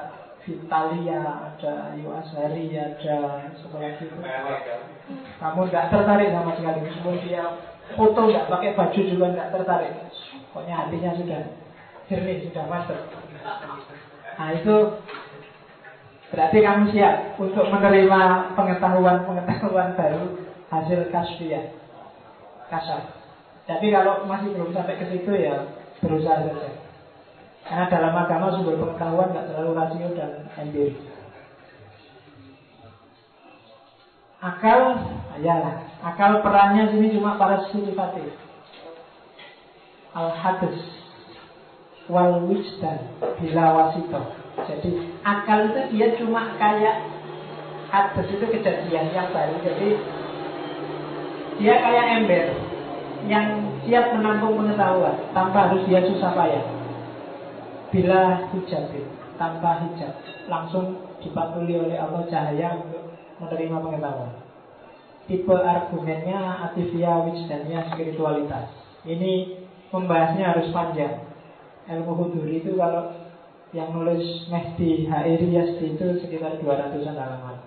[0.43, 4.11] Vitalia, ada Yuasari, ada sekolah itu,
[5.39, 6.79] kamu nggak tertarik sama sekali.
[6.83, 7.43] Meskipun dia
[7.95, 9.93] foto nggak pakai baju juga nggak tertarik.
[10.51, 11.41] Pokoknya hatinya sudah
[12.11, 12.99] jernih, sudah masuk.
[14.34, 14.75] Nah itu
[16.34, 18.21] Berarti kamu siap untuk menerima
[18.57, 20.34] pengetahuan-pengetahuan baru
[20.73, 21.77] hasil kasfiyah.
[22.73, 23.13] Kasar.
[23.69, 25.61] Tapi kalau masih belum sampai ke situ ya
[26.01, 26.73] berusaha saja.
[27.69, 30.97] Karena dalam agama sumber pengetahuan nggak terlalu rasio dan empiris.
[34.41, 34.81] Akal,
[35.38, 35.85] ayalah.
[36.01, 38.34] Akal perannya sini cuma para sifatih.
[40.17, 41.02] Al hadis
[42.11, 42.99] wal wijdan
[43.39, 44.89] bila wasitoh jadi
[45.25, 47.09] akal itu dia cuma kayak
[47.89, 49.55] hadis itu kejadian yang baru.
[49.65, 49.89] Jadi
[51.61, 52.45] dia kayak ember
[53.30, 53.47] yang
[53.85, 56.65] siap menampung pengetahuan tanpa harus dia susah payah.
[57.93, 58.89] Bila hijab
[59.38, 60.13] tanpa hijab
[60.49, 64.34] langsung dipatuli oleh Allah cahaya untuk menerima pengetahuan.
[65.23, 68.67] Tipe argumennya atifia wijdannya spiritualitas.
[69.07, 69.63] Ini
[69.93, 71.32] membahasnya harus panjang.
[71.84, 73.11] Ilmu huduri itu kalau
[73.76, 77.57] yang nulis Mehdi Yasdi itu sekitar 200an halaman.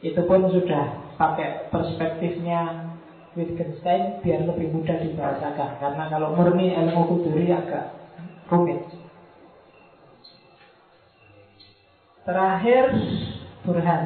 [0.00, 2.88] Itu pun sudah pakai perspektifnya
[3.36, 5.76] Wittgenstein biar lebih mudah dibahasakan.
[5.76, 7.94] Karena kalau murni ilmu huduri agak
[8.48, 8.80] rumit.
[12.24, 12.84] Terakhir
[13.66, 14.02] Burhan.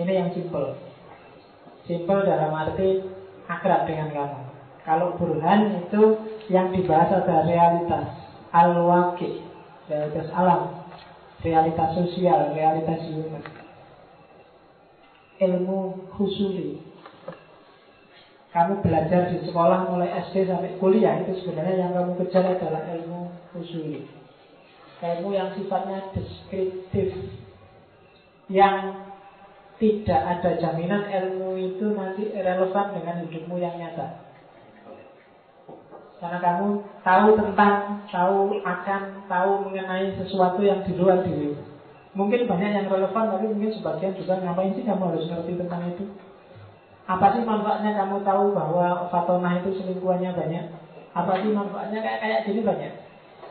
[0.00, 0.74] Ini yang simple.
[1.86, 3.04] Simple dalam arti
[3.46, 4.49] akrab dengan kamu.
[4.90, 6.02] Kalau Burhan itu
[6.50, 8.10] yang dibahas adalah realitas
[8.50, 9.38] al-waqi,
[9.86, 10.82] realitas alam,
[11.46, 13.38] realitas sosial, realitas human.
[15.38, 16.82] Ilmu husuli.
[18.50, 23.30] Kamu belajar di sekolah mulai SD sampai kuliah itu sebenarnya yang kamu kejar adalah ilmu
[23.54, 24.10] husuli.
[25.06, 27.14] Ilmu yang sifatnya deskriptif.
[28.50, 29.06] Yang
[29.78, 34.29] tidak ada jaminan ilmu itu nanti relevan dengan hidupmu yang nyata.
[36.20, 36.66] Karena kamu
[37.00, 41.56] tahu tentang, tahu akan, tahu mengenai sesuatu yang di luar diri.
[42.12, 46.04] Mungkin banyak yang relevan, tapi mungkin sebagian juga ngapain sih kamu harus ngerti tentang itu?
[47.08, 50.64] Apa sih manfaatnya kamu tahu bahwa Fatona itu selingkuhannya banyak?
[51.16, 52.92] Apa sih manfaatnya kayak kayak gini banyak?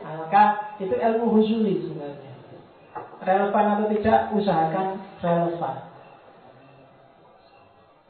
[0.00, 0.42] Nah, maka
[0.78, 2.32] itu ilmu husuli sebenarnya.
[3.20, 4.86] Relevan atau tidak, usahakan
[5.20, 5.76] relevan.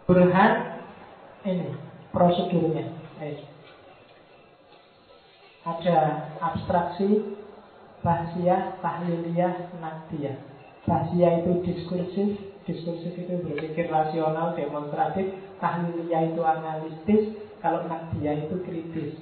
[0.05, 0.53] Burhan
[1.49, 1.75] ini
[2.13, 2.95] prosedurnya.
[3.19, 3.50] Ayo
[5.71, 5.99] ada
[6.43, 7.39] abstraksi,
[8.03, 10.37] bahsia, tahliliyah, nakdiyah.
[10.89, 12.31] Bahsia itu diskursif,
[12.67, 15.31] diskursif itu berpikir rasional, demonstratif,
[15.63, 17.23] tahliliyah itu analitis,
[17.63, 19.13] kalau nakdiyah itu kritis.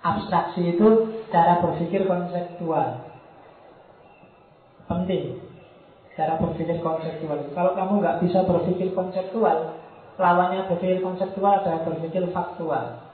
[0.00, 0.88] Abstraksi itu
[1.28, 3.04] cara berpikir konseptual.
[4.88, 5.44] Penting.
[6.16, 7.52] Cara berpikir konseptual.
[7.52, 9.76] Kalau kamu nggak bisa berpikir konseptual,
[10.16, 13.09] lawannya berpikir konseptual adalah berpikir faktual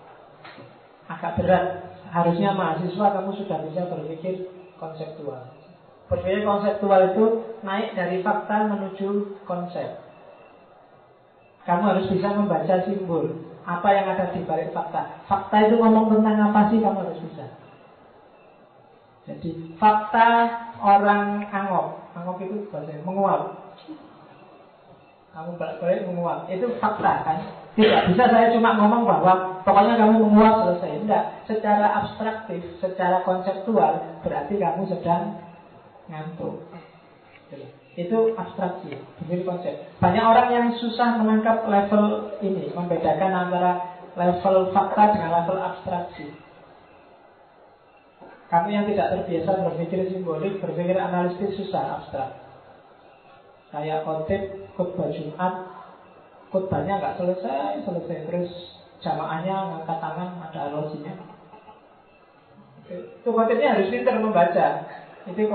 [1.10, 1.64] agak berat.
[2.10, 4.34] Harusnya mahasiswa kamu sudah bisa berpikir
[4.78, 5.52] konseptual.
[6.06, 7.24] Berpikir konseptual itu
[7.66, 10.06] naik dari fakta menuju konsep.
[11.66, 13.42] Kamu harus bisa membaca simbol.
[13.66, 15.26] Apa yang ada di balik fakta.
[15.26, 17.46] Fakta itu ngomong tentang apa sih kamu harus bisa.
[19.26, 20.28] Jadi fakta
[20.78, 22.14] orang angop.
[22.14, 23.65] Angop itu bahasa menguap.
[25.36, 26.48] Kamu balik-balik menguap.
[26.48, 27.38] Itu fakta kan.
[27.76, 31.04] Tidak bisa saya cuma ngomong bahwa pokoknya kamu menguap selesai.
[31.04, 31.24] Tidak.
[31.44, 35.36] Secara abstraktif, secara konseptual, berarti kamu sedang
[36.08, 36.64] ngantuk.
[37.96, 38.92] Itu abstraksi,
[39.24, 39.72] jadi konsep.
[40.04, 43.72] Banyak orang yang susah menangkap level ini, membedakan antara
[44.12, 46.28] level fakta dengan level abstraksi.
[48.52, 52.45] Kamu yang tidak terbiasa berpikir simbolik, berpikir analitis susah abstrak.
[53.77, 55.69] Saya khotib khutbah Jumat
[56.48, 58.24] khutbahnya nggak selesai selesai.
[58.24, 58.48] Terus
[59.05, 61.12] jamaahnya ngangkat tangan ada alosinya.
[62.89, 64.81] Itu konsepnya harus pintar membaca.
[65.28, 65.53] Itu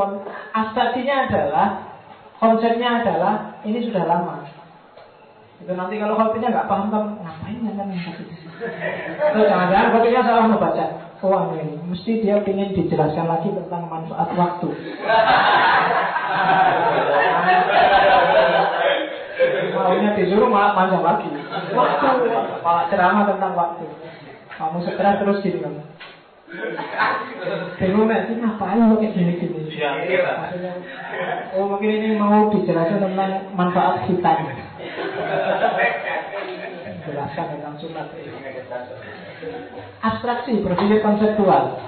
[0.54, 1.98] abstraksinya adalah
[2.38, 4.46] konsepnya adalah ini sudah lama.
[5.58, 7.90] Itu nanti kalau khotibnya nggak paham kan ngapain kan
[9.34, 10.86] itu jangan-jangan khotibnya salah membaca.
[11.26, 14.70] Oh ini mesti dia ingin dijelaskan lagi tentang manfaat waktu
[19.82, 21.30] Maunya disuruh malah panjang lagi.
[21.74, 22.10] Waktu,
[22.62, 23.86] malah ceramah tentang waktu.
[24.56, 25.82] Kamu stres terus gini kamu.
[27.80, 29.72] Bingung ini ngapain pakai gini-gini?
[31.56, 34.52] oh mungkin ini mau dijelaskan tentang manfaat hitam.
[37.08, 38.08] Jelaskan tentang sunat.
[40.04, 41.80] Abstraksi, berpikir konseptual.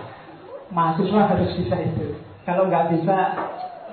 [0.71, 2.17] Mahasiswa harus bisa itu.
[2.47, 3.17] Kalau nggak bisa,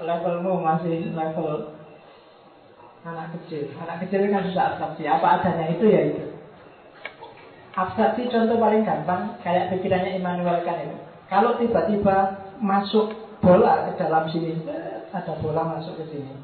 [0.01, 1.80] levelmu masih level
[3.05, 3.73] anak kecil.
[3.81, 5.03] Anak kecil kan susah abstraksi.
[5.09, 6.25] Apa adanya itu ya itu.
[7.73, 10.97] Abstraksi contoh paling gampang kayak pikirannya Immanuel Kant itu.
[11.31, 12.17] Kalau tiba-tiba
[12.59, 14.59] masuk bola ke dalam sini,
[15.15, 16.35] ada bola masuk ke sini.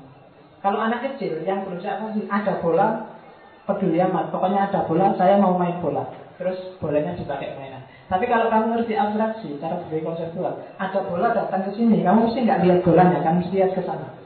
[0.62, 2.24] Kalau anak kecil yang berusaha apa sih?
[2.30, 3.18] Ada bola,
[3.66, 4.30] peduli amat.
[4.30, 6.06] Pokoknya ada bola, saya mau main bola.
[6.38, 7.82] Terus bolanya dipakai mainan.
[8.06, 12.38] Tapi kalau kamu ngerti abstraksi, cara berpikir konseptual, ada bola datang ke sini, kamu mesti
[12.46, 14.25] nggak lihat bolanya, kan mesti lihat ke sana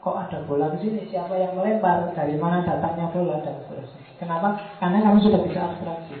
[0.00, 4.00] kok ada bola di sini, siapa yang melempar, dari mana datangnya bola dan seterusnya.
[4.16, 4.56] Kenapa?
[4.80, 6.16] Karena kamu sudah bisa abstraksi.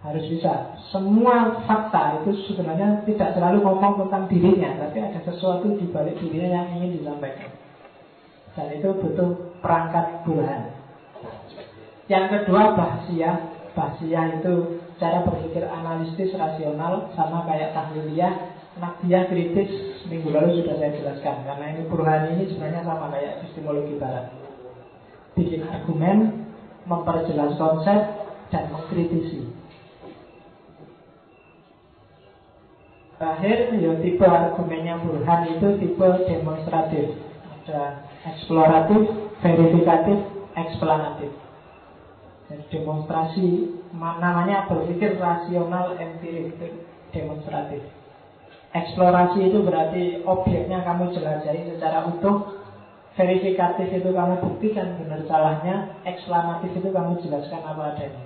[0.00, 0.52] Harus bisa.
[0.88, 6.62] Semua fakta itu sebenarnya tidak selalu ngomong tentang dirinya, tapi ada sesuatu di balik dirinya
[6.62, 7.52] yang ingin disampaikan.
[8.56, 10.60] Dan itu butuh perangkat Tuhan.
[12.08, 13.52] Yang kedua bahsia.
[13.76, 20.94] Bahsia itu cara berpikir analitis rasional sama kayak tahliliyah Nakdiyah kritis Minggu lalu sudah saya
[20.94, 24.26] jelaskan Karena ini Burhani ini sebenarnya sama kayak epistemologi barat.
[25.34, 26.48] Bikin argumen,
[26.88, 28.00] memperjelas konsep,
[28.48, 29.52] dan mengkritisi.
[33.16, 37.16] Terakhir, ya tipe argumennya Burhan itu tipe demonstratif.
[37.64, 39.02] Ada eksploratif,
[39.40, 40.18] verifikatif,
[40.52, 41.32] eksplanatif.
[42.46, 46.54] Dan demonstrasi namanya berpikir rasional empirik
[47.10, 47.82] demonstratif.
[48.76, 52.60] Eksplorasi itu berarti objeknya kamu jelajahi secara utuh.
[53.16, 55.96] Verifikatif itu kamu buktikan benar salahnya.
[56.04, 58.24] Eksplanatif itu kamu jelaskan apa adanya.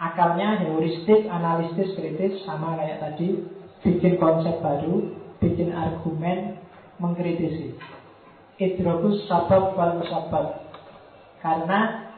[0.00, 3.44] Akalnya heuristik, analisis, kritis sama kayak tadi.
[3.84, 6.56] Bikin konsep baru, bikin argumen,
[6.96, 7.76] mengkritisi.
[8.56, 10.64] Idrokus sabab wal musabab.
[11.44, 12.08] Karena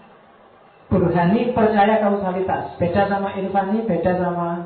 [0.86, 2.78] Burhani percaya kausalitas.
[2.78, 4.63] Beda sama Irfani, beda sama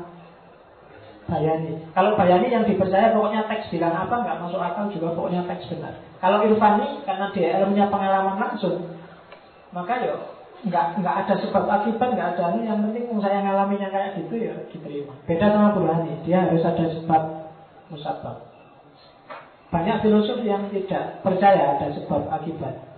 [1.29, 1.77] Bayani.
[1.93, 5.93] Kalau Bayani yang dipercaya pokoknya teks bilang apa nggak masuk akal juga pokoknya teks benar.
[6.19, 8.89] Kalau Irfani karena dia ilmunya pengalaman langsung,
[9.71, 10.17] maka yo
[10.67, 14.35] nggak nggak ada sebab akibat nggak ada ini yang penting saya ngalamin yang kayak gitu
[14.35, 15.13] ya diterima.
[15.23, 17.23] Beda sama Burhani, dia harus ada sebab
[17.87, 18.37] musabab.
[19.69, 22.89] Banyak filosof yang tidak percaya ada sebab akibat.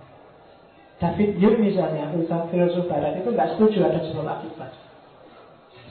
[1.02, 4.70] David Hume misalnya, filsuf barat itu nggak setuju ada sebab akibat.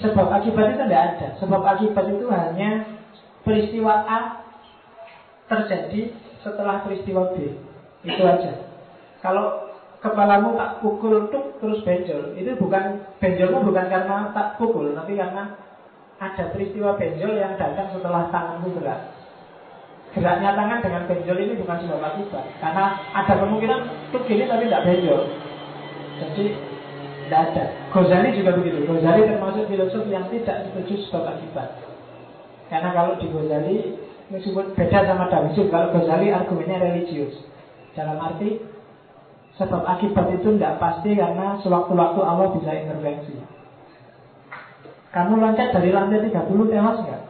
[0.02, 1.28] Sebab akibat itu tidak ada.
[1.38, 2.69] Sebab akibat itu hanya
[3.45, 4.19] peristiwa A
[5.45, 7.53] terjadi setelah peristiwa B.
[8.02, 8.65] Itu aja.
[9.22, 9.69] Kalau
[10.02, 15.53] kepalamu tak pukul tuh terus benjol, itu bukan benjolmu bukan karena tak pukul, tapi karena
[16.18, 19.22] ada peristiwa benjol yang datang setelah tanganmu berat.
[20.11, 24.84] Geraknya tangan dengan benjol ini bukan sebab akibat Karena ada kemungkinan tuh gini tapi tidak
[24.84, 25.23] benjol
[26.19, 26.44] Jadi
[27.32, 27.64] tidak ada
[27.95, 31.80] Ghazali juga begitu Ghazali termasuk filosof yang tidak setuju sebab akibat
[32.68, 33.78] Karena kalau di Ghazali
[34.28, 37.40] Meskipun beda sama Dawisub Kalau Ghazali argumennya religius
[37.95, 38.60] Dalam arti
[39.56, 43.40] Sebab akibat itu tidak pasti Karena sewaktu-waktu Allah bisa intervensi
[45.16, 46.36] Kamu loncat dari lantai 30
[46.68, 47.22] tewas nggak?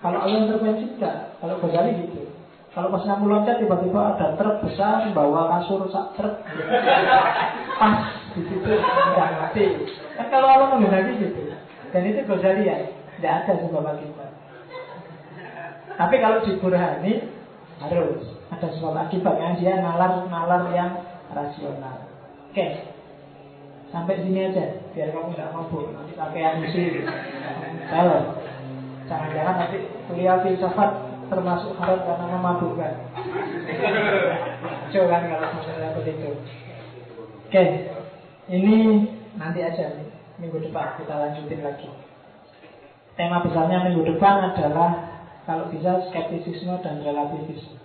[0.00, 1.36] Kalau Allah intervensi enggak.
[1.40, 2.23] Kalau Ghazali gitu.
[2.74, 6.42] Kalau pas kamu loncat tiba-tiba ada truk besar bawa kasur sak truk.
[7.78, 7.94] Pas
[8.34, 9.66] di situ enggak mati.
[10.18, 11.54] Kan kalau Allah menghendaki gitu.
[11.94, 12.90] Dan itu Ghazali ya.
[13.14, 14.30] Tidak ada sebab akibat.
[15.94, 17.14] Tapi kalau di Burhani
[17.78, 20.98] harus ada sebab akibatnya dia nalar-nalar yang
[21.30, 22.10] rasional.
[22.50, 22.90] Oke.
[23.94, 27.06] Sampai sini aja biar kamu tidak mabuk nanti pakai amusi.
[27.86, 28.34] Salah.
[29.06, 29.78] Jangan-jangan nanti
[30.10, 32.94] kuliah filsafat termasuk haram karena memabukkan.
[34.94, 36.30] Coba kan kalau misalnya seperti itu.
[37.50, 37.64] Oke,
[38.54, 38.74] ini
[39.34, 39.98] nanti aja
[40.38, 41.90] minggu depan kita lanjutin lagi.
[43.18, 44.90] Tema besarnya minggu depan adalah
[45.46, 47.78] kalau bisa skeptisisme dan relativisme.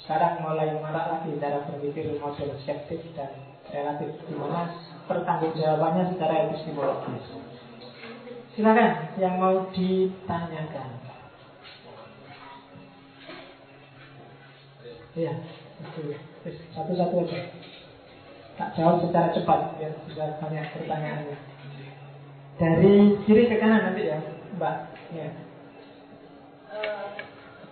[0.00, 3.28] Sekarang mulai marak lagi cara berpikir model skeptis dan
[3.68, 4.72] relatif, di mana
[5.04, 7.24] pertanggungjawabannya secara epistemologis.
[8.56, 10.97] Silakan yang mau ditanyakan.
[15.18, 15.34] Iya,
[16.78, 17.50] satu-satu aja.
[18.54, 21.38] Tak jawab secara cepat biar bisa banyak pertanyaannya.
[22.54, 22.94] Dari
[23.26, 24.22] kiri ke kanan nanti ya,
[24.54, 24.76] Mbak.
[25.18, 25.28] Ya.
[26.70, 27.18] Uh,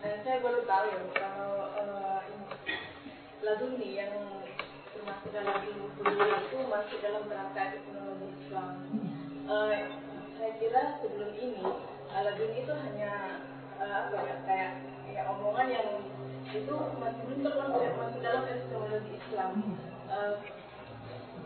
[0.03, 2.19] saya baru tahu ya kalau uh,
[3.47, 4.43] Laduni yang
[4.91, 8.71] termasuk dalam ilmu itu masuk dalam kerangka teknologi Islam.
[9.47, 9.71] Uh,
[10.35, 11.63] saya kira sebelum ini
[12.11, 13.39] Aladin itu hanya
[13.79, 14.71] uh, apa ya kayak
[15.15, 15.89] ya omongan yang
[16.55, 19.51] itu masih belum terkonfirmasi masih dalam epistemologi Islam.
[20.07, 20.35] Uh,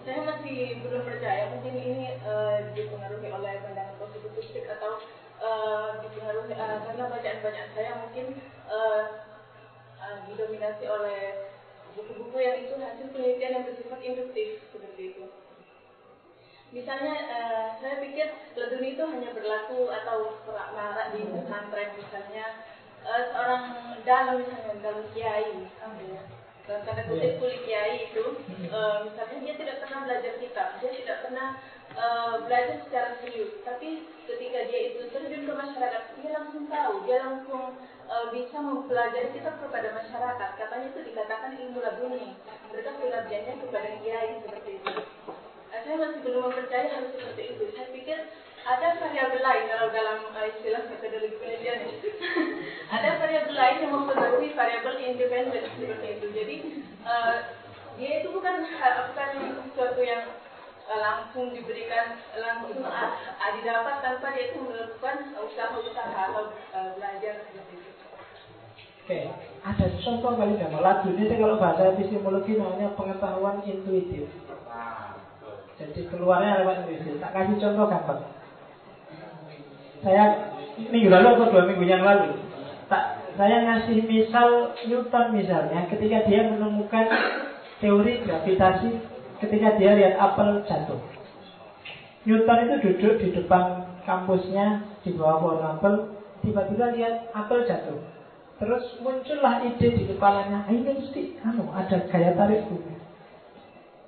[0.05, 5.01] saya masih belum percaya mungkin ini uh, dipengaruhi oleh pandangan positivistik atau
[5.41, 8.27] uh, dipengaruhi uh, karena bacaan-bacaan saya mungkin
[8.69, 9.05] uh,
[10.01, 11.53] uh, didominasi oleh
[11.97, 15.25] buku-buku yang itu hasil penelitian yang bersifat induktif seperti itu.
[16.71, 22.47] Misalnya uh, saya pikir ledun itu hanya berlaku atau marak di pesantren misalnya
[23.07, 23.65] uh, seorang
[24.05, 26.23] dalam misalnya dalam kiai misalnya
[26.69, 28.25] dalam tanda kutip kulit kiai itu
[28.71, 31.49] uh, misalnya dia tidak pernah belajar kitab dia tidak pernah
[31.97, 33.59] uh, belajar secara serius.
[33.67, 37.65] Tapi ketika dia itu terjun ke masyarakat dia langsung tahu dia langsung
[38.07, 40.51] uh, bisa mempelajari kitab kepada masyarakat.
[40.59, 42.37] Katanya itu dikatakan ilmu laduni
[42.71, 44.95] mereka pengabdiannya kepada kiai seperti itu.
[45.71, 47.65] Saya masih belum mempercaya harus seperti itu.
[47.73, 48.19] Saya pikir
[48.65, 51.97] ada variabel lain kalau dalam uh, istilah metodologi penelitian ini.
[52.95, 56.27] ada variabel lain yang mempengaruhi variabel independen seperti itu.
[56.35, 56.57] Jadi
[57.05, 57.37] uh,
[57.97, 58.65] dia itu bukan
[59.13, 59.31] bukan
[59.73, 60.25] sesuatu yang
[60.89, 67.75] uh, langsung diberikan langsung uh, didapat tanpa dia itu melakukan usaha-usaha atau uh, belajar seperti
[67.81, 67.91] itu.
[69.11, 69.27] Oke,
[69.67, 70.79] ada contoh kali nggak?
[70.79, 74.31] Lagu ini kalau bahasa epistemologi namanya pengetahuan intuitif.
[75.81, 77.17] Jadi keluarnya lewat intuisi.
[77.19, 78.40] Tak kasih contoh gampang.
[80.01, 82.41] Saya minggu lalu atau dua minggu yang lalu.
[82.89, 87.07] Tak saya ngasih misal Newton misalnya ketika dia menemukan
[87.79, 88.91] teori gravitasi
[89.41, 91.01] ketika dia lihat apel jatuh.
[92.25, 95.95] Newton itu duduk di depan kampusnya di bawah pohon apel
[96.45, 98.01] tiba-tiba lihat apel jatuh.
[98.61, 102.90] Terus muncullah ide di kepalanya ah, ini mesti anu ada gaya tarik bumi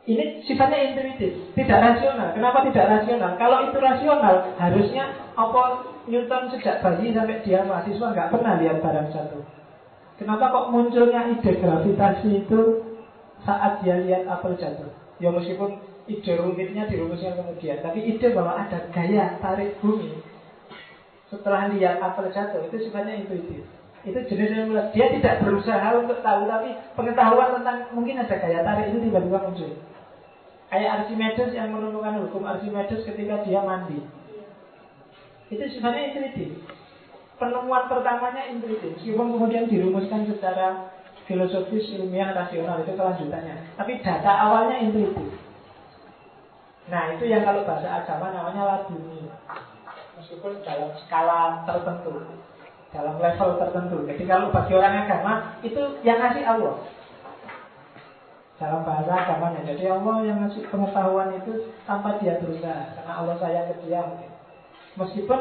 [0.03, 2.35] ini sifatnya intuitif, tidak rasional.
[2.35, 3.39] Kenapa tidak rasional?
[3.39, 5.05] Kalau itu rasional, harusnya
[5.39, 5.63] apa
[6.11, 9.47] Newton sejak bayi sampai dia mahasiswa nggak pernah lihat barang satu.
[10.19, 12.61] Kenapa kok munculnya ide gravitasi itu
[13.47, 14.91] saat dia lihat apel jatuh?
[15.23, 15.79] Ya meskipun
[16.11, 20.19] ide rumitnya dirumuskan kemudian, tapi ide bahwa ada gaya tarik bumi
[21.31, 23.63] setelah lihat apel jatuh itu sifatnya intuitif.
[24.03, 28.91] Itu jenis yang dia tidak berusaha untuk tahu, tapi pengetahuan tentang mungkin ada gaya tarik
[28.91, 29.71] itu tiba-tiba muncul.
[30.73, 34.01] Kayak Archimedes yang menemukan hukum Archimedes ketika dia mandi.
[35.53, 36.65] Itu sebenarnya intuitif.
[37.37, 38.97] Penemuan pertamanya intuitif.
[38.97, 40.89] Meskipun kemudian dirumuskan secara
[41.29, 43.77] filosofis, ilmiah, rasional itu kelanjutannya.
[43.77, 45.29] Tapi data awalnya intuitif.
[46.89, 49.29] Nah itu yang kalau bahasa agama namanya laduni.
[50.17, 52.17] Meskipun dalam skala tertentu,
[52.97, 53.97] dalam level tertentu.
[54.09, 56.81] Jadi kalau bagi orang agama itu yang ngasih Allah
[58.63, 59.67] dalam bahasa agamanya.
[59.67, 64.07] Jadi Allah yang ngasih pengetahuan itu tanpa dia berusaha, karena Allah sayang ke dia.
[64.95, 65.41] Meskipun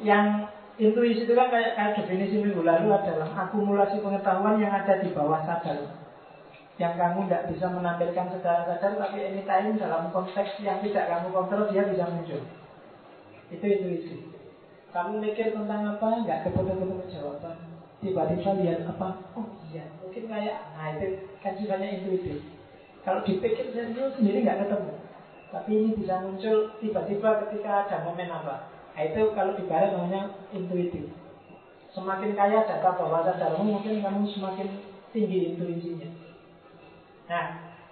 [0.00, 0.48] yang
[0.80, 5.44] intuisi itu kan kayak, kayak definisi minggu lalu adalah akumulasi pengetahuan yang ada di bawah
[5.44, 6.00] sadar.
[6.80, 11.68] Yang kamu tidak bisa menampilkan secara sadar tapi anytime dalam konteks yang tidak kamu kontrol
[11.68, 12.40] dia bisa muncul.
[13.52, 14.32] Itu intuisi.
[14.96, 17.56] Kamu mikir tentang apa nggak ketemu-ketemu jawaban.
[18.02, 19.08] Tiba-tiba lihat apa?
[19.36, 22.51] Oh iya mungkin kayak nah itu kan sifatnya intuitif
[23.02, 24.92] kalau dipikir serius sendiri nggak ketemu.
[25.52, 28.72] Tapi ini bisa muncul tiba-tiba ketika ada momen apa.
[28.96, 31.12] Nah, itu kalau di barat namanya intuitif.
[31.92, 34.68] Semakin kaya data bawah sadarmu, mungkin kamu semakin
[35.12, 36.08] tinggi intuisinya.
[37.28, 37.44] Nah,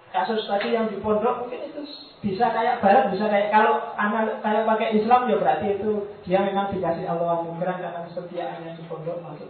[0.09, 1.81] kasus tadi yang di pondok mungkin itu
[2.25, 5.91] bisa kayak barat, bisa kayak kalau anak kayak pakai Islam ya berarti itu
[6.25, 9.49] dia memang dikasih Allah anugerah karena kesetiaannya di pondok masuk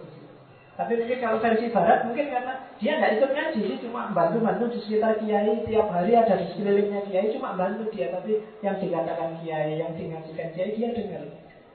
[0.79, 4.79] tapi mungkin kalau versi barat mungkin karena dia tidak ikut ngaji sih cuma bantu-bantu di
[4.87, 5.67] sekitar kiai.
[5.67, 8.07] Tiap hari ada di sekelilingnya kiai cuma bantu dia.
[8.15, 11.27] Tapi yang dikatakan kiai yang dingajikan kiai dia dengar.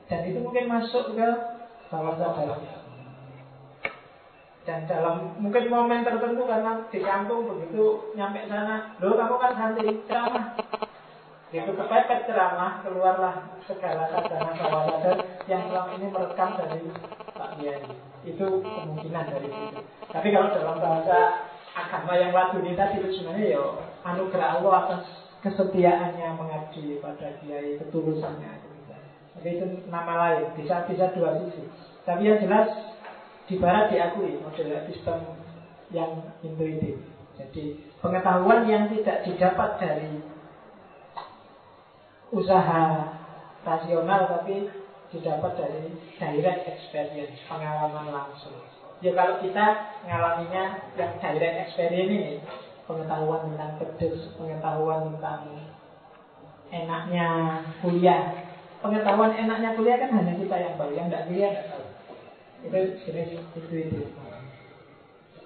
[0.09, 1.29] Dan itu mungkin masuk ke
[1.93, 2.59] bawah sadar.
[4.65, 9.93] Dan dalam mungkin momen tertentu karena di kampung begitu nyampe sana lo kamu kan santri
[10.09, 10.57] ceramah.
[11.53, 16.79] Itu kepepet ceramah keluarlah segala sarjana bawah sadar yang selama ini merekam dari
[17.31, 19.79] Pak Kiai itu kemungkinan dari situ.
[20.11, 21.47] Tapi kalau dalam bahasa
[21.77, 23.63] agama yang ini tadi itu sebenarnya ya
[24.03, 25.03] anugerah Allah atas
[25.45, 28.51] kesetiaannya mengabdi pada kiai ketulusannya.
[29.37, 31.61] Tapi itu nama lain, bisa bisa dua sisi.
[32.03, 32.73] Tapi yang jelas
[33.45, 35.19] di barat diakui model sistem
[35.93, 36.97] yang intuitif.
[37.37, 40.09] Jadi pengetahuan yang tidak didapat dari
[42.33, 43.13] usaha
[43.63, 44.67] rasional tapi
[45.11, 45.87] didapat dari
[46.19, 48.59] direct experience, pengalaman langsung.
[48.99, 49.65] Ya kalau kita
[50.03, 50.63] ngalaminya
[50.99, 52.33] yang direct experience ini,
[52.89, 55.41] pengetahuan tentang pedes, pengetahuan tentang
[56.73, 57.27] enaknya
[57.79, 58.51] kuliah.
[58.83, 61.85] Pengetahuan enaknya kuliah kan hanya kita yang tahu, yang tidak kuliah tidak tahu.
[62.67, 64.01] Itu jenis itu itu.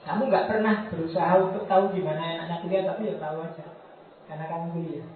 [0.01, 3.67] Kamu nggak pernah berusaha untuk tahu gimana enaknya kuliah, tapi ya tahu aja,
[4.25, 5.07] karena kamu kuliah.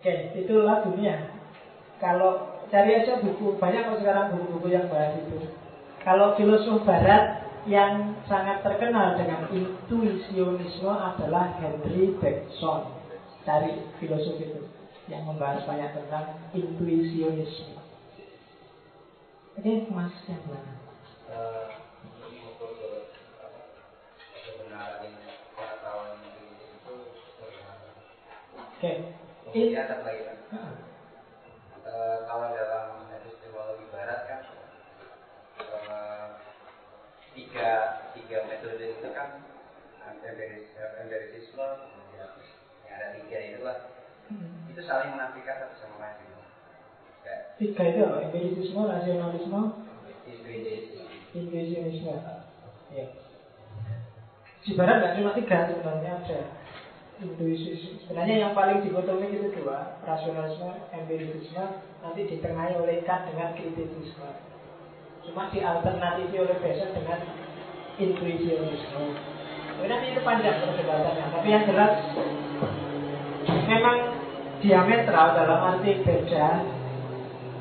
[0.00, 1.39] Oke, itulah dunia
[2.00, 5.52] kalau cari aja buku, banyak kok sekarang buku-buku yang bahas itu.
[6.00, 12.88] Kalau filosof barat yang sangat terkenal dengan intuisionisme adalah Henry Bergson.
[13.44, 14.64] Cari filosof itu
[15.12, 17.76] yang membahas banyak tentang intuisionisme.
[19.60, 20.72] Oke, Mas yang mana?
[28.80, 28.88] Oke.
[29.52, 29.68] Okay.
[29.76, 30.39] Eh,
[32.30, 34.40] kalau dalam epistemologi barat kan
[35.66, 36.38] uh,
[37.34, 37.70] tiga
[38.14, 39.42] tiga metode itu kan
[41.02, 41.66] empirisisme
[42.14, 43.90] yang ada tiga itu lah
[44.30, 44.70] hmm.
[44.70, 46.30] itu saling menafikan satu sama lain
[47.58, 48.30] tiga itu apa?
[48.30, 49.62] Empirisisme rasionalisme?
[51.34, 52.14] Intuisionisme
[52.94, 53.06] ya
[54.60, 56.38] di barat nggak cuma tiga sebenarnya ada
[57.20, 64.30] sebenarnya yang paling dikotomi itu dua rasionalisme empirisisme nanti ditengahi oleh Kant dengan kritisisme.
[65.28, 67.20] Cuma dialternatifi oleh Besson dengan
[68.00, 69.04] intuisionisme
[69.80, 71.92] tapi nanti itu panjang perdebatannya tapi yang jelas
[73.48, 73.96] memang
[74.60, 76.48] diametral dalam arti beda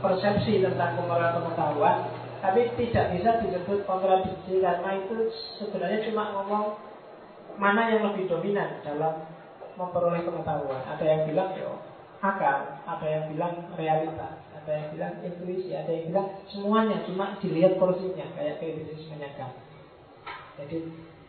[0.04, 1.98] persepsi tentang kemurahan pengetahuan
[2.44, 6.66] tapi tidak bisa disebut kontradiksi karena itu sebenarnya cuma ngomong
[7.56, 9.24] mana yang lebih dominan dalam
[9.80, 10.84] memperoleh pengetahuan.
[10.84, 11.80] Ada yang bilang yo
[12.20, 17.80] akal, ada yang bilang realitas, ada yang bilang intuisi, ada yang bilang semuanya cuma dilihat
[17.80, 19.56] porsinya kayak bisnis menyangka.
[20.60, 20.78] Jadi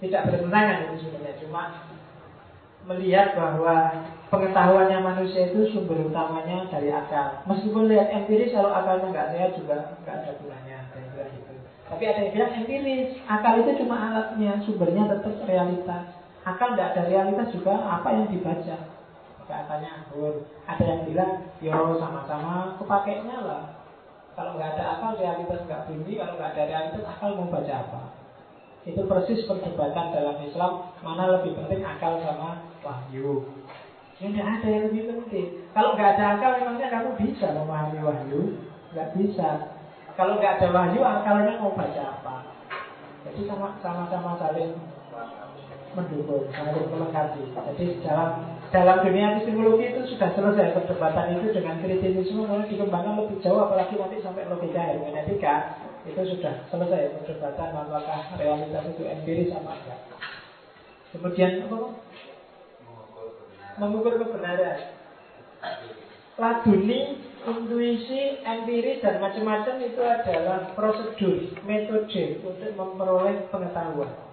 [0.03, 1.63] tidak bertentangan itu sebenarnya cuma
[2.91, 4.03] melihat bahwa
[4.33, 7.45] pengetahuannya manusia itu sumber utamanya dari akal.
[7.47, 10.79] Meskipun lihat empiris kalau akalnya nggak sehat juga nggak ada gunanya.
[10.91, 11.53] Gitu.
[11.87, 16.20] Tapi ada yang bilang empiris, akal itu cuma alatnya, sumbernya tetap realitas.
[16.51, 18.77] Akal nggak ada realitas juga apa yang dibaca.
[19.51, 20.47] Akalnya anggur.
[20.67, 23.63] Ada yang bilang, yo sama-sama kepakainya lah.
[24.39, 26.19] Kalau nggak ada akal, realitas nggak bunyi.
[26.19, 28.03] Kalau nggak ada realitas, akal mau baca apa?
[28.89, 33.45] Itu persis perdebatan dalam Islam Mana lebih penting akal sama wahyu
[34.17, 35.47] Ya tidak ada yang lebih penting
[35.77, 38.57] Kalau nggak ada akal memangnya kamu bisa memahami wahyu
[38.97, 39.49] Nggak bisa
[40.17, 42.37] Kalau nggak ada wahyu akalnya mau baca apa
[43.29, 44.73] Jadi sama-sama saling
[45.95, 52.47] mendukung, saling melengkapi Jadi dalam dalam dunia epistemologi itu sudah selesai perdebatan itu dengan kritisisme
[52.47, 55.55] mulai dikembangkan lebih jauh apalagi nanti sampai logika hermeneutika
[56.07, 60.01] itu sudah selesai perdebatan apakah realitas itu empiris apa enggak.
[61.11, 61.79] Kemudian apa?
[63.83, 64.79] Mengukur kebenaran.
[66.39, 74.30] Laduni, intuisi, empiris dan macam-macam itu adalah prosedur, metode untuk memperoleh pengetahuan.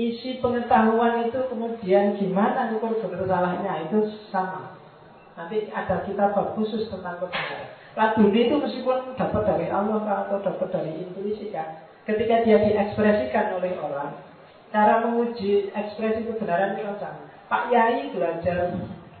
[0.00, 4.72] Isi pengetahuan itu kemudian gimana ukur benar salahnya itu sama.
[5.36, 7.68] Nanti ada kita khusus tentang kebenaran.
[7.92, 13.76] Laduni itu meskipun dapat dari Allah atau dapat dari intuisi kan, ketika dia diekspresikan oleh
[13.76, 14.16] orang,
[14.72, 17.28] cara menguji ekspresi kebenaran itu sama.
[17.52, 18.72] Pak Yai belajar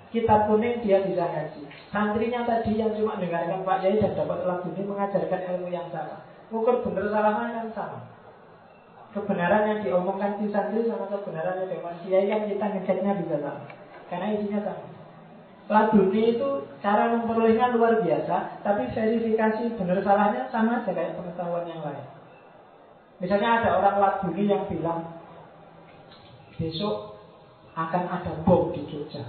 [0.08, 1.62] kitab kuning dia bisa ngaji.
[1.92, 6.24] Santrinya tadi yang cuma dengarkan Pak Yai dan dapat laduni mengajarkan ilmu yang sama.
[6.48, 8.00] Ukur benar salahnya kan sama.
[9.10, 13.64] Kebenaran yang diomongkan si santri sama kebenaran yang diomongkan Kiai kan kita ngeceknya bisa sama.
[14.06, 14.84] Karena isinya sama.
[15.70, 16.48] Laduni itu
[16.82, 22.06] cara memperolehnya luar biasa, tapi verifikasi benar salahnya sama aja kayak pengetahuan yang lain.
[23.22, 25.14] Misalnya ada orang laduni yang bilang
[26.58, 27.14] besok
[27.78, 29.22] akan ada bom di Jogja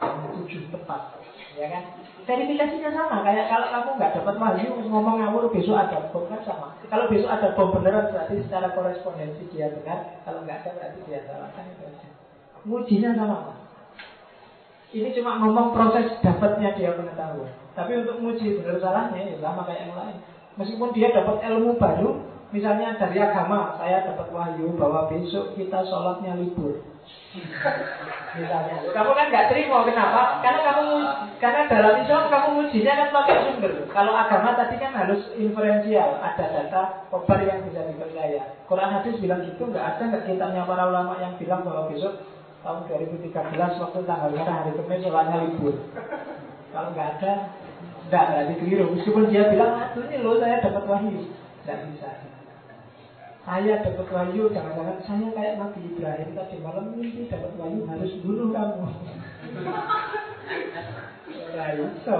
[0.00, 1.20] jam tujuh tepat,
[1.58, 1.84] ya kan?
[2.28, 6.76] Verifikasinya sama, kayak kalau kamu nggak dapat wahyu ngomong ngawur besok ada bom kan sama.
[6.86, 11.20] Kalau besok ada bom beneran berarti secara korespondensi dia benar, kalau nggak ada berarti dia
[11.26, 12.06] salah kan itu aja.
[12.60, 13.38] Mujinya sama,
[14.90, 17.54] ini cuma ngomong proses dapatnya dia pengetahuan.
[17.78, 20.16] Tapi untuk menguji benar salahnya ya sama kayak yang lain.
[20.58, 22.18] Meskipun dia dapat ilmu baru,
[22.50, 26.82] misalnya dari agama, saya dapat wahyu bahwa besok kita sholatnya libur.
[28.34, 30.42] Misalnya, kamu kan nggak terima kenapa?
[30.42, 30.86] Karena kamu
[31.38, 33.72] karena dalam Islam kamu ujinya kan pakai sumber.
[33.94, 38.66] Kalau agama tadi kan harus inferensial, ada data kobar yang bisa dipercaya.
[38.66, 42.18] Quran hadis bilang gitu, nggak ada nggak kitanya para ulama yang bilang bahwa besok
[42.66, 43.30] tahun 2013
[43.78, 45.74] waktu tanggal merah hari Kamis sholatnya libur.
[46.70, 47.32] Kalau nggak ada,
[48.10, 48.84] nggak berarti keliru.
[48.94, 51.30] Meskipun dia bilang, aduh ini loh saya dapat wahyu,
[51.62, 52.29] nggak bisa.
[53.40, 58.48] Saya dapat wahyu, jangan-jangan saya kayak Nabi Ibrahim tadi malam mimpi dapat wahyu harus bunuh
[58.52, 58.84] kamu.
[61.50, 62.18] Nah, iso.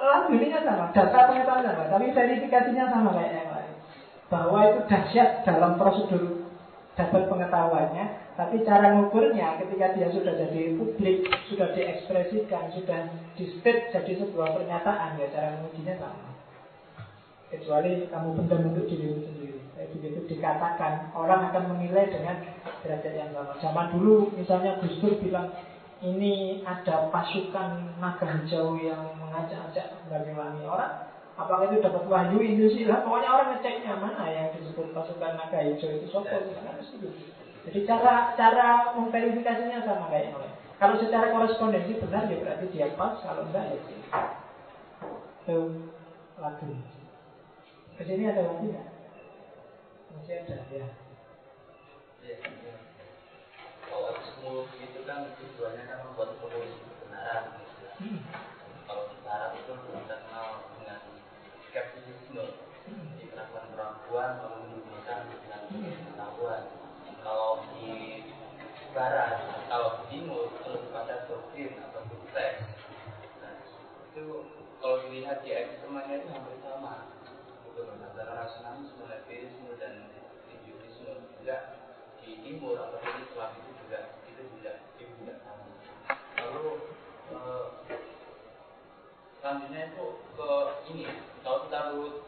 [0.00, 3.72] Lagu ini kan sama, data pengetahuan sama, tapi verifikasinya sama kayak yang lain.
[4.32, 6.48] Bahwa itu dahsyat dalam prosedur
[6.96, 8.04] dapat pengetahuannya,
[8.34, 14.58] tapi cara ngukurnya ketika dia sudah jadi publik, sudah diekspresikan, sudah di state jadi sebuah
[14.58, 16.29] pernyataan, ya cara mengujinya sama.
[17.50, 19.58] Kecuali kamu pendam untuk dirimu sendiri.
[19.74, 22.38] Kayak begitu dikatakan, orang akan menilai dengan
[22.86, 23.58] derajat yang sama.
[23.58, 25.50] Zaman dulu misalnya Gus Dur bilang,
[26.00, 30.96] ini ada pasukan naga hijau yang mengajak-ajak Banyuwangi orang
[31.36, 35.92] apakah itu dapat wahyu indusi lah pokoknya orang ngeceknya mana yang disebut pasukan naga hijau
[35.92, 36.96] itu sopo kan mesti
[37.60, 40.52] jadi cara cara memverifikasinya sama kayak yang lain.
[40.80, 43.98] Kalau secara korespondensi benar ya berarti dia pas, kalau enggak ya sih.
[45.44, 45.76] Itu
[46.40, 46.72] lagi.
[48.00, 48.88] Ke sini ada lagi nggak?
[50.08, 50.88] Masih ada ya.
[52.24, 52.36] ya.
[53.84, 57.60] Kalau semua itu kan tujuannya kan membuat solusi kebenaran.
[58.00, 58.24] Hmm.
[58.88, 59.72] Kalau secara itu
[60.08, 60.48] terkenal
[60.80, 61.00] dengan
[61.68, 62.44] skeptisisme
[63.20, 66.62] di perlakuan perempuan menimbulkan dengan pengetahuan
[67.20, 68.24] kalau di
[68.96, 72.00] barat kalau di timur itu lebih pada doktrin atau
[72.32, 72.64] teks
[73.44, 73.60] nah,
[74.08, 74.24] itu
[74.80, 75.52] kalau dilihat di
[75.84, 77.09] semuanya itu hampir sama
[78.20, 80.12] bukan antara rasionalisme, empirisme dan
[80.52, 81.56] individualisme juga
[82.20, 83.98] di timur atau di Islam itu juga
[84.28, 85.64] itu juga itu juga sama
[86.36, 86.68] lalu
[87.32, 87.66] eh,
[89.40, 90.06] selanjutnya itu
[90.36, 90.50] ke
[90.92, 91.04] ini
[91.40, 91.78] kalau kita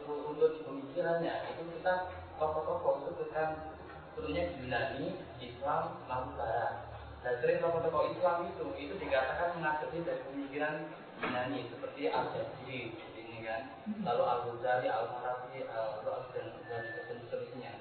[0.09, 1.93] runut pemikirannya itu kita
[2.41, 3.77] tokoh-tokoh itu kan
[4.17, 6.89] tentunya Yunani, Islam, lalu Barat.
[7.21, 10.89] Dan sering tokoh-tokoh Islam itu itu dikatakan mengadopsi dari pemikiran
[11.21, 13.12] Yunani seperti Al-Jaziri
[13.43, 13.63] kan,
[14.01, 16.83] lalu Al-Ghazali, Al-Farabi, Al-Ra's dan dan
[17.27, 17.71] seterusnya.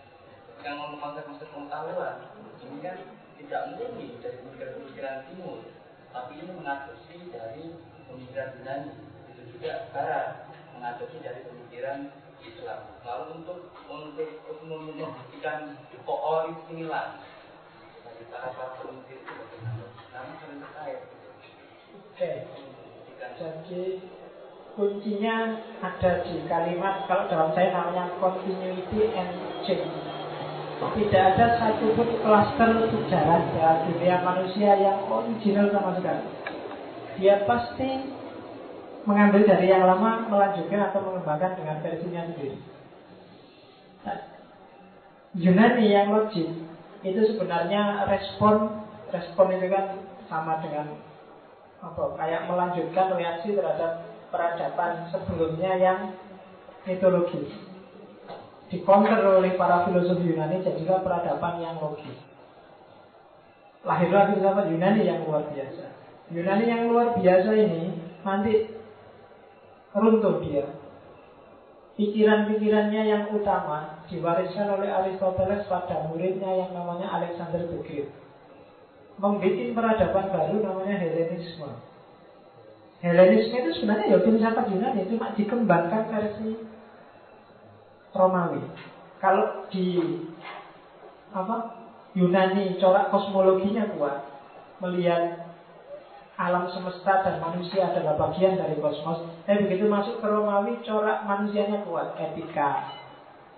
[0.62, 2.16] Yang ngomong konsep-konsep pengetahuan
[2.62, 2.96] ini kan
[3.38, 5.58] tidak murni dari pemikiran-pemikiran Timur,
[6.14, 7.64] tapi ini mengadopsi dari
[8.06, 8.92] pemikiran Yunani
[9.52, 11.98] juga barat mengadopsi dari pemikiran
[12.42, 12.80] Islam.
[13.06, 17.22] Lalu untuk untuk untuk membuktikan keorisinal
[18.02, 19.86] dari para para pemimpin itu bagaimana?
[20.10, 21.00] Karena saling terkait.
[21.94, 22.30] Oke.
[23.32, 23.82] Jadi
[24.72, 29.32] kuncinya ada di kalimat kalau dalam saya namanya continuity and
[29.68, 29.88] change.
[30.82, 36.26] Tidak ada satupun klaster sejarah dalam dunia manusia yang original sama sekali.
[37.22, 38.10] Dia pasti
[39.06, 42.58] mengambil dari yang lama, melanjutkan atau mengembangkan dengan versinya sendiri.
[44.02, 44.18] Nah,
[45.38, 46.50] Yunani yang logik
[47.06, 48.82] itu sebenarnya respon
[49.14, 50.98] respon itu kan sama dengan
[51.82, 55.98] apa kayak melanjutkan reaksi terhadap peradaban sebelumnya yang
[56.88, 57.52] mitologis
[58.72, 62.16] dikonter oleh para filosof Yunani jadilah peradaban yang logis
[63.84, 65.92] lahirlah filsafat Yunani yang luar biasa
[66.32, 67.92] Yunani yang luar biasa ini
[68.24, 68.72] nanti
[69.92, 70.64] runtuh dia.
[71.92, 78.08] Pikiran-pikirannya yang utama diwariskan oleh Aristoteles pada muridnya yang namanya Alexander the Great.
[79.20, 81.68] Membikin peradaban baru namanya Helenisme.
[83.02, 86.54] Helenisme itu sebenarnya ya filsafat Yunani cuma dikembangkan versi
[88.14, 88.62] Romawi.
[89.18, 89.98] Kalau di
[91.34, 91.82] apa
[92.14, 94.22] Yunani corak kosmologinya kuat,
[94.78, 95.50] melihat
[96.38, 99.26] alam semesta dan manusia adalah bagian dari kosmos.
[99.50, 102.86] Tapi begitu masuk ke Romawi, corak manusianya kuat, etika,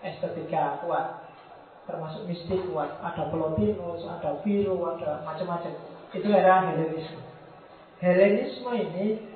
[0.00, 1.20] estetika kuat,
[1.84, 2.96] termasuk mistik kuat.
[3.04, 5.72] Ada Plotinus, ada Viro, ada macam-macam.
[6.16, 7.20] Itu era Helenisme.
[8.00, 9.34] Helenisme ini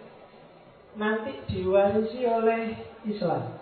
[0.98, 2.74] nanti diwarisi oleh
[3.06, 3.54] Islam.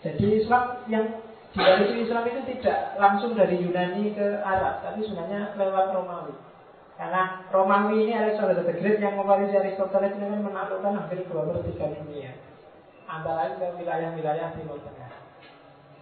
[0.00, 1.04] Jadi Islam yang
[1.52, 6.34] diwarisi Islam itu tidak langsung dari Yunani ke Arab, tapi sebenarnya lewat Romawi.
[6.94, 11.90] Karena Romawi ini Alexander the Great yang mewarisi Aristoteles ini menaklukkan hampir dua per tiga
[11.98, 12.32] dunia.
[13.10, 15.10] Antara ke wilayah-wilayah Timur Tengah.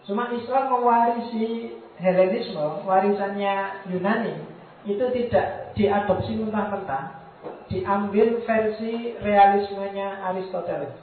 [0.04, 4.38] Cuma Islam mewarisi Helenisme, warisannya Yunani,
[4.86, 7.17] itu tidak diadopsi mentah-mentah,
[7.68, 10.96] diambil versi realismenya Aristoteles.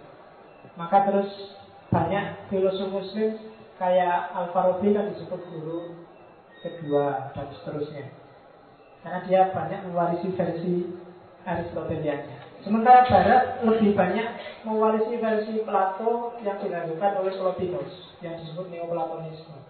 [0.75, 1.31] Maka terus
[1.93, 3.37] banyak filosof muslim
[3.77, 5.93] kayak Al-Farabi kan disebut guru
[6.59, 8.05] kedua dan seterusnya.
[9.05, 10.73] Karena dia banyak mewarisi versi
[11.45, 12.57] Aristoteliannya.
[12.65, 14.27] Sementara Barat lebih banyak
[14.65, 19.61] mewarisi versi Plato yang dilakukan oleh Plotinus yang disebut Neoplatonisme.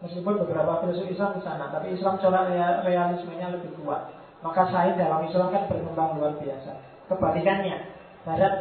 [0.00, 2.48] Meskipun beberapa filsuf Islam di sana, tapi Islam corak
[2.88, 4.17] realismenya lebih kuat.
[4.38, 6.72] Maka sains dalam Islam kan berkembang luar biasa.
[7.10, 7.78] Kebalikannya,
[8.22, 8.54] Barat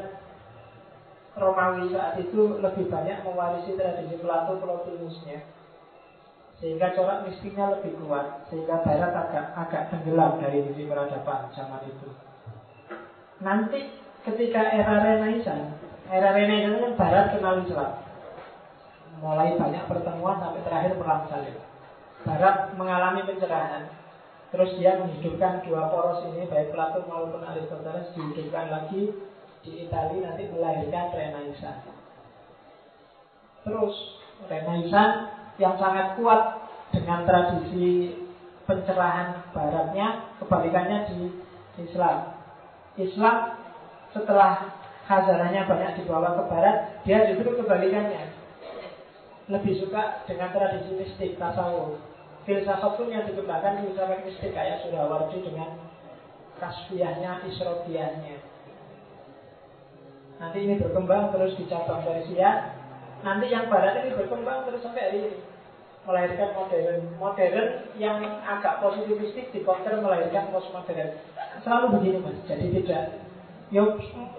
[1.38, 5.58] Romawi saat itu lebih banyak mewarisi tradisi Plato Plotinusnya
[6.58, 8.50] sehingga corak mistiknya lebih kuat.
[8.50, 12.10] Sehingga barat agak agak tenggelam dari sisi peradaban zaman itu.
[13.46, 13.80] Nanti
[14.26, 15.78] ketika era Renaissance
[16.10, 17.92] era Renaissance kan barat kenal Islam.
[19.18, 21.58] Mulai banyak pertemuan sampai terakhir perang salib.
[22.26, 23.86] Barat mengalami pencerahan
[24.54, 29.12] terus dia menghidupkan dua poros ini baik Plato maupun Aristoteles dihidupkan lagi
[29.66, 31.88] di Italia nanti melahirkan Renaissance
[33.68, 33.96] terus
[34.48, 38.14] Renaissance yang sangat kuat dengan tradisi
[38.68, 41.20] pencerahan baratnya, kebalikannya di
[41.88, 42.36] Islam.
[43.00, 43.36] Islam
[44.12, 44.76] setelah
[45.08, 48.36] khazanahnya banyak dibawa ke barat, dia justru kebalikannya.
[49.48, 51.96] Lebih suka dengan tradisi mistik, tasawuf.
[52.48, 55.76] Filsafat pun yang dikembangkan filsafat mistik kayak Surawardi dengan
[56.64, 58.40] kasfiahnya, isrofiahnya.
[60.40, 62.72] Nanti ini berkembang terus dicabang Persia,
[63.26, 65.40] Nanti yang barat ini berkembang terus sampai hari ini.
[66.06, 67.00] Melahirkan modern.
[67.20, 67.68] Modern
[68.00, 71.18] yang agak positivistik di counter melahirkan postmodern.
[71.66, 72.38] Selalu begini mas.
[72.48, 73.04] Jadi tidak
[73.68, 73.84] ya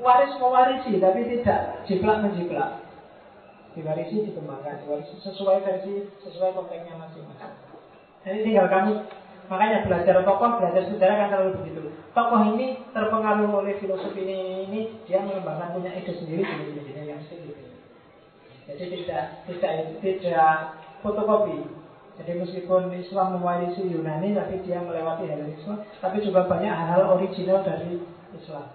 [0.01, 2.81] waris mewarisi tapi tidak jiplak menjiplak.
[3.77, 4.81] Diwarisi dikembangkan.
[4.87, 7.68] Diwarisi sesuai versi sesuai konteksnya masing-masing
[8.29, 8.93] jadi tinggal kamu
[9.49, 11.81] makanya belajar tokoh belajar sejarah kan selalu begitu
[12.13, 17.25] tokoh ini terpengaruh oleh filosofi ini ini dia mengembangkan punya ide sendiri sendiri sendiri yang
[17.25, 17.69] sendiri
[18.69, 19.73] jadi tidak tidak
[20.05, 21.65] tidak fotokopi.
[22.21, 28.03] Jadi meskipun Islam mewarisi Yunani, tapi dia melewati Helenisme, tapi juga banyak hal-hal original dari
[28.35, 28.67] Islam.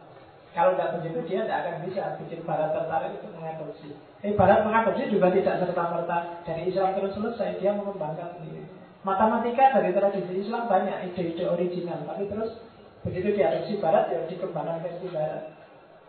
[0.53, 3.89] Kalau tidak begitu dia tidak akan bisa bikin barat tertarik untuk mengadopsi.
[4.21, 8.62] Eh barat mengadopsi juga tidak serta merta dari Islam terus selesai dia mengembangkan sendiri.
[9.03, 12.55] Matematika dari tradisi Islam banyak ide-ide original, tapi terus
[13.03, 15.51] begitu diadopsi barat ya dikembangkan versi barat.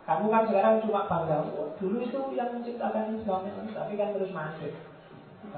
[0.07, 4.71] Kamu kan sekarang cuma bangga, oh, dulu itu yang menciptakan Islam, tapi kan terus masuk.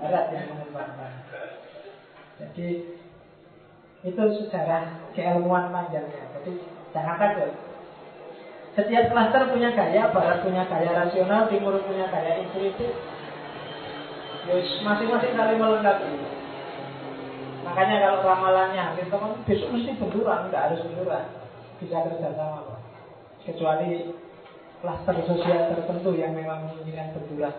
[0.01, 1.11] Barat yang mengembangkan.
[2.41, 2.67] Jadi
[4.01, 6.25] itu sejarah keilmuan panjangnya.
[6.41, 6.57] Jadi
[6.89, 7.53] jangan takut.
[8.73, 12.93] Setiap klaster punya gaya, barat punya gaya rasional, timur punya gaya intuitif.
[14.47, 16.36] Yus masing-masing saling melengkapi.
[17.67, 21.25] Makanya kalau ramalannya hampir teman besok mesti benturan, nggak harus benturan.
[21.83, 22.79] Bisa kerja sama kok.
[23.43, 24.15] Kecuali
[24.79, 27.55] klaster sosial tertentu yang memang menginginkan benturan.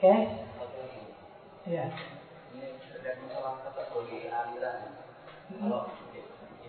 [0.00, 0.08] Oke?
[0.08, 0.18] Okay?
[1.68, 1.86] Iya.
[2.56, 4.78] Ini terkait masalah kategori aliran.
[5.52, 5.92] Kalau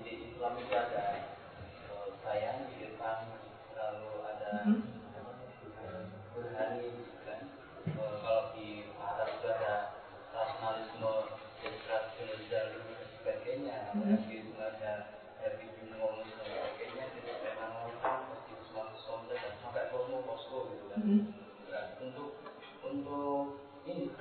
[0.03, 1.03] di Islam itu ada
[2.21, 3.31] bayang, irfan,
[3.73, 4.49] lalu ada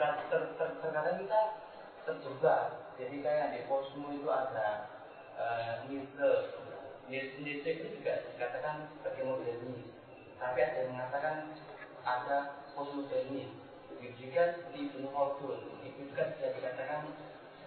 [0.02, 1.42] ini ter, ter, ter, terkadang kita
[2.02, 2.62] terjebak.
[2.98, 4.90] Jadi kayak di kosmo itu ada
[5.38, 9.86] uh, Nietzsche itu juga dikatakan sebagai modernis.
[10.42, 11.54] Tapi ada yang mengatakan
[12.02, 12.38] ada
[12.74, 13.50] postmodernis.
[14.18, 17.14] Juga di Ibnu Khaldun itu juga bisa dikatakan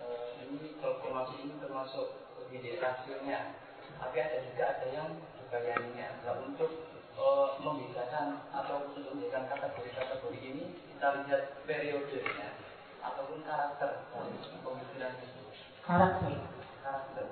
[0.04, 2.08] uh, ini termasuk ini termasuk
[2.52, 3.56] ide rasionya.
[3.96, 5.10] Tapi ada juga ada yang
[5.40, 6.08] berbayaninya.
[6.28, 6.72] Nah, untuk
[7.16, 10.66] uh, membedakan atau untuk memberikan kategori-kategori ini
[10.96, 12.56] kita lihat periodenya
[13.04, 15.42] ataupun karakter dari pemikiran itu.
[15.84, 16.34] Karakter.
[16.80, 17.26] Karakter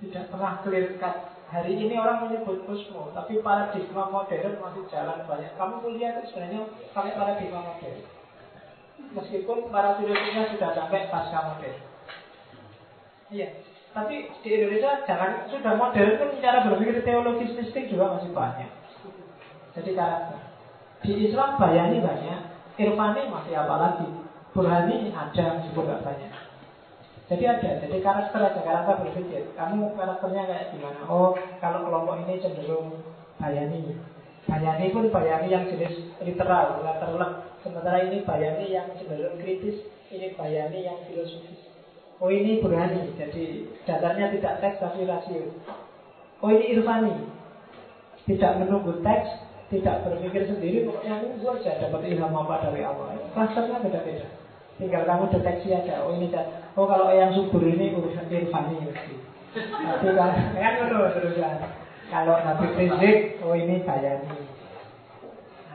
[0.00, 1.16] tidak pernah clear cut.
[1.46, 5.54] Hari ini orang menyebut kosmo, tapi paradigma modern masih jalan banyak.
[5.54, 8.02] Kamu kuliah itu sebenarnya pakai paradigma modern.
[9.14, 11.78] Meskipun para filosofnya sudah sampai pasca modern.
[13.30, 13.48] Iya,
[13.94, 18.70] tapi di Indonesia jangan sudah modern kan cara berpikir teologis mistik juga masih banyak.
[19.78, 20.40] Jadi karakter.
[21.06, 22.40] Di Islam bayani banyak,
[22.76, 24.08] Irfani masih apa lagi?
[24.52, 26.32] Burhani ada juga banyak.
[27.26, 29.50] Jadi ada, jadi karakter aja, karakter berpikir.
[29.58, 31.00] Kamu karakternya kayak gimana?
[31.10, 33.02] Oh, kalau kelompok ini cenderung
[33.40, 33.96] bayani.
[34.46, 37.32] Bayani pun bayani yang jenis literal, letterlek.
[37.66, 39.82] Sementara ini bayani yang cenderung kritis,
[40.12, 41.66] ini bayani yang filosofis.
[42.22, 45.52] Oh ini burhani, jadi datanya tidak teks tapi rasio.
[46.40, 47.26] Oh ini irfani,
[48.24, 53.18] tidak menunggu teks, tidak berpikir sendiri, pokoknya ini aja dapat ilham apa dari Allah.
[53.34, 54.26] Klasternya beda-beda.
[54.78, 56.06] Tinggal kamu deteksi aja.
[56.06, 56.30] Oh ini
[56.78, 59.14] oh kalau yang subur ini urusan irfani mesti.
[59.56, 61.56] Tapi kan kan terus terusan.
[62.06, 64.30] Kalau Nabi Rizik, oh ini bayani.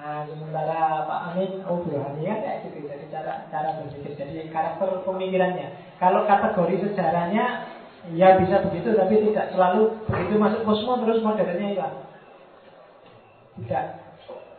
[0.01, 2.87] Nah, sementara Pak Amin, oh Burhani kan kayak gitu.
[2.87, 5.67] Jadi cara cara berpikir, jadi karakter pemikirannya.
[5.99, 7.69] Kalau kategori sejarahnya,
[8.15, 11.95] ya bisa begitu, tapi tidak selalu begitu masuk kosmo terus modernnya hilang.
[13.59, 13.85] Tidak.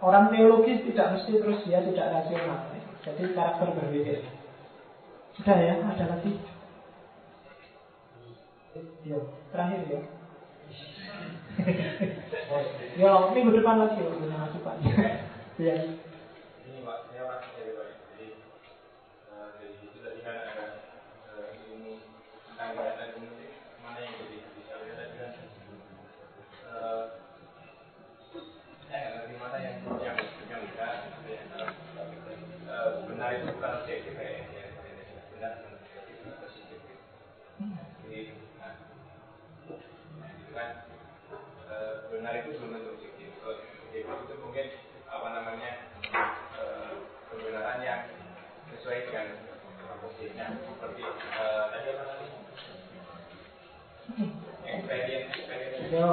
[0.02, 2.58] Orang teologis tidak mesti terus dia tidak rasional.
[3.06, 4.18] Jadi karakter berpikir.
[5.38, 6.32] Sudah ya, ada lagi.
[9.06, 9.18] Yo,
[9.54, 10.00] terakhir ya.
[13.00, 14.76] Yo, minggu depan lagi yo, punya masukan.
[15.60, 15.76] Ya.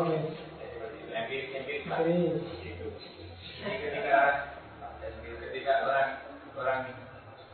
[0.01, 0.69] Experience Ya, oke.
[0.69, 2.39] seperti itu empirik empirik lah Empirik.
[2.61, 2.87] gitu
[3.59, 4.19] jadi ketika
[5.43, 6.09] ketika orang
[6.55, 6.79] orang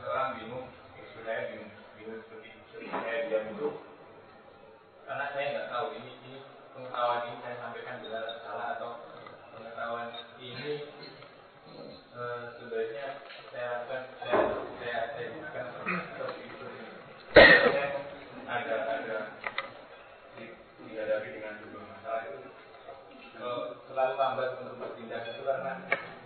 [0.04, 3.70] orang bingung seperti saya bingung bingung seperti seperti saya diam itu
[5.04, 6.34] karena saya nggak tahu ini ini
[6.72, 8.92] pengetahuan ini saya sampaikan benar atau salah atau
[9.52, 10.08] pengetahuan
[10.38, 10.74] ini
[12.16, 13.20] Eh, sebaiknya
[13.52, 14.36] saya lakukan saya
[14.80, 16.66] saya saya gunakan seperti itu
[17.28, 17.86] saya
[18.48, 19.18] ada ada
[20.32, 22.40] di- dihadapi dengan sebuah masalah itu
[23.36, 25.72] eh, selalu lambat untuk bertindak itu karena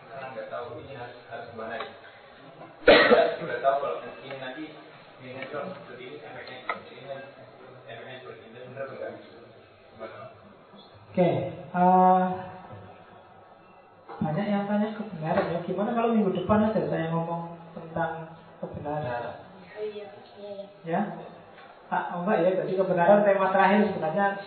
[0.06, 1.90] karena nggak tahu ini harus harus gimana ya
[2.86, 4.64] saya sudah tahu kalau ini nanti
[5.18, 7.10] ini nanti kalau seperti ini efeknya seperti ini
[7.90, 9.12] efeknya seperti ini benar enggak
[9.90, 10.20] gimana
[11.10, 11.30] Oke,
[11.74, 12.26] uh,
[14.20, 15.60] banyak yang tanya kebenaran ya.
[15.64, 18.30] Gimana kalau minggu depan aja saya ngomong tentang
[18.60, 19.42] kebenaran?
[19.74, 20.06] Oh iya,
[20.38, 20.66] iya, iya.
[20.86, 21.02] Ya,
[21.88, 22.50] tak oh enggak ya.
[22.60, 24.40] Jadi kebenaran tema terakhir sebenarnya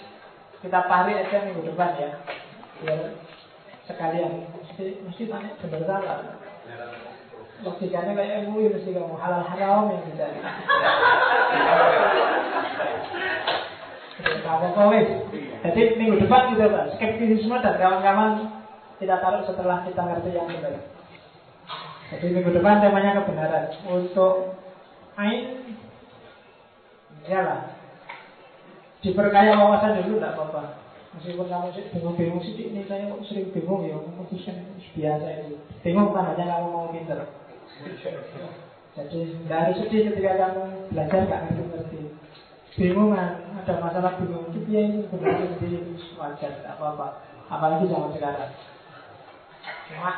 [0.65, 2.11] kita tarik aja minggu depan ya.
[2.81, 3.01] Biar
[3.85, 6.19] sekalian mesti mesti tanya benar salah.
[7.63, 10.41] Logikanya kayak MUI mesti kamu halal haram yang dicari.
[14.43, 15.09] apa-apa wis.
[15.63, 18.33] Jadi minggu depan kita bahas skeptisisme dan kawan-kawan
[18.99, 20.75] kita taruh setelah kita ngerti yang benar.
[22.13, 23.65] Jadi minggu depan temanya kebenaran.
[23.89, 24.59] Untuk
[25.13, 25.77] Ain,
[27.29, 27.72] lah.
[29.03, 30.63] Diperkaya wawasan dulu tidak apa-apa.
[31.13, 34.57] Meskipun kamu bingung-bingung sih, ini saya kok sering bingung ya, kan
[34.97, 35.61] biasa itu.
[35.85, 37.19] Bingung kan hanya kamu mau pinter.
[38.97, 42.01] Jadi tidak harus sedih ketika kamu belajar nggak ngerti-ngerti.
[42.79, 45.71] Bingung kan, ada masalah bingung itu dia ini benar di
[46.17, 47.07] wajar, apa-apa.
[47.53, 48.55] Apalagi zaman sekarang.
[49.93, 50.13] Cuma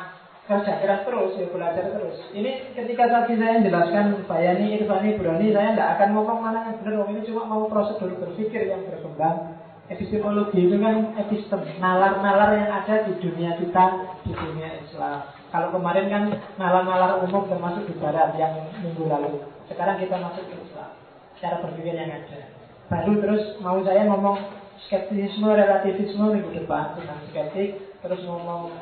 [0.45, 2.17] kerja keras terus, ya belajar terus.
[2.29, 7.09] Ini ketika tadi saya jelaskan Bayani, Irfani, Burani, saya tidak akan ngomong mana yang benar.
[7.09, 9.57] Ini cuma mau prosedur berpikir yang berkembang.
[9.85, 13.85] Epistemologi itu kan epistem, nalar-nalar yang ada di dunia kita,
[14.25, 15.29] di dunia Islam.
[15.53, 16.23] Kalau kemarin kan
[16.57, 19.45] nalar-nalar umum termasuk di Barat yang minggu lalu.
[19.69, 20.89] Sekarang kita masuk ke Islam.
[21.37, 22.49] Cara berpikir yang ada.
[22.89, 24.41] Baru terus mau saya ngomong
[24.89, 28.73] skeptisisme, relativisme minggu depan tentang skeptik, terus ngomong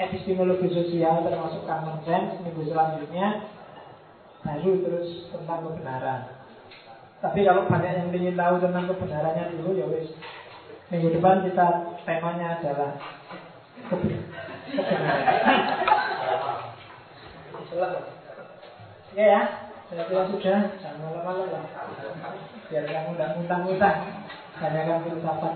[0.00, 3.44] epistemologi sosial termasuk common sense minggu selanjutnya
[4.40, 6.20] baru terus tentang kebenaran.
[7.20, 10.08] Tapi kalau banyak yang ingin tahu tentang kebenarannya dulu ya wis.
[10.88, 11.66] Minggu depan kita
[12.08, 12.96] temanya adalah
[13.92, 14.24] kebenaran.
[19.10, 19.42] Oke ya,
[19.90, 21.64] saya kira sudah, jangan malam-malam lah.
[22.70, 23.94] Biar kamu tidak muntah-muntah
[24.60, 25.54] Tanyakan filsafat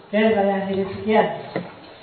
[0.00, 1.26] Oke, saya akhiri sekian